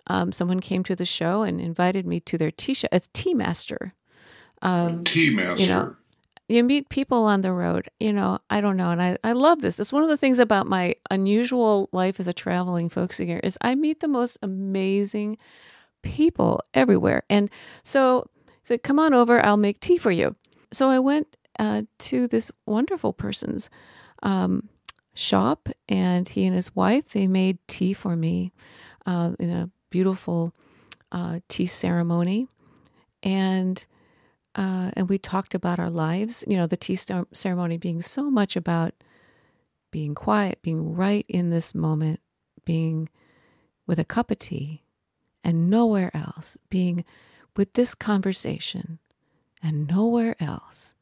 um, 0.07 0.33
someone 0.33 0.61
came 0.61 0.85
to 0.85 0.97
the 0.97 1.05
show 1.05 1.43
and 1.43 1.61
invited 1.61 2.07
me 2.07 2.21
to 2.21 2.39
their 2.39 2.51
tea 2.51 2.75
show. 2.75 2.89
It's 2.93 3.09
Tea 3.12 3.35
Master. 3.35 3.95
Um, 4.62 5.05
tea 5.05 5.31
Master. 5.35 5.62
You 5.62 5.68
know, 5.68 5.97
you 6.49 6.64
meet 6.64 6.89
people 6.89 7.25
on 7.25 7.41
the 7.41 7.53
road. 7.53 7.89
You 7.99 8.12
know, 8.12 8.39
I 8.49 8.61
don't 8.61 8.77
know, 8.77 8.91
and 8.91 9.03
I 9.03 9.18
I 9.25 9.33
love 9.33 9.61
this. 9.61 9.81
It's 9.81 9.93
one 9.93 10.05
of 10.05 10.09
the 10.09 10.16
things 10.16 10.39
about 10.39 10.68
my 10.68 10.95
unusual 11.11 11.89
life 11.93 12.21
as 12.21 12.29
a 12.29 12.33
traveling 12.33 12.89
folk 12.89 13.12
singer 13.12 13.41
is 13.43 13.59
I 13.61 13.75
meet 13.75 14.01
the 14.01 14.09
most 14.09 14.39
amazing 14.43 15.39
people 16.03 16.62
everywhere, 16.75 17.25
and 17.29 17.51
so 17.83 18.29
said, 18.71 18.85
Come 18.85 19.01
on 19.01 19.12
over, 19.12 19.45
I'll 19.45 19.57
make 19.57 19.81
tea 19.81 19.99
for 19.99 20.12
you. 20.12 20.37
So 20.73 20.89
I 20.91 21.01
went 21.01 21.37
uh, 21.59 21.83
to 21.99 22.29
this 22.29 22.53
wonderful 22.66 23.12
person's 23.12 23.68
um, 24.23 24.68
shop, 25.12 25.68
and 25.89 26.29
he 26.29 26.47
and 26.47 26.55
his 26.55 26.75
wife, 26.77 27.09
they 27.11 27.27
made 27.27 27.59
tea 27.66 27.93
for 27.93 28.14
me 28.14 28.53
uh, 29.07 29.33
in 29.41 29.51
a 29.51 29.71
beautiful 29.91 30.55
uh, 31.11 31.41
tea 31.49 31.66
ceremony. 31.66 32.47
And 33.25 33.85
uh, 34.55 34.91
and 34.95 35.09
we 35.09 35.18
talked 35.18 35.55
about 35.55 35.79
our 35.79 35.91
lives, 35.91 36.45
you 36.47 36.57
know, 36.57 36.66
the 36.66 36.77
tea 36.77 36.97
ceremony 37.33 37.77
being 37.77 38.03
so 38.03 38.31
much 38.31 38.57
about 38.57 38.95
being 39.91 40.14
quiet, 40.14 40.61
being 40.62 40.95
right 40.95 41.25
in 41.29 41.51
this 41.51 41.75
moment, 41.75 42.21
being 42.64 43.09
with 43.87 43.99
a 43.99 44.05
cup 44.05 44.31
of 44.31 44.39
tea 44.39 44.83
and 45.43 45.71
nowhere 45.71 46.11
else, 46.14 46.57
being 46.68 47.05
with 47.61 47.75
this 47.75 47.95
conversation 47.95 48.99
and 49.63 49.87
nowhere 49.87 50.35
else. 50.41 50.95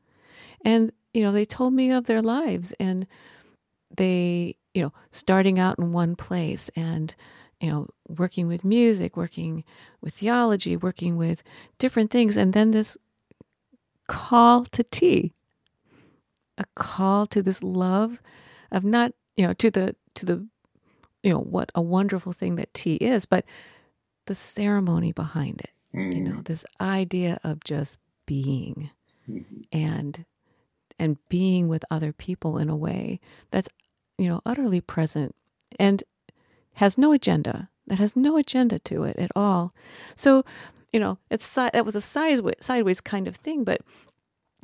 And, 0.65 0.91
you 1.15 1.23
know, 1.23 1.31
they 1.31 1.45
told 1.45 1.73
me 1.73 1.93
of 1.93 2.07
their 2.07 2.21
lives 2.21 2.75
and 2.81 3.07
they, 3.97 4.57
you 4.75 4.83
know, 4.83 4.93
starting 5.13 5.61
out 5.61 5.79
in 5.79 5.93
one 5.93 6.17
place 6.17 6.69
and, 6.75 7.15
you 7.61 7.71
know, 7.71 7.87
working 8.09 8.49
with 8.49 8.65
music, 8.65 9.17
working 9.17 9.63
with 10.01 10.15
theology, 10.15 10.77
working 10.77 11.17
with 11.17 11.45
different 11.79 12.11
things. 12.11 12.37
And 12.37 12.53
then 12.53 12.73
this 12.73 12.97
call 14.09 14.65
to 14.65 14.83
tea, 14.83 15.35
a 16.59 16.65
call 16.75 17.29
to 17.29 17.41
this 17.41 17.63
love 17.63 18.21
of 18.73 18.83
not, 18.83 19.13
you 19.37 19.47
know, 19.47 19.53
to 19.53 19.71
the, 19.71 19.95
to 20.17 20.27
the, 20.27 20.45
you 21.23 21.31
know, 21.31 21.39
what 21.39 21.71
a 21.77 21.81
wonderful 21.81 22.33
thing 22.33 22.57
that 22.57 22.75
tea 22.75 22.97
is, 22.97 23.27
but 23.27 23.45
the 24.27 24.35
ceremony 24.35 25.13
behind 25.13 25.61
it 25.61 25.71
mm 25.95 26.15
You 26.15 26.21
know, 26.21 26.31
mm-hmm. 26.31 26.43
this 26.43 26.65
idea 26.81 27.39
of 27.43 27.65
just 27.65 27.99
being 28.27 28.91
mm-hmm. 29.29 29.63
and 29.73 30.25
and 30.99 31.17
being 31.29 31.69
with 31.69 31.85
other 31.91 32.13
people 32.13 32.59
in 32.59 32.69
a 32.69 32.77
way 32.77 33.21
that's 33.51 33.69
you 34.19 34.29
know 34.29 34.41
utterly 34.45 34.81
present 34.81 35.35
and 35.79 36.03
has 36.75 36.99
no 36.99 37.13
agenda 37.13 37.71
that 37.87 37.99
has 37.99 38.15
no 38.15 38.37
agenda 38.37 38.79
to 38.79 39.05
it 39.05 39.17
at 39.17 39.31
all 39.35 39.73
so 40.15 40.45
you 40.93 41.01
know 41.01 41.19
it's 41.31 41.55
that 41.55 41.85
was 41.85 41.97
a 41.97 42.01
sideways 42.01 42.57
sideways 42.61 43.01
kind 43.01 43.27
of 43.27 43.37
thing 43.37 43.65
but 43.65 43.81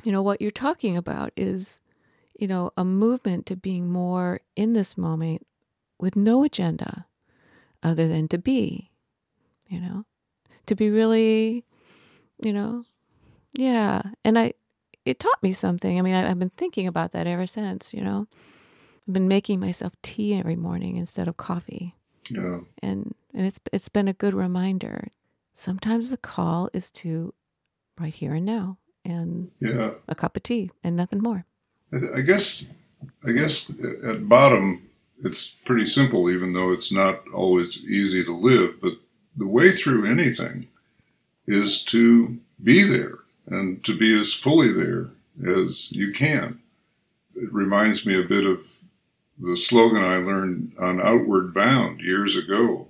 you 0.03 0.11
know 0.11 0.21
what 0.21 0.41
you're 0.41 0.51
talking 0.51 0.95
about 0.95 1.31
is 1.35 1.81
you 2.39 2.47
know 2.47 2.71
a 2.77 2.83
movement 2.83 3.45
to 3.45 3.55
being 3.55 3.89
more 3.89 4.41
in 4.55 4.73
this 4.73 4.97
moment 4.97 5.45
with 5.99 6.15
no 6.15 6.43
agenda 6.43 7.07
other 7.81 8.07
than 8.07 8.27
to 8.27 8.37
be 8.37 8.91
you 9.67 9.79
know 9.79 10.05
to 10.67 10.75
be 10.75 10.89
really, 10.89 11.65
you 12.43 12.53
know, 12.53 12.83
yeah. 13.53 14.01
And 14.23 14.37
I, 14.37 14.53
it 15.05 15.19
taught 15.19 15.41
me 15.41 15.53
something. 15.53 15.97
I 15.97 16.01
mean, 16.01 16.15
I, 16.15 16.27
have 16.27 16.39
been 16.39 16.49
thinking 16.49 16.87
about 16.87 17.11
that 17.13 17.27
ever 17.27 17.47
since, 17.47 17.93
you 17.93 18.01
know. 18.01 18.27
I've 19.07 19.13
been 19.13 19.27
making 19.27 19.59
myself 19.59 19.93
tea 20.01 20.33
every 20.33 20.55
morning 20.55 20.97
instead 20.97 21.27
of 21.27 21.37
coffee. 21.37 21.95
Yeah. 22.29 22.61
And 22.81 23.13
and 23.33 23.45
it's 23.45 23.59
it's 23.71 23.89
been 23.89 24.07
a 24.07 24.13
good 24.13 24.33
reminder. 24.33 25.09
Sometimes 25.53 26.09
the 26.09 26.17
call 26.17 26.69
is 26.73 26.89
to 26.91 27.33
right 27.99 28.13
here 28.13 28.33
and 28.33 28.45
now 28.45 28.77
and 29.03 29.51
yeah. 29.59 29.91
a 30.07 30.15
cup 30.15 30.35
of 30.35 30.43
tea 30.43 30.71
and 30.83 30.95
nothing 30.95 31.21
more. 31.21 31.45
I 31.93 32.21
guess 32.21 32.67
I 33.25 33.31
guess 33.31 33.69
at 34.07 34.27
bottom 34.27 34.89
it's 35.23 35.51
pretty 35.65 35.85
simple 35.85 36.29
even 36.29 36.53
though 36.53 36.71
it's 36.71 36.91
not 36.91 37.21
always 37.33 37.83
easy 37.85 38.23
to 38.25 38.33
live, 38.35 38.81
but 38.81 38.93
the 39.35 39.47
way 39.47 39.71
through 39.71 40.05
anything 40.05 40.67
is 41.47 41.83
to 41.83 42.39
be 42.61 42.83
there 42.83 43.19
and 43.45 43.83
to 43.85 43.97
be 43.97 44.17
as 44.17 44.33
fully 44.33 44.71
there 44.71 45.09
as 45.45 45.91
you 45.91 46.11
can. 46.11 46.59
it 47.35 47.51
reminds 47.51 48.05
me 48.05 48.17
a 48.19 48.23
bit 48.23 48.45
of 48.45 48.67
the 49.37 49.57
slogan 49.57 50.03
I 50.03 50.17
learned 50.17 50.73
on 50.79 51.01
Outward 51.01 51.53
Bound 51.53 51.99
years 51.99 52.37
ago, 52.37 52.87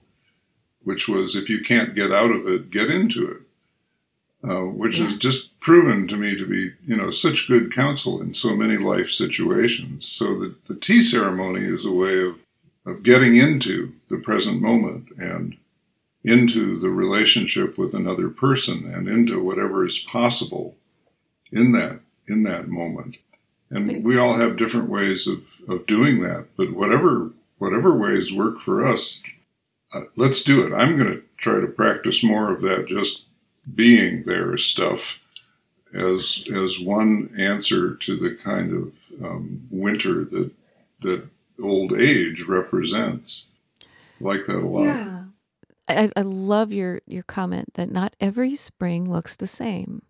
which 0.83 1.07
was 1.07 1.35
if 1.35 1.49
you 1.49 1.61
can't 1.61 1.95
get 1.95 2.13
out 2.13 2.31
of 2.31 2.47
it, 2.47 2.69
get 2.69 2.89
into 2.89 3.29
it. 3.29 3.41
Uh, 4.47 4.61
which 4.65 4.99
yeah. 4.99 5.05
has 5.05 5.15
just 5.15 5.59
proven 5.59 6.07
to 6.07 6.15
me 6.15 6.35
to 6.35 6.45
be, 6.45 6.69
you 6.85 6.95
know, 6.95 7.09
such 7.09 7.47
good 7.47 7.73
counsel 7.73 8.21
in 8.21 8.31
so 8.31 8.55
many 8.55 8.77
life 8.77 9.09
situations. 9.09 10.07
So 10.07 10.37
the, 10.37 10.53
the 10.67 10.75
tea 10.75 11.01
ceremony 11.01 11.65
is 11.65 11.83
a 11.83 11.91
way 11.91 12.21
of, 12.21 12.35
of 12.85 13.01
getting 13.01 13.35
into 13.35 13.93
the 14.07 14.17
present 14.17 14.61
moment 14.61 15.07
and 15.17 15.57
into 16.25 16.79
the 16.79 16.89
relationship 16.89 17.77
with 17.77 17.93
another 17.93 18.29
person 18.29 18.91
and 18.91 19.07
into 19.07 19.41
whatever 19.41 19.85
is 19.85 19.99
possible 19.99 20.75
in 21.51 21.71
that 21.71 21.99
in 22.27 22.43
that 22.43 22.67
moment. 22.67 23.17
And 23.69 24.03
we 24.03 24.17
all 24.17 24.33
have 24.33 24.57
different 24.57 24.89
ways 24.89 25.27
of, 25.27 25.43
of 25.69 25.85
doing 25.85 26.21
that, 26.21 26.47
but 26.57 26.73
whatever 26.73 27.31
whatever 27.59 27.95
ways 27.95 28.33
work 28.33 28.59
for 28.59 28.85
us, 28.85 29.23
uh, 29.93 30.01
let's 30.17 30.43
do 30.43 30.65
it. 30.65 30.73
I'm 30.73 30.97
going 30.97 31.11
to 31.11 31.23
try 31.37 31.59
to 31.59 31.67
practice 31.67 32.23
more 32.23 32.51
of 32.51 32.61
that 32.63 32.87
just 32.87 33.23
being 33.73 34.23
there 34.23 34.57
stuff 34.57 35.19
as 35.93 36.43
as 36.53 36.79
one 36.79 37.29
answer 37.37 37.93
to 37.93 38.17
the 38.17 38.33
kind 38.35 38.73
of 38.73 39.23
um, 39.23 39.67
winter 39.69 40.25
that 40.25 40.49
that 41.01 41.27
old 41.61 41.93
age 41.99 42.41
represents. 42.43 43.45
I 44.19 44.23
Like 44.23 44.47
that 44.47 44.57
a 44.57 44.65
lot. 44.65 44.83
Yeah. 44.85 45.14
I, 45.87 46.09
I 46.15 46.21
love 46.21 46.71
your, 46.71 47.01
your 47.05 47.23
comment 47.23 47.73
that 47.75 47.91
not 47.91 48.15
every 48.19 48.55
spring 48.55 49.11
looks 49.11 49.35
the 49.35 49.47
same. 49.47 50.01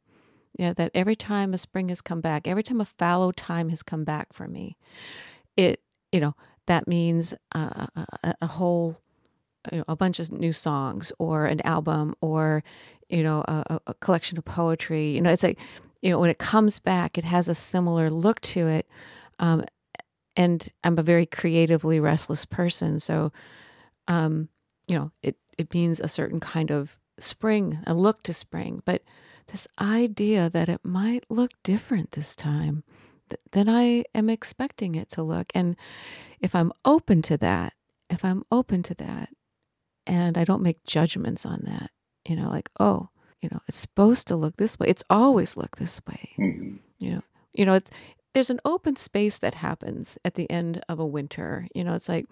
Yeah, 0.58 0.74
that 0.74 0.92
every 0.94 1.18
time 1.18 1.54
a 1.54 1.58
spring 1.58 1.90
has 1.90 2.02
come 2.02 2.22
back, 2.22 2.48
every 2.48 2.64
time 2.64 2.80
a 2.80 2.86
fallow 2.86 3.34
time 3.34 3.70
has 3.70 3.84
come 3.84 4.06
back 4.06 4.32
for 4.32 4.48
me, 4.48 4.78
it 5.58 5.82
you 6.14 6.22
know 6.22 6.34
that 6.68 6.88
means 6.88 7.34
a, 7.54 7.88
a, 8.42 8.48
whole 8.48 8.98
you 9.72 9.80
know, 9.80 9.84
a 9.88 9.96
bunch 9.96 10.20
of 10.20 10.32
new 10.32 10.54
songs 10.54 11.12
or 11.20 11.46
an 11.46 11.60
album 11.66 12.16
or 12.22 12.64
you 13.10 13.22
know 13.22 13.44
a, 13.48 13.80
a, 13.88 13.94
collection 13.96 14.38
of 14.38 14.46
poetry. 14.46 15.12
You 15.12 15.22
know 15.22 15.30
it's 15.30 15.44
like 15.44 15.60
you 16.02 16.10
know 16.10 16.20
when 16.20 16.30
it 16.30 16.40
comes 16.40 16.80
back 16.80 17.18
it 17.18 17.26
has 17.26 17.50
a 17.50 17.56
similar 17.56 18.10
look 18.10 18.40
to 18.42 18.68
it. 18.68 18.88
Um, 19.40 19.66
and 20.38 20.68
i'm 20.84 20.98
a 20.98 21.02
very 21.02 21.26
creatively 21.26 22.00
restless 22.00 22.46
person. 22.46 23.00
So 23.00 23.32
um, 24.08 24.48
you 24.88 24.98
know 24.98 25.12
it 25.22 25.36
it 25.58 25.74
means 25.74 26.00
a 26.00 26.08
certain 26.08 26.40
kind 26.40 26.72
of 26.72 26.98
spring 27.20 27.80
a 27.88 27.94
look 27.94 28.24
to 28.24 28.34
spring 28.34 28.82
but 28.86 29.02
this 29.52 29.68
idea 29.80 30.50
that 30.50 30.68
it 30.70 30.82
might 30.84 31.24
look 31.30 31.52
different 31.64 32.12
this 32.12 32.36
time 32.36 32.84
th- 33.30 33.40
than 33.52 33.70
i 33.70 34.04
am 34.14 34.30
expecting 34.30 34.96
it 34.96 35.10
to 35.10 35.24
look. 35.24 35.52
And 35.56 35.76
if 36.42 36.56
i'm 36.56 36.74
open 36.84 37.22
to 37.24 37.38
that 37.38 37.74
if 38.10 38.26
i'm 38.26 38.44
open 38.52 38.84
to 38.84 38.94
that 38.96 39.30
and 40.06 40.38
i 40.38 40.44
don't 40.44 40.62
make 40.62 40.84
judgments 40.84 41.46
on 41.46 41.62
that 41.66 41.92
you 42.28 42.36
know 42.36 42.50
like 42.50 42.70
oh 42.80 43.10
you 43.46 43.50
know 43.52 43.62
it's 43.68 43.78
supposed 43.78 44.28
to 44.28 44.36
look 44.36 44.58
this 44.58 44.80
way. 44.80 44.88
It's 44.88 45.04
always 45.10 45.56
looked 45.56 45.78
this 45.78 46.02
way. 46.08 46.32
Mm-hmm. 46.38 46.76
you 47.00 47.12
know 47.12 47.22
you 47.54 47.66
know 47.66 47.76
it's 47.76 47.92
there's 48.34 48.50
an 48.50 48.60
open 48.66 48.96
space 48.96 49.40
that 49.40 49.54
happens 49.56 50.18
at 50.26 50.34
the 50.34 50.50
end 50.50 50.84
of 50.90 51.00
a 51.00 51.06
winter. 51.06 51.68
You 51.76 51.84
know 51.84 51.94
it's 51.94 52.10
like 52.10 52.26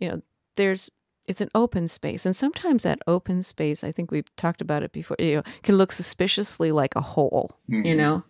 you 0.00 0.08
know 0.08 0.22
there's 0.56 0.90
it's 1.26 1.40
an 1.40 1.48
open 1.54 1.88
space 1.88 2.26
and 2.26 2.36
sometimes 2.36 2.82
that 2.82 2.98
open 3.06 3.42
space 3.42 3.82
i 3.84 3.90
think 3.90 4.10
we've 4.10 4.34
talked 4.36 4.60
about 4.60 4.82
it 4.82 4.92
before 4.92 5.16
you 5.18 5.36
know 5.36 5.42
can 5.62 5.76
look 5.76 5.92
suspiciously 5.92 6.72
like 6.72 6.94
a 6.96 7.00
hole 7.00 7.50
mm-hmm. 7.70 7.84
you 7.84 7.94
know 7.94 8.22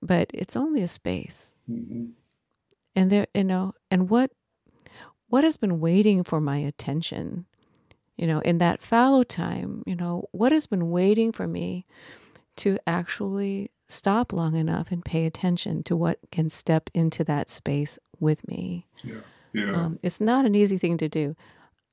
but 0.00 0.30
it's 0.34 0.56
only 0.56 0.82
a 0.82 0.88
space 0.88 1.54
mm-hmm. 1.70 2.06
and 2.94 3.10
there 3.10 3.26
you 3.34 3.44
know 3.44 3.74
and 3.90 4.10
what 4.10 4.30
what 5.28 5.44
has 5.44 5.56
been 5.56 5.80
waiting 5.80 6.22
for 6.22 6.40
my 6.40 6.58
attention 6.58 7.46
you 8.16 8.26
know, 8.26 8.40
in 8.40 8.58
that 8.58 8.80
fallow 8.80 9.22
time, 9.22 9.82
you 9.86 9.96
know, 9.96 10.28
what 10.32 10.52
has 10.52 10.66
been 10.66 10.90
waiting 10.90 11.32
for 11.32 11.46
me 11.46 11.86
to 12.56 12.78
actually 12.86 13.70
stop 13.88 14.32
long 14.32 14.54
enough 14.54 14.92
and 14.92 15.04
pay 15.04 15.26
attention 15.26 15.82
to 15.84 15.96
what 15.96 16.18
can 16.30 16.48
step 16.48 16.90
into 16.94 17.24
that 17.24 17.48
space 17.48 17.98
with 18.20 18.46
me. 18.46 18.86
Yeah. 19.02 19.20
Yeah. 19.52 19.72
Um, 19.72 19.98
it's 20.02 20.20
not 20.20 20.46
an 20.46 20.54
easy 20.54 20.78
thing 20.78 20.96
to 20.98 21.08
do. 21.08 21.36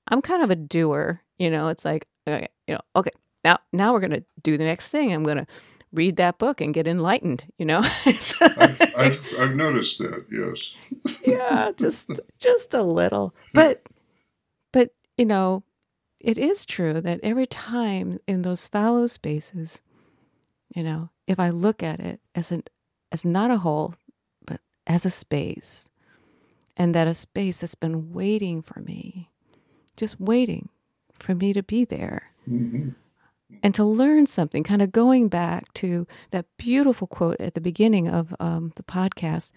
I'm 0.10 0.22
kind 0.22 0.44
of 0.44 0.50
a 0.50 0.56
doer, 0.56 1.22
you 1.38 1.50
know, 1.50 1.68
it's 1.68 1.86
like, 1.86 2.08
okay, 2.28 2.48
you 2.68 2.76
know, 2.76 2.82
okay, 2.96 3.12
now, 3.44 3.58
now 3.72 3.94
we're 3.94 4.00
going 4.00 4.12
to 4.12 4.26
do 4.44 4.58
the 4.58 4.64
next 4.64 4.90
thing. 4.90 5.14
I'm 5.14 5.24
going 5.24 5.38
to 5.38 5.48
read 5.92 6.18
that 6.18 6.38
book 6.38 6.62
and 6.62 6.74
get 6.74 6.88
enlightened, 6.88 7.46
you 7.58 7.66
know? 7.66 7.80
I've, 8.06 8.82
I've, 8.98 9.22
I've 9.40 9.56
noticed 9.56 10.00
that. 10.00 10.26
Yes. 10.32 10.76
yeah. 11.26 11.72
Just, 11.78 12.10
just 12.38 12.74
a 12.74 12.84
little, 12.84 13.34
but, 13.54 13.84
but, 14.74 14.94
you 15.18 15.26
know, 15.26 15.64
it 16.20 16.38
is 16.38 16.66
true 16.66 17.00
that 17.00 17.20
every 17.24 17.48
time 17.48 18.20
in 18.28 18.42
those 18.42 18.68
fallow 18.68 19.08
spaces, 19.08 19.82
you 20.76 20.84
know, 20.84 21.10
if 21.28 21.40
I 21.40 21.50
look 21.50 21.82
at 21.82 22.00
it 22.00 22.20
as 22.36 22.52
an 22.52 22.64
as 23.12 23.26
not 23.26 23.52
a 23.52 23.58
hole, 23.58 23.96
but 24.46 24.62
as 24.86 25.06
a 25.06 25.10
space, 25.10 25.90
and 26.78 26.94
that 26.94 27.08
a 27.08 27.14
space 27.14 27.62
that's 27.62 27.76
been 27.76 28.14
waiting 28.14 28.62
for 28.62 28.82
me, 28.82 29.30
just 30.00 30.20
waiting 30.20 30.70
for 31.14 31.36
me 31.36 31.54
to 31.54 31.62
be 31.62 31.86
there. 31.86 32.32
Mm-hmm. 32.50 32.90
And 33.62 33.76
to 33.76 33.84
learn 33.84 34.26
something, 34.28 34.64
kind 34.64 34.82
of 34.82 34.92
going 34.92 35.28
back 35.28 35.74
to 35.76 36.08
that 36.32 36.46
beautiful 36.58 37.08
quote 37.08 37.42
at 37.42 37.56
the 37.56 37.62
beginning 37.62 38.08
of 38.08 38.34
um, 38.40 38.72
the 38.76 38.84
podcast 38.84 39.52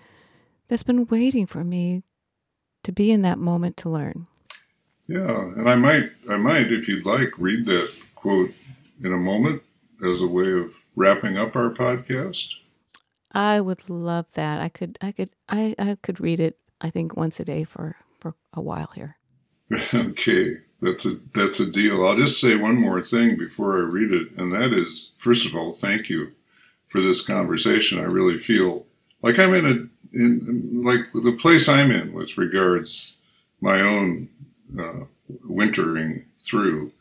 that's 0.69 0.83
been 0.83 1.07
waiting 1.07 1.47
for 1.47 1.63
me 1.63 2.03
to 2.83 2.91
be 2.91 3.13
in 3.13 3.23
that 3.23 3.39
moment 3.39 3.77
to 3.79 3.91
learn. 3.91 4.27
Yeah, 5.07 5.43
and 5.57 5.69
I 5.69 5.77
might, 5.77 6.11
I 6.29 6.37
might, 6.37 6.73
if 6.73 6.89
you'd 6.89 7.07
like, 7.07 7.39
read 7.39 7.67
that 7.67 7.91
quote 8.15 8.53
in 9.03 9.13
a 9.13 9.19
moment 9.19 9.63
as 10.05 10.21
a 10.21 10.27
way 10.27 10.51
of 10.51 10.75
wrapping 10.97 11.37
up 11.37 11.55
our 11.55 11.71
podcast. 11.71 12.49
I 13.33 13.61
would 13.61 13.89
love 13.89 14.27
that. 14.35 14.61
I 14.61 14.69
could, 14.69 14.99
I 15.01 15.13
could, 15.13 15.31
I, 15.49 15.75
I 15.79 15.97
could 16.03 16.19
read 16.19 16.41
it. 16.41 16.59
I 16.81 16.91
think 16.91 17.17
once 17.17 17.39
a 17.39 17.45
day 17.45 17.63
for 17.65 17.97
for 18.19 18.35
a 18.55 18.61
while 18.61 18.91
here. 18.95 19.17
okay, 19.95 20.59
that's 20.81 21.07
a 21.07 21.19
that's 21.35 21.61
a 21.61 21.67
deal. 21.67 22.05
I'll 22.05 22.17
just 22.17 22.41
say 22.41 22.57
one 22.57 22.81
more 22.81 23.03
thing 23.03 23.37
before 23.39 23.79
I 23.79 23.89
read 23.91 24.13
it, 24.13 24.33
and 24.37 24.53
that 24.53 24.73
is, 24.73 25.13
first 25.19 25.47
of 25.47 25.55
all, 25.55 25.73
thank 25.73 26.09
you 26.09 26.33
for 26.89 27.01
this 27.01 27.23
conversation. 27.23 27.99
I 27.99 28.05
really 28.05 28.39
feel 28.39 28.85
like 29.23 29.39
I'm 29.39 29.55
in 29.55 29.67
a 29.67 30.17
in 30.17 30.83
like 30.85 31.13
the 31.13 31.33
place 31.33 31.69
I'm 31.69 31.91
in 31.91 32.13
with 32.13 32.37
regards 32.37 33.17
my 33.61 33.81
own 33.81 34.29
uh, 34.79 35.05
wintering 35.45 36.25
through 36.45 36.93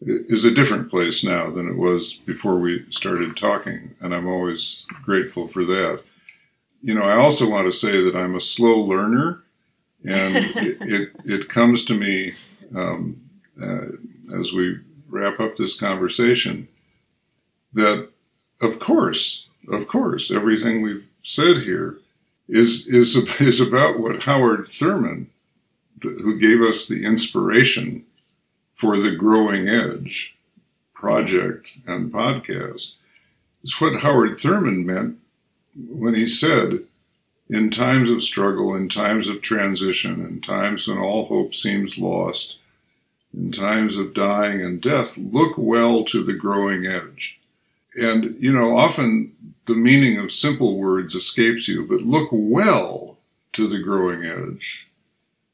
is 0.00 0.44
a 0.44 0.54
different 0.54 0.90
place 0.90 1.24
now 1.24 1.50
than 1.50 1.66
it 1.66 1.76
was 1.76 2.14
before 2.14 2.58
we 2.58 2.84
started 2.90 3.36
talking, 3.36 3.94
and 4.00 4.14
I'm 4.14 4.28
always 4.28 4.86
grateful 5.02 5.48
for 5.48 5.64
that. 5.64 6.02
You 6.82 6.94
know, 6.94 7.04
I 7.04 7.16
also 7.16 7.48
want 7.48 7.66
to 7.66 7.72
say 7.72 8.02
that 8.04 8.14
I'm 8.14 8.34
a 8.34 8.40
slow 8.40 8.78
learner, 8.78 9.42
and 10.04 10.36
it, 10.56 10.78
it, 10.80 11.10
it 11.24 11.48
comes 11.48 11.84
to 11.86 11.94
me 11.94 12.34
um, 12.74 13.20
uh, 13.60 13.86
as 14.38 14.52
we 14.52 14.78
wrap 15.08 15.40
up 15.40 15.56
this 15.56 15.78
conversation 15.78 16.68
that, 17.72 18.08
of 18.60 18.78
course, 18.78 19.46
of 19.70 19.88
course, 19.88 20.30
everything 20.30 20.82
we've 20.82 21.06
said 21.22 21.58
here 21.58 21.98
is 22.48 22.86
is 22.86 23.16
is 23.40 23.60
about 23.60 23.98
what 23.98 24.22
Howard 24.22 24.68
Thurman 24.68 25.30
who 26.02 26.38
gave 26.38 26.60
us 26.60 26.86
the 26.86 27.04
inspiration 27.04 28.04
for 28.74 28.98
the 28.98 29.14
Growing 29.14 29.68
Edge 29.68 30.36
project 30.92 31.78
and 31.86 32.12
podcast, 32.12 32.92
is 33.62 33.80
what 33.80 34.00
Howard 34.00 34.38
Thurman 34.38 34.84
meant 34.84 35.18
when 35.88 36.14
he 36.14 36.26
said, 36.26 36.80
in 37.48 37.70
times 37.70 38.10
of 38.10 38.22
struggle, 38.22 38.74
in 38.74 38.88
times 38.88 39.28
of 39.28 39.42
transition, 39.42 40.24
in 40.24 40.40
times 40.40 40.88
when 40.88 40.98
all 40.98 41.26
hope 41.26 41.54
seems 41.54 41.98
lost, 41.98 42.56
in 43.32 43.52
times 43.52 43.96
of 43.96 44.14
dying 44.14 44.62
and 44.62 44.80
death, 44.80 45.18
look 45.18 45.54
well 45.56 46.04
to 46.04 46.22
the 46.22 46.32
growing 46.32 46.86
edge. 46.86 47.38
And, 47.96 48.36
you 48.42 48.52
know, 48.52 48.76
often 48.76 49.34
the 49.66 49.74
meaning 49.74 50.18
of 50.18 50.32
simple 50.32 50.78
words 50.78 51.14
escapes 51.14 51.68
you, 51.68 51.86
but 51.86 52.02
look 52.02 52.28
well 52.32 53.18
to 53.52 53.68
the 53.68 53.78
growing 53.78 54.24
edge 54.24 54.88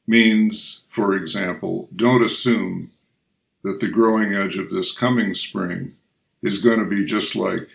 means, 0.07 0.81
for 0.89 1.15
example, 1.15 1.87
don't 1.95 2.23
assume 2.23 2.91
that 3.63 3.79
the 3.79 3.87
growing 3.87 4.33
edge 4.33 4.57
of 4.57 4.69
this 4.71 4.91
coming 4.91 5.33
spring 5.33 5.95
is 6.41 6.57
going 6.57 6.79
to 6.79 6.85
be 6.85 7.05
just 7.05 7.35
like 7.35 7.69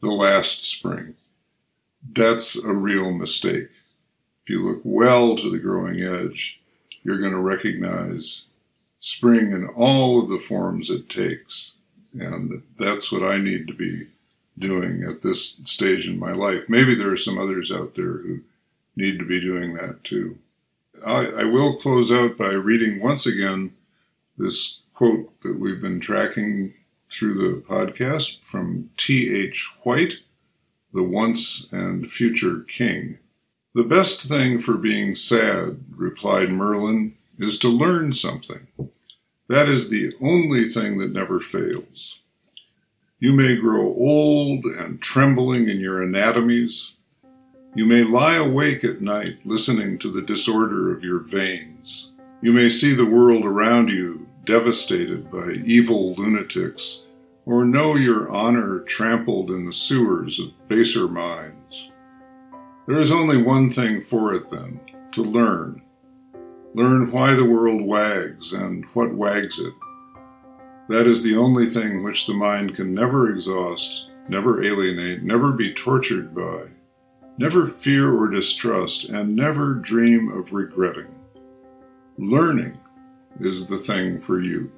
the 0.00 0.10
last 0.10 0.62
spring. 0.62 1.14
That's 2.10 2.56
a 2.56 2.72
real 2.72 3.12
mistake. 3.12 3.68
If 4.42 4.50
you 4.50 4.62
look 4.66 4.80
well 4.84 5.36
to 5.36 5.50
the 5.50 5.58
growing 5.58 6.02
edge, 6.02 6.60
you're 7.02 7.20
going 7.20 7.32
to 7.32 7.40
recognize 7.40 8.44
spring 8.98 9.50
in 9.50 9.66
all 9.66 10.22
of 10.22 10.28
the 10.28 10.38
forms 10.38 10.90
it 10.90 11.08
takes. 11.08 11.72
And 12.18 12.62
that's 12.76 13.10
what 13.10 13.22
I 13.22 13.38
need 13.38 13.66
to 13.68 13.74
be 13.74 14.08
doing 14.58 15.02
at 15.02 15.22
this 15.22 15.60
stage 15.64 16.08
in 16.08 16.18
my 16.18 16.32
life. 16.32 16.64
Maybe 16.68 16.94
there 16.94 17.10
are 17.10 17.16
some 17.16 17.38
others 17.38 17.72
out 17.72 17.94
there 17.94 18.18
who 18.18 18.40
need 18.96 19.18
to 19.18 19.24
be 19.24 19.40
doing 19.40 19.74
that 19.74 20.04
too. 20.04 20.38
I, 21.04 21.26
I 21.26 21.44
will 21.44 21.76
close 21.76 22.12
out 22.12 22.36
by 22.36 22.52
reading 22.52 23.00
once 23.00 23.26
again 23.26 23.72
this 24.36 24.80
quote 24.94 25.32
that 25.42 25.58
we've 25.58 25.80
been 25.80 26.00
tracking 26.00 26.74
through 27.10 27.34
the 27.34 27.60
podcast 27.60 28.42
from 28.44 28.90
T.H. 28.96 29.70
White, 29.82 30.18
the 30.92 31.02
once 31.02 31.66
and 31.72 32.10
future 32.10 32.60
king. 32.60 33.18
The 33.74 33.84
best 33.84 34.28
thing 34.28 34.60
for 34.60 34.74
being 34.74 35.16
sad, 35.16 35.84
replied 35.96 36.50
Merlin, 36.50 37.14
is 37.38 37.58
to 37.60 37.68
learn 37.68 38.12
something. 38.12 38.66
That 39.48 39.68
is 39.68 39.88
the 39.88 40.12
only 40.20 40.68
thing 40.68 40.98
that 40.98 41.12
never 41.12 41.40
fails. 41.40 42.18
You 43.18 43.32
may 43.32 43.56
grow 43.56 43.82
old 43.82 44.64
and 44.64 45.00
trembling 45.00 45.68
in 45.68 45.78
your 45.78 46.02
anatomies. 46.02 46.92
You 47.74 47.86
may 47.86 48.02
lie 48.02 48.36
awake 48.36 48.84
at 48.84 49.00
night 49.00 49.38
listening 49.44 49.98
to 50.00 50.10
the 50.10 50.22
disorder 50.22 50.92
of 50.92 51.04
your 51.04 51.20
veins. 51.20 52.10
You 52.42 52.52
may 52.52 52.68
see 52.68 52.94
the 52.94 53.06
world 53.06 53.44
around 53.44 53.88
you 53.88 54.26
devastated 54.44 55.30
by 55.30 55.52
evil 55.64 56.14
lunatics, 56.14 57.01
or 57.44 57.64
know 57.64 57.96
your 57.96 58.30
honor 58.30 58.80
trampled 58.80 59.50
in 59.50 59.66
the 59.66 59.72
sewers 59.72 60.38
of 60.38 60.68
baser 60.68 61.08
minds. 61.08 61.90
There 62.86 62.98
is 62.98 63.10
only 63.12 63.42
one 63.42 63.70
thing 63.70 64.00
for 64.00 64.34
it, 64.34 64.48
then 64.48 64.80
to 65.12 65.22
learn. 65.22 65.82
Learn 66.74 67.10
why 67.10 67.34
the 67.34 67.44
world 67.44 67.82
wags 67.82 68.52
and 68.52 68.84
what 68.94 69.14
wags 69.14 69.58
it. 69.58 69.74
That 70.88 71.06
is 71.06 71.22
the 71.22 71.36
only 71.36 71.66
thing 71.66 72.02
which 72.02 72.26
the 72.26 72.34
mind 72.34 72.74
can 72.74 72.94
never 72.94 73.30
exhaust, 73.30 74.08
never 74.28 74.62
alienate, 74.62 75.22
never 75.22 75.52
be 75.52 75.72
tortured 75.72 76.34
by, 76.34 76.68
never 77.38 77.68
fear 77.68 78.12
or 78.12 78.28
distrust, 78.28 79.04
and 79.04 79.36
never 79.36 79.74
dream 79.74 80.30
of 80.32 80.52
regretting. 80.52 81.14
Learning 82.18 82.78
is 83.40 83.66
the 83.66 83.78
thing 83.78 84.20
for 84.20 84.40
you. 84.40 84.70